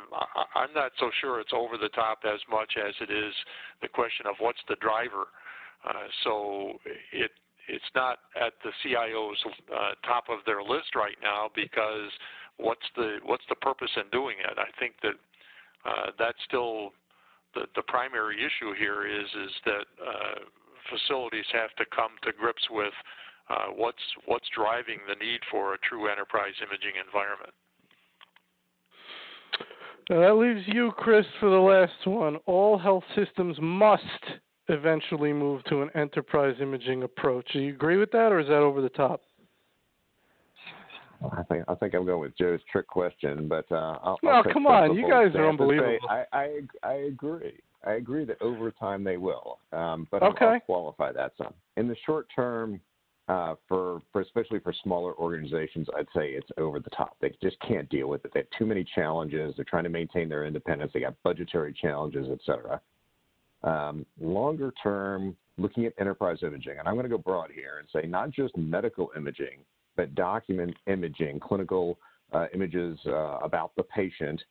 I'm 0.56 0.72
not 0.72 0.92
so 0.96 1.12
sure 1.20 1.40
it's 1.40 1.52
over 1.52 1.76
the 1.76 1.92
top 1.92 2.24
as 2.24 2.40
much 2.48 2.80
as 2.80 2.96
it 3.04 3.12
is 3.12 3.36
the 3.84 3.92
question 3.92 4.24
of 4.24 4.40
what's 4.40 4.64
the 4.72 4.76
driver. 4.80 5.28
Uh, 5.84 6.08
so 6.24 6.80
it 7.12 7.32
it's 7.70 7.92
not 7.94 8.18
at 8.34 8.52
the 8.64 8.70
CIO's 8.82 9.38
uh, 9.70 9.94
top 10.06 10.24
of 10.28 10.44
their 10.44 10.62
list 10.62 10.94
right 10.94 11.16
now 11.22 11.50
because 11.54 12.10
what's 12.56 12.86
the 12.96 13.18
what's 13.24 13.44
the 13.48 13.54
purpose 13.56 13.90
in 13.96 14.10
doing 14.10 14.36
it? 14.42 14.58
I 14.58 14.68
think 14.78 14.94
that 15.02 15.16
uh, 15.86 16.10
that's 16.18 16.38
still 16.46 16.92
the 17.54 17.66
the 17.76 17.82
primary 17.82 18.36
issue 18.36 18.74
here 18.78 19.06
is 19.06 19.26
is 19.26 19.54
that 19.64 19.86
uh, 20.02 20.38
facilities 20.90 21.46
have 21.52 21.70
to 21.78 21.84
come 21.94 22.12
to 22.22 22.32
grips 22.32 22.66
with 22.70 22.94
uh, 23.48 23.70
what's 23.74 24.02
what's 24.26 24.48
driving 24.54 24.98
the 25.08 25.16
need 25.24 25.40
for 25.50 25.74
a 25.74 25.78
true 25.78 26.08
enterprise 26.10 26.54
imaging 26.60 26.98
environment. 27.04 27.54
Now 30.10 30.20
that 30.20 30.34
leaves 30.34 30.66
you, 30.66 30.90
Chris, 30.96 31.26
for 31.38 31.50
the 31.50 31.56
last 31.56 32.04
one. 32.04 32.36
All 32.46 32.76
health 32.76 33.04
systems 33.14 33.56
must 33.60 34.02
eventually 34.72 35.32
move 35.32 35.62
to 35.64 35.82
an 35.82 35.90
enterprise 35.94 36.56
imaging 36.60 37.02
approach. 37.02 37.46
Do 37.52 37.60
you 37.60 37.74
agree 37.74 37.96
with 37.96 38.10
that, 38.12 38.32
or 38.32 38.40
is 38.40 38.48
that 38.48 38.54
over 38.54 38.80
the 38.80 38.88
top? 38.88 39.22
I 41.36 41.42
think 41.44 41.64
I 41.68 41.74
think 41.74 41.94
I'm 41.94 42.06
going 42.06 42.20
with 42.20 42.36
Joe's 42.38 42.60
trick 42.72 42.86
question, 42.86 43.46
but 43.46 43.70
uh, 43.70 43.98
I'll, 44.02 44.18
no, 44.22 44.30
I'll 44.30 44.52
come 44.52 44.66
on, 44.66 44.94
you 44.94 45.06
guys 45.08 45.34
are 45.34 45.48
unbelievable. 45.48 45.98
I, 46.08 46.24
I 46.32 46.60
I 46.82 46.92
agree. 46.94 47.58
I 47.86 47.92
agree 47.92 48.24
that 48.24 48.40
over 48.40 48.70
time 48.70 49.04
they 49.04 49.16
will, 49.16 49.58
um, 49.72 50.06
but 50.10 50.22
okay. 50.22 50.44
I'll, 50.44 50.52
I'll 50.52 50.60
qualify 50.60 51.12
that 51.12 51.32
some. 51.36 51.54
In 51.76 51.88
the 51.88 51.96
short 52.06 52.26
term, 52.34 52.80
uh, 53.28 53.54
for, 53.68 54.02
for 54.12 54.20
especially 54.20 54.60
for 54.60 54.74
smaller 54.82 55.14
organizations, 55.14 55.86
I'd 55.96 56.06
say 56.14 56.30
it's 56.30 56.48
over 56.58 56.80
the 56.80 56.90
top. 56.90 57.16
They 57.20 57.32
just 57.42 57.56
can't 57.60 57.88
deal 57.88 58.08
with 58.08 58.24
it. 58.24 58.32
They 58.34 58.40
have 58.40 58.48
too 58.58 58.66
many 58.66 58.84
challenges. 58.94 59.54
They're 59.56 59.64
trying 59.64 59.84
to 59.84 59.90
maintain 59.90 60.28
their 60.28 60.44
independence. 60.44 60.90
They 60.92 61.00
got 61.00 61.14
budgetary 61.22 61.72
challenges, 61.72 62.26
et 62.30 62.40
cetera. 62.44 62.80
Um, 63.62 64.06
longer 64.20 64.72
term, 64.82 65.36
looking 65.58 65.84
at 65.84 65.92
enterprise 65.98 66.38
imaging, 66.42 66.78
and 66.78 66.88
I'm 66.88 66.94
going 66.94 67.04
to 67.04 67.10
go 67.10 67.18
broad 67.18 67.50
here 67.50 67.78
and 67.78 67.88
say 67.92 68.08
not 68.08 68.30
just 68.30 68.56
medical 68.56 69.10
imaging, 69.16 69.58
but 69.96 70.14
document 70.14 70.74
imaging, 70.86 71.40
clinical 71.40 71.98
uh, 72.32 72.46
images 72.54 72.98
uh, 73.06 73.38
about 73.42 73.72
the 73.76 73.82
patient, 73.82 74.42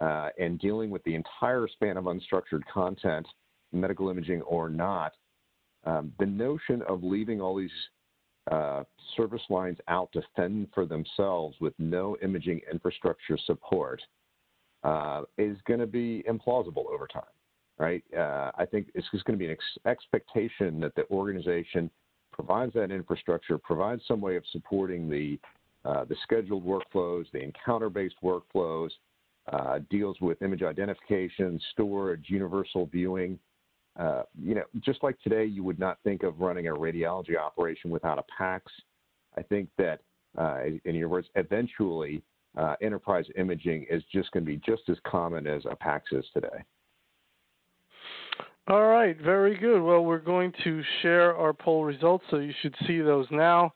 uh, 0.00 0.28
and 0.38 0.60
dealing 0.60 0.90
with 0.90 1.02
the 1.04 1.14
entire 1.14 1.66
span 1.68 1.96
of 1.96 2.04
unstructured 2.04 2.62
content, 2.72 3.26
medical 3.72 4.08
imaging 4.08 4.42
or 4.42 4.68
not. 4.68 5.12
Um, 5.84 6.12
the 6.18 6.26
notion 6.26 6.82
of 6.88 7.02
leaving 7.02 7.40
all 7.40 7.56
these 7.56 7.70
uh, 8.50 8.84
service 9.16 9.42
lines 9.48 9.78
out 9.88 10.10
to 10.12 10.22
fend 10.36 10.68
for 10.74 10.86
themselves 10.86 11.56
with 11.60 11.74
no 11.78 12.16
imaging 12.22 12.60
infrastructure 12.70 13.38
support 13.46 14.00
uh, 14.82 15.22
is 15.38 15.56
going 15.66 15.80
to 15.80 15.86
be 15.86 16.22
implausible 16.28 16.86
over 16.92 17.06
time, 17.06 17.22
right? 17.78 18.02
Uh, 18.16 18.50
I 18.56 18.64
think 18.64 18.88
it's 18.94 19.06
just 19.10 19.24
going 19.24 19.38
to 19.38 19.42
be 19.42 19.46
an 19.46 19.52
ex- 19.52 19.78
expectation 19.86 20.80
that 20.80 20.94
the 20.94 21.08
organization 21.10 21.90
provides 22.32 22.72
that 22.74 22.90
infrastructure, 22.90 23.58
provides 23.58 24.02
some 24.06 24.20
way 24.20 24.36
of 24.36 24.44
supporting 24.52 25.08
the 25.08 25.38
uh, 25.84 26.02
the 26.06 26.16
scheduled 26.22 26.64
workflows, 26.64 27.26
the 27.32 27.42
encounter-based 27.42 28.14
workflows, 28.24 28.88
uh, 29.52 29.80
deals 29.90 30.16
with 30.22 30.40
image 30.40 30.62
identification, 30.62 31.60
storage, 31.72 32.24
universal 32.28 32.86
viewing, 32.86 33.38
uh, 33.98 34.22
you 34.40 34.54
know, 34.54 34.64
just 34.80 35.02
like 35.02 35.20
today, 35.20 35.44
you 35.44 35.62
would 35.62 35.78
not 35.78 35.98
think 36.02 36.22
of 36.22 36.40
running 36.40 36.68
a 36.68 36.72
radiology 36.72 37.36
operation 37.36 37.90
without 37.90 38.18
a 38.18 38.42
PACS. 38.42 38.70
I 39.36 39.42
think 39.42 39.68
that, 39.78 40.00
uh, 40.36 40.62
in 40.84 40.94
your 40.94 41.08
words, 41.08 41.28
eventually 41.36 42.22
uh, 42.56 42.74
enterprise 42.82 43.26
imaging 43.36 43.86
is 43.88 44.02
just 44.12 44.30
going 44.32 44.44
to 44.44 44.50
be 44.50 44.60
just 44.64 44.82
as 44.88 44.96
common 45.06 45.46
as 45.46 45.64
a 45.64 45.76
PACS 45.76 46.12
is 46.12 46.24
today. 46.34 46.64
All 48.66 48.86
right, 48.86 49.14
very 49.20 49.58
good. 49.58 49.82
Well, 49.82 50.06
we're 50.06 50.18
going 50.18 50.50
to 50.64 50.82
share 51.02 51.36
our 51.36 51.52
poll 51.52 51.84
results, 51.84 52.24
so 52.30 52.38
you 52.38 52.54
should 52.62 52.74
see 52.86 53.02
those 53.02 53.26
now. 53.30 53.74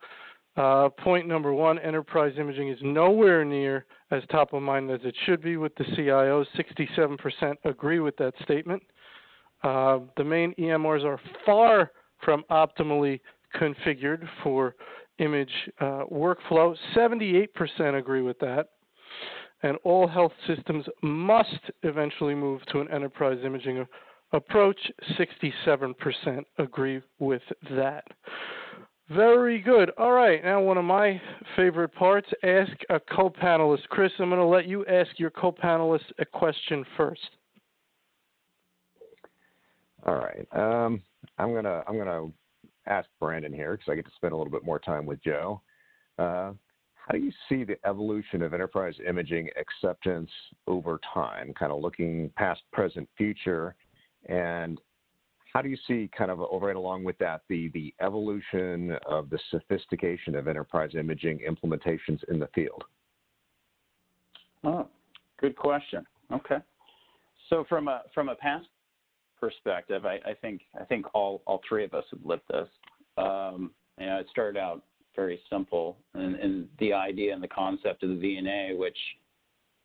Uh, 0.57 0.89
point 0.89 1.29
number 1.29 1.53
one 1.53 1.79
enterprise 1.81 2.33
imaging 2.39 2.71
is 2.71 2.79
nowhere 2.81 3.45
near 3.45 3.85
as 4.11 4.23
top 4.31 4.55
of 4.55 4.63
mind 4.63 4.91
as 4.91 5.01
it 5.05 5.15
should 5.27 5.43
be 5.43 5.59
with 5.59 5.75
the 5.75 5.85
CIOs. 5.85 6.47
67% 6.57 7.55
agree 7.65 8.01
with 8.01 8.17
that 8.17 8.33
statement. 8.45 8.83
Uh, 9.63 9.99
the 10.17 10.25
main 10.25 10.55
EMRs 10.59 11.05
are 11.05 11.21
far 11.45 11.93
from 12.25 12.43
optimally 12.51 13.21
configured 13.61 14.27
for 14.43 14.75
image 15.19 15.53
uh, 15.81 16.05
workflow. 16.11 16.75
78% 16.97 17.99
agree 17.99 18.23
with 18.23 18.39
that. 18.39 18.71
And 19.63 19.77
all 19.85 20.09
health 20.09 20.33
systems 20.47 20.87
must 21.03 21.61
eventually 21.83 22.35
move 22.35 22.65
to 22.73 22.81
an 22.81 22.91
enterprise 22.91 23.39
imaging 23.45 23.85
approach. 24.33 24.79
67% 25.19 26.45
agree 26.59 27.03
with 27.19 27.43
that. 27.71 28.05
Very 29.11 29.61
good. 29.61 29.91
All 29.97 30.13
right, 30.13 30.45
now 30.45 30.61
one 30.61 30.77
of 30.77 30.85
my 30.85 31.21
favorite 31.57 31.95
parts 31.95 32.29
ask 32.43 32.73
a 32.91 33.01
co 33.01 33.31
panelist. 33.31 33.89
Chris, 33.89 34.13
I'm 34.19 34.29
going 34.29 34.39
to 34.39 34.45
let 34.45 34.67
you 34.67 34.85
ask 34.85 35.19
your 35.19 35.31
co 35.31 35.51
panelist 35.51 36.05
a 36.19 36.27
question 36.27 36.85
first. 36.97 37.31
All 40.07 40.17
right. 40.17 40.47
Um, 40.53 41.03
I'm 41.39 41.53
gonna 41.53 41.83
I'm 41.87 41.99
gonna 41.99 42.29
ask 42.87 43.09
Brandon 43.21 43.53
here 43.53 43.73
because 43.73 43.91
I 43.91 43.95
get 43.95 44.07
to 44.07 44.13
spend 44.17 44.33
a 44.33 44.37
little 44.37 44.51
bit 44.51 44.65
more 44.65 44.79
time 44.79 45.07
with 45.07 45.23
Joe. 45.23 45.61
Uh, 46.19 46.53
how 46.95 47.13
do 47.13 47.19
you 47.19 47.33
see 47.49 47.65
the 47.65 47.77
evolution 47.87 48.43
of 48.43 48.55
enterprise 48.55 48.95
imaging 49.07 49.49
acceptance 49.59 50.31
over 50.67 51.01
time, 51.13 51.53
kind 51.59 51.73
of 51.73 51.81
looking 51.81 52.31
past, 52.37 52.61
present, 52.73 53.09
future, 53.17 53.75
and 54.27 54.81
how 55.53 55.63
do 55.63 55.69
you 55.69 55.79
see 55.87 56.11
kind 56.17 56.31
of 56.31 56.41
right 56.61 56.77
along 56.77 57.05
with 57.05 57.19
that 57.19 57.43
the 57.49 57.69
the 57.75 57.95
evolution 58.01 58.97
of 59.07 59.31
the 59.31 59.39
sophistication 59.51 60.35
of 60.35 60.47
enterprise 60.47 60.91
imaging 60.95 61.41
implementations 61.49 62.23
in 62.29 62.39
the 62.39 62.49
field? 62.55 62.85
Oh, 64.65 64.89
good 65.41 65.57
question. 65.57 66.05
Okay. 66.33 66.59
So 67.49 67.65
from 67.69 67.89
a 67.89 68.03
from 68.15 68.29
a 68.29 68.35
past 68.35 68.67
perspective, 69.41 70.05
I, 70.05 70.17
I, 70.27 70.35
think 70.41 70.63
I 70.79 70.85
think 70.85 71.07
all 71.15 71.43
all 71.47 71.61
three 71.69 71.85
of 71.85 71.95
us 71.95 72.05
have 72.11 72.25
lived 72.25 72.43
this. 72.51 72.69
Um, 73.17 73.71
you 73.99 74.07
know, 74.07 74.19
it 74.19 74.27
started 74.31 74.59
out 74.59 74.83
very 75.17 75.41
simple, 75.51 75.97
and, 76.15 76.37
and, 76.37 76.69
the 76.79 76.93
idea 76.93 77.35
and 77.35 77.43
the 77.43 77.49
concept 77.49 78.05
of 78.05 78.11
the 78.11 78.15
VNA, 78.15 78.79
which 78.79 78.97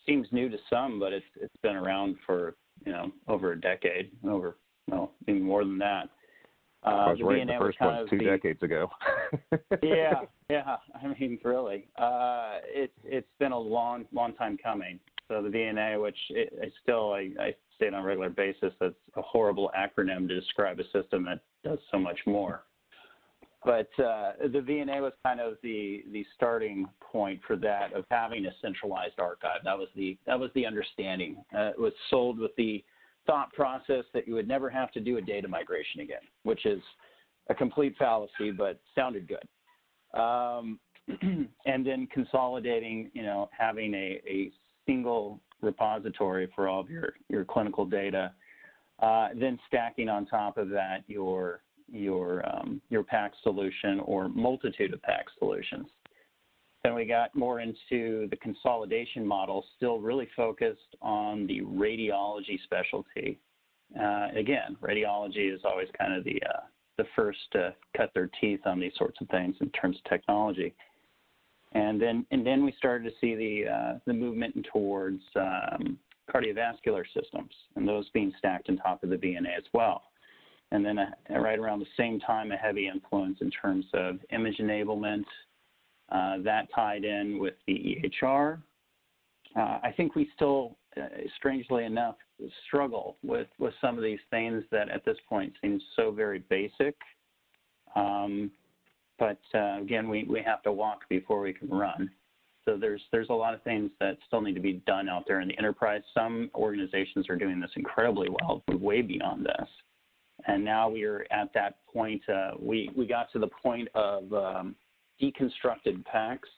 seems 0.05 0.27
new 0.31 0.47
to 0.49 0.57
some, 0.69 0.99
but 0.99 1.13
it's 1.13 1.25
it's 1.41 1.55
been 1.63 1.75
around 1.75 2.17
for 2.25 2.55
you 2.85 2.91
know 2.91 3.11
over 3.27 3.51
a 3.53 3.59
decade, 3.59 4.11
over 4.27 4.57
well 4.87 5.11
even 5.27 5.43
more 5.43 5.63
than 5.63 5.77
that. 5.79 6.09
Uh, 6.85 6.89
I 6.89 7.09
was 7.11 7.19
the 7.19 7.25
right 7.25 7.47
VNA 7.47 7.59
the 7.59 7.65
first 7.65 7.81
one 7.81 8.09
two 8.09 8.17
the, 8.17 8.25
decades 8.25 8.61
ago. 8.61 8.89
yeah, 9.83 10.21
yeah. 10.49 10.75
I 11.01 11.07
mean, 11.19 11.39
really, 11.43 11.87
uh, 11.97 12.57
it's 12.65 12.93
it's 13.05 13.27
been 13.39 13.53
a 13.53 13.59
long, 13.59 14.05
long 14.11 14.33
time 14.33 14.57
coming. 14.61 14.99
So 15.29 15.41
the 15.41 15.49
VNA, 15.49 16.01
which 16.01 16.17
it, 16.29 16.53
I 16.61 16.71
still 16.81 17.13
I, 17.13 17.29
I 17.39 17.51
say 17.79 17.87
it 17.87 17.93
on 17.93 18.03
a 18.03 18.05
regular 18.05 18.29
basis, 18.29 18.73
that's 18.79 18.95
a 19.15 19.21
horrible 19.21 19.71
acronym 19.77 20.27
to 20.27 20.39
describe 20.39 20.79
a 20.79 20.83
system 20.85 21.23
that 21.25 21.39
does 21.63 21.79
so 21.89 21.97
much 21.97 22.19
more. 22.25 22.63
But 23.65 23.87
uh, 23.97 24.33
the 24.41 24.59
VNA 24.59 25.01
was 25.01 25.13
kind 25.23 25.39
of 25.39 25.55
the 25.63 26.03
the 26.11 26.25
starting 26.35 26.85
point 26.99 27.39
for 27.47 27.55
that 27.57 27.93
of 27.93 28.03
having 28.11 28.45
a 28.45 28.51
centralized 28.61 29.19
archive. 29.19 29.61
That 29.63 29.77
was 29.77 29.87
the 29.95 30.17
that 30.25 30.39
was 30.39 30.51
the 30.53 30.65
understanding. 30.65 31.43
Uh, 31.55 31.69
it 31.69 31.79
was 31.79 31.93
sold 32.09 32.39
with 32.39 32.51
the 32.57 32.83
thought 33.25 33.53
process 33.53 34.03
that 34.13 34.27
you 34.27 34.33
would 34.33 34.47
never 34.47 34.69
have 34.69 34.91
to 34.91 34.99
do 34.99 35.17
a 35.17 35.21
data 35.21 35.47
migration 35.47 36.01
again, 36.01 36.21
which 36.43 36.65
is 36.65 36.81
a 37.49 37.55
complete 37.55 37.95
fallacy, 37.97 38.51
but 38.51 38.79
sounded 38.95 39.27
good. 39.27 40.19
Um, 40.19 40.79
and 41.65 41.85
then 41.85 42.07
consolidating, 42.13 43.11
you 43.13 43.23
know, 43.23 43.49
having 43.57 43.93
a, 43.93 44.21
a 44.27 44.51
single 44.85 45.39
repository 45.61 46.49
for 46.55 46.67
all 46.67 46.81
of 46.81 46.89
your, 46.89 47.13
your 47.29 47.45
clinical 47.45 47.85
data. 47.85 48.33
Uh, 48.99 49.29
then 49.35 49.59
stacking 49.67 50.07
on 50.07 50.25
top 50.25 50.57
of 50.57 50.69
that 50.69 51.03
your 51.07 51.61
your 51.93 52.43
um, 52.49 52.81
your 52.89 53.03
PACS 53.03 53.31
solution 53.43 53.99
or 54.01 54.27
multitude 54.29 54.93
of 54.93 55.01
PACS 55.01 55.31
solutions. 55.39 55.87
Then 56.83 56.95
we 56.95 57.05
got 57.05 57.33
more 57.33 57.61
into 57.61 58.27
the 58.29 58.35
consolidation 58.41 59.25
model, 59.25 59.63
still 59.77 59.99
really 59.99 60.27
focused 60.35 60.95
on 61.01 61.47
the 61.47 61.61
radiology 61.61 62.61
specialty. 62.63 63.39
Uh, 63.97 64.27
again, 64.35 64.75
radiology 64.81 65.53
is 65.53 65.61
always 65.63 65.87
kind 65.97 66.13
of 66.13 66.25
the 66.25 66.41
uh, 66.43 66.61
the 66.97 67.05
first 67.15 67.39
to 67.53 67.73
cut 67.95 68.11
their 68.13 68.29
teeth 68.41 68.61
on 68.65 68.79
these 68.79 68.91
sorts 68.97 69.19
of 69.21 69.27
things 69.29 69.55
in 69.61 69.69
terms 69.69 69.97
of 69.97 70.09
technology. 70.09 70.73
And 71.73 72.01
then 72.01 72.25
and 72.31 72.45
then 72.45 72.65
we 72.65 72.73
started 72.77 73.05
to 73.05 73.15
see 73.21 73.35
the 73.35 73.71
uh, 73.71 73.99
the 74.05 74.13
movement 74.13 74.67
towards 74.71 75.21
um, 75.35 75.97
cardiovascular 76.33 77.03
systems, 77.13 77.51
and 77.75 77.87
those 77.87 78.09
being 78.09 78.33
stacked 78.37 78.69
on 78.69 78.77
top 78.77 79.03
of 79.03 79.09
the 79.09 79.17
VNA 79.17 79.57
as 79.57 79.63
well. 79.73 80.03
And 80.73 80.83
then 80.83 80.97
right 81.29 81.59
around 81.59 81.79
the 81.79 81.85
same 81.95 82.19
time, 82.19 82.51
a 82.51 82.57
heavy 82.57 82.87
influence 82.87 83.37
in 83.41 83.51
terms 83.51 83.85
of 83.93 84.17
image 84.31 84.57
enablement, 84.57 85.23
uh, 86.11 86.37
that 86.43 86.67
tied 86.73 87.05
in 87.05 87.39
with 87.39 87.53
the 87.67 88.01
EHR. 88.23 88.59
Uh, 89.55 89.79
I 89.83 89.93
think 89.95 90.15
we 90.15 90.29
still, 90.35 90.75
uh, 90.97 91.05
strangely 91.37 91.85
enough, 91.85 92.15
struggle 92.67 93.17
with, 93.23 93.47
with 93.59 93.75
some 93.81 93.97
of 93.97 94.03
these 94.03 94.19
things 94.31 94.63
that 94.71 94.89
at 94.89 95.05
this 95.05 95.17
point 95.29 95.53
seem 95.61 95.79
so 95.95 96.11
very 96.11 96.39
basic. 96.49 96.95
Um, 97.95 98.49
but 99.19 99.39
uh, 99.53 99.79
again, 99.79 100.09
we, 100.09 100.23
we 100.23 100.41
have 100.41 100.63
to 100.63 100.71
walk 100.71 101.07
before 101.07 101.39
we 101.39 101.53
can 101.53 101.69
run. 101.69 102.09
So 102.65 102.77
there's 102.77 103.01
there's 103.11 103.29
a 103.29 103.33
lot 103.33 103.53
of 103.53 103.61
things 103.63 103.91
that 103.99 104.17
still 104.25 104.41
need 104.41 104.55
to 104.55 104.61
be 104.61 104.81
done 104.87 105.09
out 105.09 105.25
there 105.27 105.41
in 105.41 105.49
the 105.49 105.57
enterprise. 105.57 106.01
Some 106.13 106.49
organizations 106.55 107.29
are 107.29 107.35
doing 107.35 107.59
this 107.59 107.71
incredibly 107.75 108.29
well, 108.29 108.63
way 108.69 109.01
beyond 109.01 109.45
this. 109.45 109.67
And 110.47 110.63
now 110.63 110.89
we 110.89 111.03
are 111.03 111.25
at 111.31 111.53
that 111.53 111.77
point. 111.91 112.21
Uh, 112.27 112.51
we 112.59 112.89
we 112.95 113.05
got 113.05 113.31
to 113.33 113.39
the 113.39 113.49
point 113.61 113.87
of 113.95 114.31
um, 114.33 114.75
deconstructed 115.21 116.03
PACS, 116.05 116.49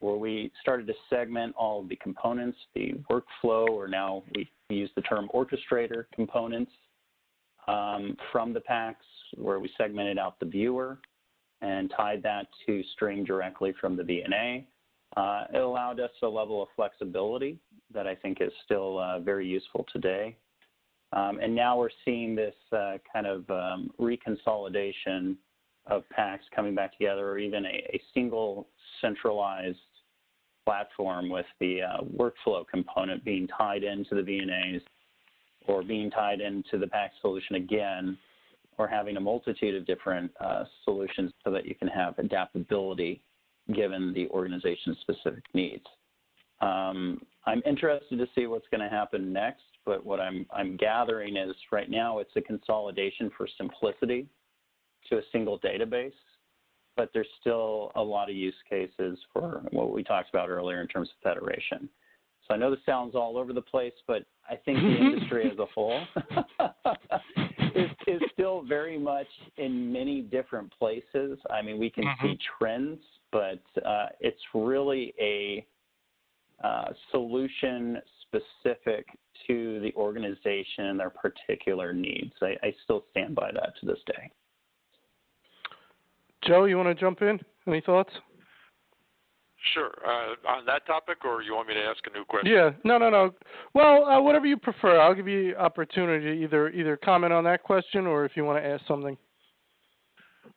where 0.00 0.16
we 0.16 0.50
started 0.60 0.86
to 0.88 0.94
segment 1.08 1.54
all 1.56 1.80
of 1.80 1.88
the 1.88 1.96
components, 1.96 2.58
the 2.74 2.94
workflow, 3.10 3.68
or 3.68 3.86
now 3.88 4.22
we 4.34 4.48
use 4.68 4.90
the 4.96 5.02
term 5.02 5.28
orchestrator 5.34 6.04
components 6.14 6.72
um, 7.68 8.16
from 8.32 8.52
the 8.52 8.60
PACS, 8.60 9.04
where 9.36 9.60
we 9.60 9.70
segmented 9.78 10.18
out 10.18 10.38
the 10.40 10.46
viewer 10.46 10.98
and 11.62 11.92
tied 11.96 12.22
that 12.22 12.46
to 12.66 12.82
stream 12.92 13.24
directly 13.24 13.72
from 13.80 13.96
the 13.96 14.02
VNA. 14.02 14.64
Uh, 15.16 15.44
it 15.54 15.58
allowed 15.58 16.00
us 16.00 16.10
a 16.22 16.26
level 16.26 16.62
of 16.62 16.68
flexibility 16.74 17.58
that 17.92 18.06
I 18.06 18.14
think 18.14 18.38
is 18.40 18.52
still 18.64 18.98
uh, 18.98 19.20
very 19.20 19.46
useful 19.46 19.86
today. 19.92 20.36
Um, 21.12 21.38
and 21.40 21.54
now 21.54 21.78
we're 21.78 21.90
seeing 22.04 22.34
this 22.34 22.54
uh, 22.72 22.94
kind 23.12 23.26
of 23.26 23.48
um, 23.50 23.90
reconsolidation 24.00 25.36
of 25.86 26.02
PACS 26.16 26.40
coming 26.54 26.74
back 26.74 26.96
together, 26.96 27.28
or 27.28 27.38
even 27.38 27.64
a, 27.66 27.68
a 27.68 28.02
single 28.14 28.66
centralized 29.00 29.78
platform 30.64 31.28
with 31.28 31.46
the 31.60 31.82
uh, 31.82 32.02
workflow 32.16 32.66
component 32.66 33.24
being 33.24 33.46
tied 33.46 33.84
into 33.84 34.14
the 34.14 34.22
VNAs 34.22 34.80
or 35.66 35.82
being 35.82 36.10
tied 36.10 36.40
into 36.40 36.78
the 36.78 36.86
PACS 36.86 37.10
solution 37.20 37.56
again, 37.56 38.18
or 38.76 38.88
having 38.88 39.16
a 39.16 39.20
multitude 39.20 39.74
of 39.74 39.86
different 39.86 40.30
uh, 40.40 40.64
solutions 40.84 41.32
so 41.44 41.50
that 41.50 41.64
you 41.64 41.74
can 41.74 41.88
have 41.88 42.18
adaptability 42.18 43.22
given 43.74 44.12
the 44.12 44.28
organization's 44.28 44.98
specific 45.00 45.44
needs. 45.54 45.84
Um, 46.60 47.22
I'm 47.46 47.62
interested 47.66 48.18
to 48.18 48.26
see 48.34 48.46
what's 48.46 48.66
going 48.70 48.82
to 48.82 48.94
happen 48.94 49.32
next, 49.32 49.62
but 49.84 50.04
what 50.04 50.20
I'm, 50.20 50.46
I'm 50.52 50.76
gathering 50.76 51.36
is 51.36 51.54
right 51.70 51.90
now 51.90 52.18
it's 52.18 52.30
a 52.36 52.40
consolidation 52.40 53.30
for 53.36 53.46
simplicity 53.56 54.26
to 55.08 55.18
a 55.18 55.22
single 55.32 55.58
database, 55.58 56.12
but 56.96 57.10
there's 57.12 57.28
still 57.40 57.92
a 57.94 58.02
lot 58.02 58.30
of 58.30 58.36
use 58.36 58.54
cases 58.68 59.18
for 59.32 59.62
what 59.70 59.92
we 59.92 60.02
talked 60.02 60.30
about 60.30 60.48
earlier 60.48 60.80
in 60.80 60.88
terms 60.88 61.08
of 61.10 61.22
federation. 61.22 61.88
So 62.46 62.54
I 62.54 62.58
know 62.58 62.70
this 62.70 62.80
sounds 62.84 63.14
all 63.14 63.38
over 63.38 63.52
the 63.52 63.62
place, 63.62 63.94
but 64.06 64.24
I 64.48 64.56
think 64.56 64.78
the 64.78 64.96
industry 64.96 65.50
as 65.50 65.58
a 65.58 65.66
whole 65.66 66.02
is, 67.74 67.90
is 68.06 68.22
still 68.32 68.62
very 68.62 68.98
much 68.98 69.26
in 69.56 69.90
many 69.92 70.20
different 70.20 70.72
places. 70.78 71.38
I 71.50 71.62
mean, 71.62 71.78
we 71.78 71.88
can 71.88 72.04
mm-hmm. 72.04 72.26
see 72.26 72.38
trends, 72.58 73.00
but 73.32 73.62
uh, 73.84 74.06
it's 74.20 74.40
really 74.52 75.14
a 75.18 75.66
uh, 76.62 76.92
solution 77.10 77.98
specific 78.34 79.06
to 79.46 79.80
the 79.80 79.92
organization 79.94 80.86
and 80.86 80.98
their 80.98 81.10
particular 81.10 81.92
needs. 81.92 82.32
I, 82.40 82.56
I 82.62 82.74
still 82.84 83.04
stand 83.10 83.34
by 83.34 83.50
that 83.52 83.72
to 83.80 83.86
this 83.86 83.98
day. 84.06 84.30
Joe, 86.46 86.64
you 86.64 86.76
want 86.76 86.88
to 86.88 86.94
jump 86.94 87.22
in? 87.22 87.40
Any 87.66 87.80
thoughts? 87.80 88.10
Sure. 89.72 89.92
Uh, 90.06 90.48
on 90.48 90.66
that 90.66 90.86
topic, 90.86 91.24
or 91.24 91.42
you 91.42 91.54
want 91.54 91.68
me 91.68 91.74
to 91.74 91.80
ask 91.80 91.98
a 92.06 92.16
new 92.16 92.24
question? 92.24 92.52
Yeah. 92.52 92.70
No, 92.84 92.98
no, 92.98 93.08
no. 93.08 93.34
Well, 93.72 94.04
uh, 94.04 94.20
whatever 94.20 94.46
you 94.46 94.58
prefer. 94.58 95.00
I'll 95.00 95.14
give 95.14 95.28
you 95.28 95.56
opportunity 95.56 96.42
either 96.42 96.68
either 96.68 96.98
comment 96.98 97.32
on 97.32 97.44
that 97.44 97.62
question 97.62 98.06
or 98.06 98.26
if 98.26 98.32
you 98.36 98.44
want 98.44 98.62
to 98.62 98.68
ask 98.68 98.84
something. 98.86 99.16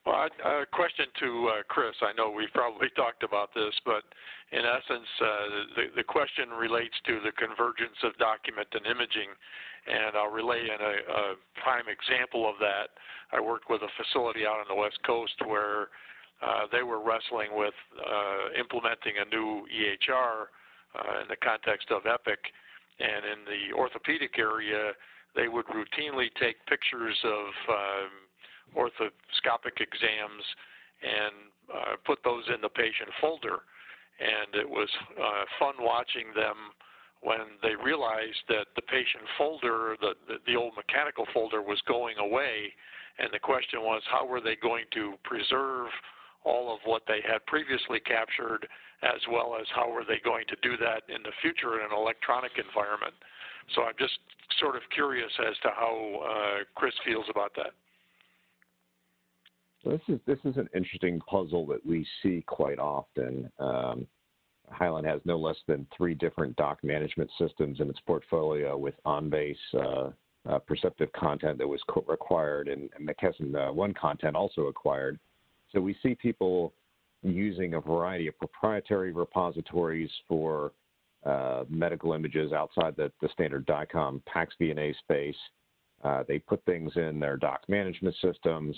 Well, 0.05 0.27
a 0.45 0.65
question 0.71 1.07
to 1.19 1.29
uh, 1.47 1.63
Chris. 1.67 1.95
I 2.01 2.13
know 2.13 2.31
we've 2.31 2.53
probably 2.53 2.89
talked 2.95 3.23
about 3.23 3.53
this, 3.53 3.73
but 3.85 4.03
in 4.51 4.63
essence, 4.63 5.09
uh, 5.19 5.27
the, 5.75 5.85
the 5.97 6.03
question 6.03 6.49
relates 6.49 6.95
to 7.07 7.19
the 7.23 7.31
convergence 7.35 7.97
of 8.03 8.15
document 8.17 8.67
and 8.71 8.85
imaging. 8.85 9.31
And 9.87 10.15
I'll 10.15 10.31
relay 10.31 10.67
in 10.67 10.79
a, 10.79 10.95
a 11.07 11.23
prime 11.63 11.87
example 11.87 12.47
of 12.47 12.55
that. 12.59 12.91
I 13.31 13.39
worked 13.39 13.69
with 13.69 13.81
a 13.83 13.91
facility 13.95 14.45
out 14.45 14.59
on 14.59 14.67
the 14.67 14.75
West 14.75 14.99
Coast 15.05 15.35
where 15.45 15.91
uh, 16.43 16.67
they 16.71 16.83
were 16.83 16.99
wrestling 16.99 17.55
with 17.55 17.75
uh, 17.95 18.59
implementing 18.59 19.19
a 19.19 19.27
new 19.31 19.63
EHR 19.71 20.51
uh, 20.95 21.21
in 21.23 21.27
the 21.27 21.39
context 21.39 21.91
of 21.91 22.05
Epic. 22.05 22.39
And 22.99 23.23
in 23.23 23.39
the 23.47 23.75
orthopedic 23.75 24.39
area, 24.39 24.91
they 25.35 25.47
would 25.47 25.65
routinely 25.67 26.27
take 26.39 26.57
pictures 26.65 27.17
of 27.23 27.47
um, 27.69 28.26
orthoscopic 28.75 29.79
exams 29.79 30.45
and 31.03 31.35
uh, 31.69 31.95
put 32.05 32.19
those 32.23 32.43
in 32.53 32.61
the 32.61 32.69
patient 32.69 33.09
folder. 33.21 33.63
And 34.19 34.55
it 34.55 34.67
was 34.67 34.89
uh, 35.13 35.45
fun 35.59 35.75
watching 35.79 36.33
them 36.35 36.73
when 37.21 37.57
they 37.61 37.75
realized 37.75 38.41
that 38.49 38.67
the 38.75 38.81
patient 38.81 39.23
folder, 39.37 39.95
the, 40.01 40.13
the, 40.27 40.37
the 40.45 40.55
old 40.55 40.73
mechanical 40.75 41.25
folder, 41.33 41.61
was 41.61 41.81
going 41.87 42.17
away. 42.17 42.73
And 43.19 43.29
the 43.33 43.39
question 43.39 43.81
was, 43.81 44.01
how 44.09 44.25
were 44.25 44.41
they 44.41 44.55
going 44.55 44.85
to 44.93 45.13
preserve 45.23 45.89
all 46.47 46.73
of 46.73 46.79
what 46.85 47.03
they 47.07 47.19
had 47.27 47.45
previously 47.45 47.99
captured, 47.99 48.67
as 49.03 49.19
well 49.29 49.57
as 49.59 49.67
how 49.75 49.91
were 49.91 50.07
they 50.07 50.19
going 50.23 50.45
to 50.47 50.55
do 50.63 50.77
that 50.77 51.03
in 51.13 51.21
the 51.23 51.35
future 51.41 51.79
in 51.79 51.85
an 51.85 51.95
electronic 51.95 52.55
environment. 52.55 53.13
So 53.75 53.83
I'm 53.83 53.99
just 53.99 54.17
sort 54.59 54.75
of 54.75 54.81
curious 54.95 55.31
as 55.43 55.55
to 55.63 55.69
how 55.75 55.93
uh, 56.23 56.63
Chris 56.75 56.93
feels 57.03 57.25
about 57.29 57.51
that. 57.59 57.75
This 59.83 60.01
is 60.07 60.19
this 60.25 60.39
is 60.43 60.57
an 60.57 60.67
interesting 60.75 61.19
puzzle 61.21 61.65
that 61.67 61.85
we 61.85 62.05
see 62.21 62.43
quite 62.47 62.79
often. 62.79 63.49
Um, 63.59 64.07
Hyland 64.69 65.07
has 65.07 65.21
no 65.23 65.37
less 65.37 65.55
than 65.67 65.87
three 65.95 66.13
different 66.13 66.55
doc 66.57 66.79
management 66.83 67.29
systems 67.39 67.79
in 67.79 67.89
its 67.89 67.99
portfolio 68.05 68.77
with 68.77 68.95
OnBase 69.05 69.55
uh, 69.73 70.09
uh, 70.49 70.59
perceptive 70.59 71.11
content 71.13 71.57
that 71.57 71.67
was 71.67 71.81
co- 71.87 72.03
required 72.07 72.67
and, 72.67 72.89
and 72.97 73.07
McKesson 73.07 73.55
uh, 73.55 73.71
One 73.71 73.93
content 73.93 74.35
also 74.35 74.63
acquired. 74.63 75.19
So 75.71 75.79
we 75.79 75.95
see 76.03 76.15
people 76.15 76.73
using 77.23 77.73
a 77.73 77.81
variety 77.81 78.27
of 78.27 78.37
proprietary 78.37 79.11
repositories 79.11 80.11
for 80.27 80.73
uh, 81.25 81.63
medical 81.69 82.13
images 82.13 82.53
outside 82.53 82.95
the, 82.95 83.11
the 83.21 83.29
standard 83.33 83.65
DICOM 83.65 84.21
PACS 84.25 84.53
VNA 84.61 84.97
space. 84.99 85.35
Uh, 86.03 86.23
they 86.27 86.39
put 86.39 86.63
things 86.65 86.91
in 86.95 87.19
their 87.19 87.37
doc 87.37 87.61
management 87.67 88.15
systems, 88.21 88.75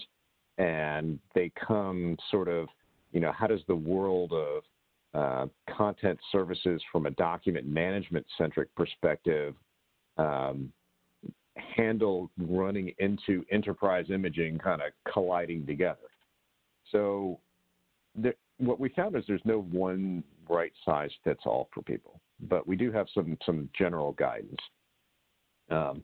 and 0.60 1.18
they 1.34 1.52
come 1.68 2.18
sort 2.30 2.50
of, 2.50 2.68
you 3.12 3.20
know, 3.20 3.32
how 3.32 3.48
does 3.48 3.62
the 3.68 3.76
world 3.76 4.34
of 4.34 4.64
uh, 5.14 5.48
content 5.76 6.20
services 6.32 6.82
from 6.92 7.08
a 7.08 7.12
document 7.12 7.66
management 7.66 8.26
centric 8.38 8.74
perspective 8.76 9.56
um, 10.18 10.72
handle 11.56 12.30
running 12.38 12.94
into 13.00 13.44
enterprise 13.52 14.06
imaging 14.10 14.60
kind 14.60 14.82
of 14.82 14.92
colliding 15.12 15.66
together? 15.66 15.98
So 16.92 17.40
there, 18.14 18.36
what 18.58 18.80
we 18.80 18.90
found 18.90 19.16
is 19.16 19.24
there's 19.28 19.42
no 19.46 19.62
one 19.62 20.24
right 20.50 20.74
size 20.84 21.12
fits 21.24 21.42
all 21.46 21.70
for 21.74 21.82
people, 21.82 22.20
but 22.50 22.68
we 22.68 22.76
do 22.76 22.92
have 22.92 23.08
some 23.14 23.38
some 23.46 23.70
general 23.78 24.12
guidance. 24.14 24.60
Um, 25.72 26.04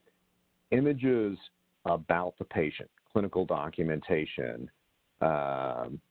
images 0.72 1.38
about 1.86 2.36
the 2.38 2.46
patient, 2.46 2.90
clinical 3.16 3.46
documentation, 3.46 4.70
um, 5.22 6.02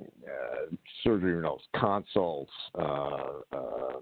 uh, 0.00 0.74
surgery 1.04 1.40
notes, 1.40 1.62
consults, 1.76 2.50
uh, 2.76 3.18
uh, 3.52 4.00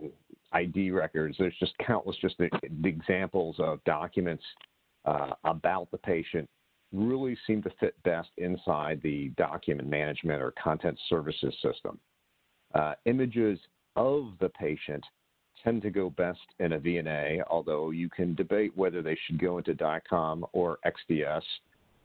ID 0.53 0.91
records. 0.91 1.37
There's 1.39 1.55
just 1.61 1.75
countless 1.87 2.17
just 2.17 2.39
the, 2.39 2.49
the 2.81 2.89
examples 2.89 3.57
of 3.59 3.85
documents 3.85 4.43
uh, 5.05 5.33
about 5.45 5.91
the 5.91 5.99
patient 5.99 6.49
really 6.95 7.37
seem 7.47 7.63
to 7.63 7.71
fit 7.79 7.95
best 8.05 8.31
inside 8.39 9.03
the 9.03 9.29
document 9.37 9.91
management 9.91 10.41
or 10.41 10.53
content 10.53 10.99
services 11.11 11.55
system. 11.61 11.99
Uh, 12.75 12.95
images 13.05 13.59
of 13.97 14.33
the 14.41 14.49
patient 14.49 15.05
tend 15.63 15.83
to 15.83 15.91
go 15.91 16.09
best 16.09 16.41
in 16.59 16.73
a 16.73 16.81
VNA, 16.81 17.43
although 17.51 17.91
you 17.91 18.09
can 18.09 18.35
debate 18.35 18.75
whether 18.79 19.03
they 19.03 19.19
should 19.27 19.39
go 19.39 19.59
into 19.59 19.75
DICOM 19.75 20.43
or 20.55 20.79
XDS, 20.87 21.43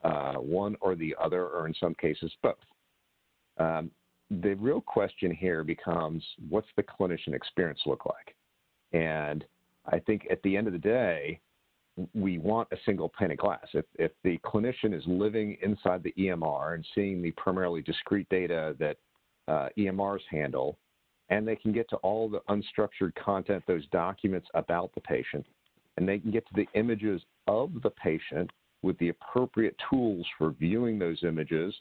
uh, 0.05 0.35
one 0.35 0.75
or 0.81 0.95
the 0.95 1.15
other, 1.19 1.47
or 1.47 1.67
in 1.67 1.73
some 1.79 1.95
cases 1.95 2.31
both. 2.43 2.55
Um, 3.57 3.91
the 4.29 4.53
real 4.55 4.81
question 4.81 5.31
here 5.31 5.63
becomes 5.63 6.23
what's 6.49 6.67
the 6.75 6.83
clinician 6.83 7.33
experience 7.33 7.79
look 7.85 8.05
like? 8.05 8.35
And 8.93 9.43
I 9.91 9.99
think 9.99 10.27
at 10.29 10.41
the 10.43 10.57
end 10.57 10.67
of 10.67 10.73
the 10.73 10.79
day, 10.79 11.39
we 12.13 12.37
want 12.37 12.67
a 12.71 12.77
single 12.85 13.09
pane 13.09 13.31
of 13.31 13.37
glass. 13.37 13.67
If, 13.73 13.85
if 13.95 14.11
the 14.23 14.37
clinician 14.39 14.93
is 14.93 15.03
living 15.05 15.57
inside 15.61 16.03
the 16.03 16.13
EMR 16.17 16.75
and 16.75 16.85
seeing 16.93 17.21
the 17.21 17.31
primarily 17.31 17.81
discrete 17.81 18.27
data 18.29 18.75
that 18.79 18.97
uh, 19.47 19.69
EMRs 19.77 20.21
handle, 20.29 20.77
and 21.29 21.47
they 21.47 21.55
can 21.55 21.71
get 21.71 21.89
to 21.89 21.95
all 21.97 22.29
the 22.29 22.41
unstructured 22.49 23.15
content, 23.15 23.63
those 23.65 23.87
documents 23.87 24.47
about 24.53 24.93
the 24.93 25.01
patient, 25.01 25.45
and 25.97 26.07
they 26.07 26.19
can 26.19 26.31
get 26.31 26.45
to 26.47 26.53
the 26.55 26.67
images 26.73 27.21
of 27.47 27.71
the 27.81 27.89
patient 27.89 28.51
with 28.85 28.97
the 28.99 29.09
appropriate 29.09 29.75
tools 29.89 30.25
for 30.37 30.51
viewing 30.51 30.99
those 30.99 31.23
images, 31.23 31.73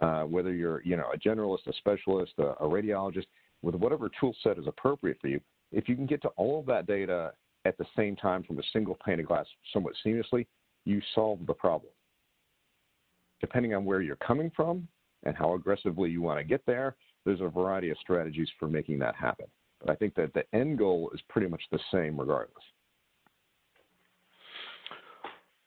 uh, 0.00 0.22
whether 0.22 0.52
you're 0.52 0.82
you 0.82 0.96
know 0.96 1.10
a 1.14 1.18
generalist, 1.18 1.66
a 1.68 1.72
specialist, 1.74 2.32
a, 2.38 2.48
a 2.60 2.68
radiologist, 2.68 3.26
with 3.62 3.76
whatever 3.76 4.10
tool 4.20 4.34
set 4.42 4.58
is 4.58 4.66
appropriate 4.66 5.18
for 5.20 5.28
you. 5.28 5.40
If 5.70 5.88
you 5.88 5.94
can 5.94 6.06
get 6.06 6.20
to 6.22 6.28
all 6.30 6.58
of 6.58 6.66
that 6.66 6.86
data 6.86 7.32
at 7.64 7.78
the 7.78 7.86
same 7.96 8.16
time 8.16 8.42
from 8.42 8.58
a 8.58 8.62
single 8.72 8.96
pane 9.04 9.20
of 9.20 9.26
glass 9.26 9.46
somewhat 9.72 9.94
seamlessly, 10.04 10.46
you 10.84 11.00
solve 11.14 11.38
the 11.46 11.54
problem. 11.54 11.92
Depending 13.40 13.74
on 13.74 13.84
where 13.84 14.00
you're 14.00 14.16
coming 14.16 14.50
from 14.56 14.88
and 15.24 15.36
how 15.36 15.54
aggressively 15.54 16.10
you 16.10 16.22
want 16.22 16.38
to 16.38 16.44
get 16.44 16.64
there, 16.66 16.96
there's 17.24 17.40
a 17.40 17.48
variety 17.48 17.90
of 17.90 17.98
strategies 18.00 18.48
for 18.58 18.68
making 18.68 18.98
that 18.98 19.14
happen. 19.14 19.46
But 19.80 19.90
I 19.90 19.94
think 19.96 20.14
that 20.16 20.34
the 20.34 20.44
end 20.52 20.78
goal 20.78 21.10
is 21.14 21.20
pretty 21.28 21.48
much 21.48 21.62
the 21.70 21.78
same 21.92 22.18
regardless. 22.18 22.64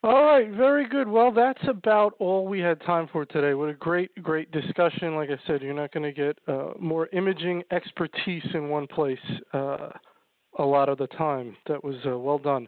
All 0.04 0.24
right, 0.24 0.50
very 0.50 0.90
good. 0.90 1.08
Well, 1.08 1.32
that's 1.32 1.62
about 1.68 2.16
all 2.18 2.48
we 2.48 2.60
had 2.60 2.82
time 2.82 3.08
for 3.12 3.24
today. 3.24 3.54
What 3.54 3.70
a 3.70 3.74
great, 3.74 4.10
great 4.24 4.52
discussion. 4.52 5.16
Like 5.16 5.30
I 5.30 5.38
said, 5.46 5.62
you're 5.62 5.76
not 5.76 5.94
going 5.94 6.04
to 6.04 6.12
get 6.12 6.40
uh, 6.48 6.72
more 6.80 7.08
imaging 7.14 7.62
expertise 7.72 8.44
in 8.56 8.70
one 8.70 8.88
place. 8.88 9.20
Uh, 9.54 9.90
a 10.60 10.64
lot 10.66 10.90
of 10.90 10.98
the 10.98 11.08
time. 11.08 11.56
That 11.68 11.84
was 11.84 11.96
uh, 12.06 12.18
well 12.18 12.38
done. 12.38 12.68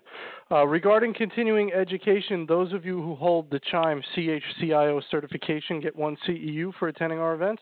Uh, 0.52 0.66
regarding 0.66 1.14
continuing 1.14 1.74
education, 1.74 2.46
those 2.48 2.72
of 2.72 2.86
you 2.86 3.02
who 3.02 3.16
hold 3.16 3.50
the 3.52 3.60
CHIME 3.72 4.02
CHCIO 4.16 5.02
certification 5.12 5.82
get 5.82 5.96
one 5.96 6.16
CEU 6.28 6.72
for 6.80 6.88
attending 6.88 7.20
our 7.20 7.34
events. 7.34 7.62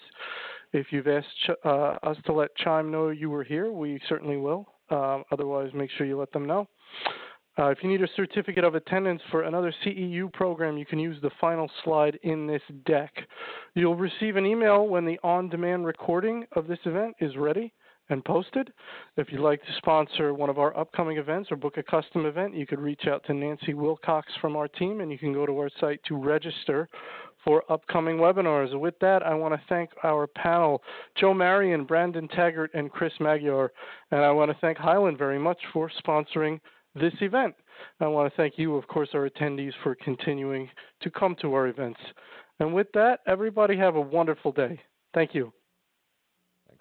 If 0.74 0.88
you've 0.92 1.08
asked 1.08 1.28
uh, 1.66 1.98
us 2.04 2.18
to 2.26 2.34
let 2.34 2.56
Chime 2.58 2.92
know 2.92 3.10
you 3.10 3.30
were 3.30 3.44
here, 3.44 3.72
we 3.72 4.00
certainly 4.08 4.38
will. 4.38 4.68
Um, 4.90 5.24
otherwise, 5.32 5.72
make 5.74 5.90
sure 5.98 6.06
you 6.06 6.20
let 6.20 6.32
them 6.34 6.46
know. 6.46 6.68
Uh, 7.60 7.68
if 7.68 7.80
you 7.84 7.90
need 7.90 8.02
a 8.02 8.08
certificate 8.16 8.64
of 8.64 8.76
attendance 8.76 9.22
for 9.30 9.44
another 9.44 9.74
CEU 9.86 10.32
program, 10.32 10.78
you 10.78 10.86
can 10.86 11.00
use 11.00 11.18
the 11.22 11.32
final 11.40 11.70
slide 11.84 12.18
in 12.24 12.48
this 12.48 12.62
deck. 12.86 13.14
You'll 13.76 13.96
receive 13.96 14.38
an 14.38 14.46
email 14.46 14.88
when 14.88 15.06
the 15.06 15.20
on 15.24 15.50
demand 15.50 15.86
recording 15.86 16.46
of 16.54 16.68
this 16.68 16.80
event 16.86 17.16
is 17.20 17.36
ready 17.36 17.74
and 18.10 18.24
posted. 18.24 18.72
If 19.18 19.32
you'd 19.32 19.42
like 19.42 19.62
to 19.62 19.74
sponsor 19.78 20.34
one 20.34 20.50
of 20.50 20.60
our 20.60 20.78
upcoming 20.78 21.18
events 21.18 21.52
or 21.52 21.56
book 21.58 21.78
a 21.78 21.84
custom 21.84 22.26
event, 22.26 22.56
you 22.56 22.66
could 22.66 22.80
reach 22.80 23.08
out 23.08 23.24
to 23.26 23.34
Nancy 23.34 23.74
Wilcox 23.74 24.32
from 24.40 24.56
our 24.56 24.68
team 24.68 25.02
and 25.02 25.12
you 25.12 25.18
can 25.18 25.34
go 25.34 25.46
to 25.46 25.58
our 25.58 25.70
site 25.80 26.02
to 26.08 26.16
register 26.16 26.88
for 27.44 27.64
upcoming 27.72 28.18
webinars. 28.18 28.78
With 28.80 28.98
that, 29.00 29.24
I 29.24 29.34
want 29.34 29.54
to 29.54 29.62
thank 29.68 29.90
our 30.04 30.28
panel, 30.28 30.82
Joe 31.20 31.34
Marion, 31.34 31.86
Brandon 31.86 32.28
Taggart, 32.28 32.72
and 32.74 32.92
Chris 32.92 33.14
Magyar. 33.20 33.72
And 34.12 34.22
I 34.22 34.32
want 34.32 34.52
to 34.52 34.58
thank 34.62 34.78
Hyland 34.78 35.18
very 35.18 35.40
much 35.40 35.60
for 35.74 35.90
sponsoring 36.06 36.60
this 36.96 37.14
event. 37.22 37.56
I 38.00 38.08
want 38.08 38.32
to 38.32 38.38
thank 38.38 38.58
you, 38.58 38.76
of 38.76 38.88
course, 38.88 39.10
our 39.14 39.30
attendees 39.30 39.74
for 39.84 39.96
continuing 39.96 40.70
to 41.02 41.10
come 41.10 41.36
to 41.42 41.54
our 41.54 41.68
events. 41.68 42.00
And 42.60 42.74
with 42.74 42.88
that, 42.94 43.20
everybody 43.28 43.78
have 43.78 43.96
a 43.96 44.02
wonderful 44.02 44.52
day. 44.52 44.80
Thank 45.14 45.34
you. 45.34 45.52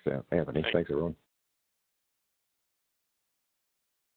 Thanks, 0.05 0.25
Anthony. 0.31 0.65
Thanks, 0.73 0.91
everyone. 0.91 1.15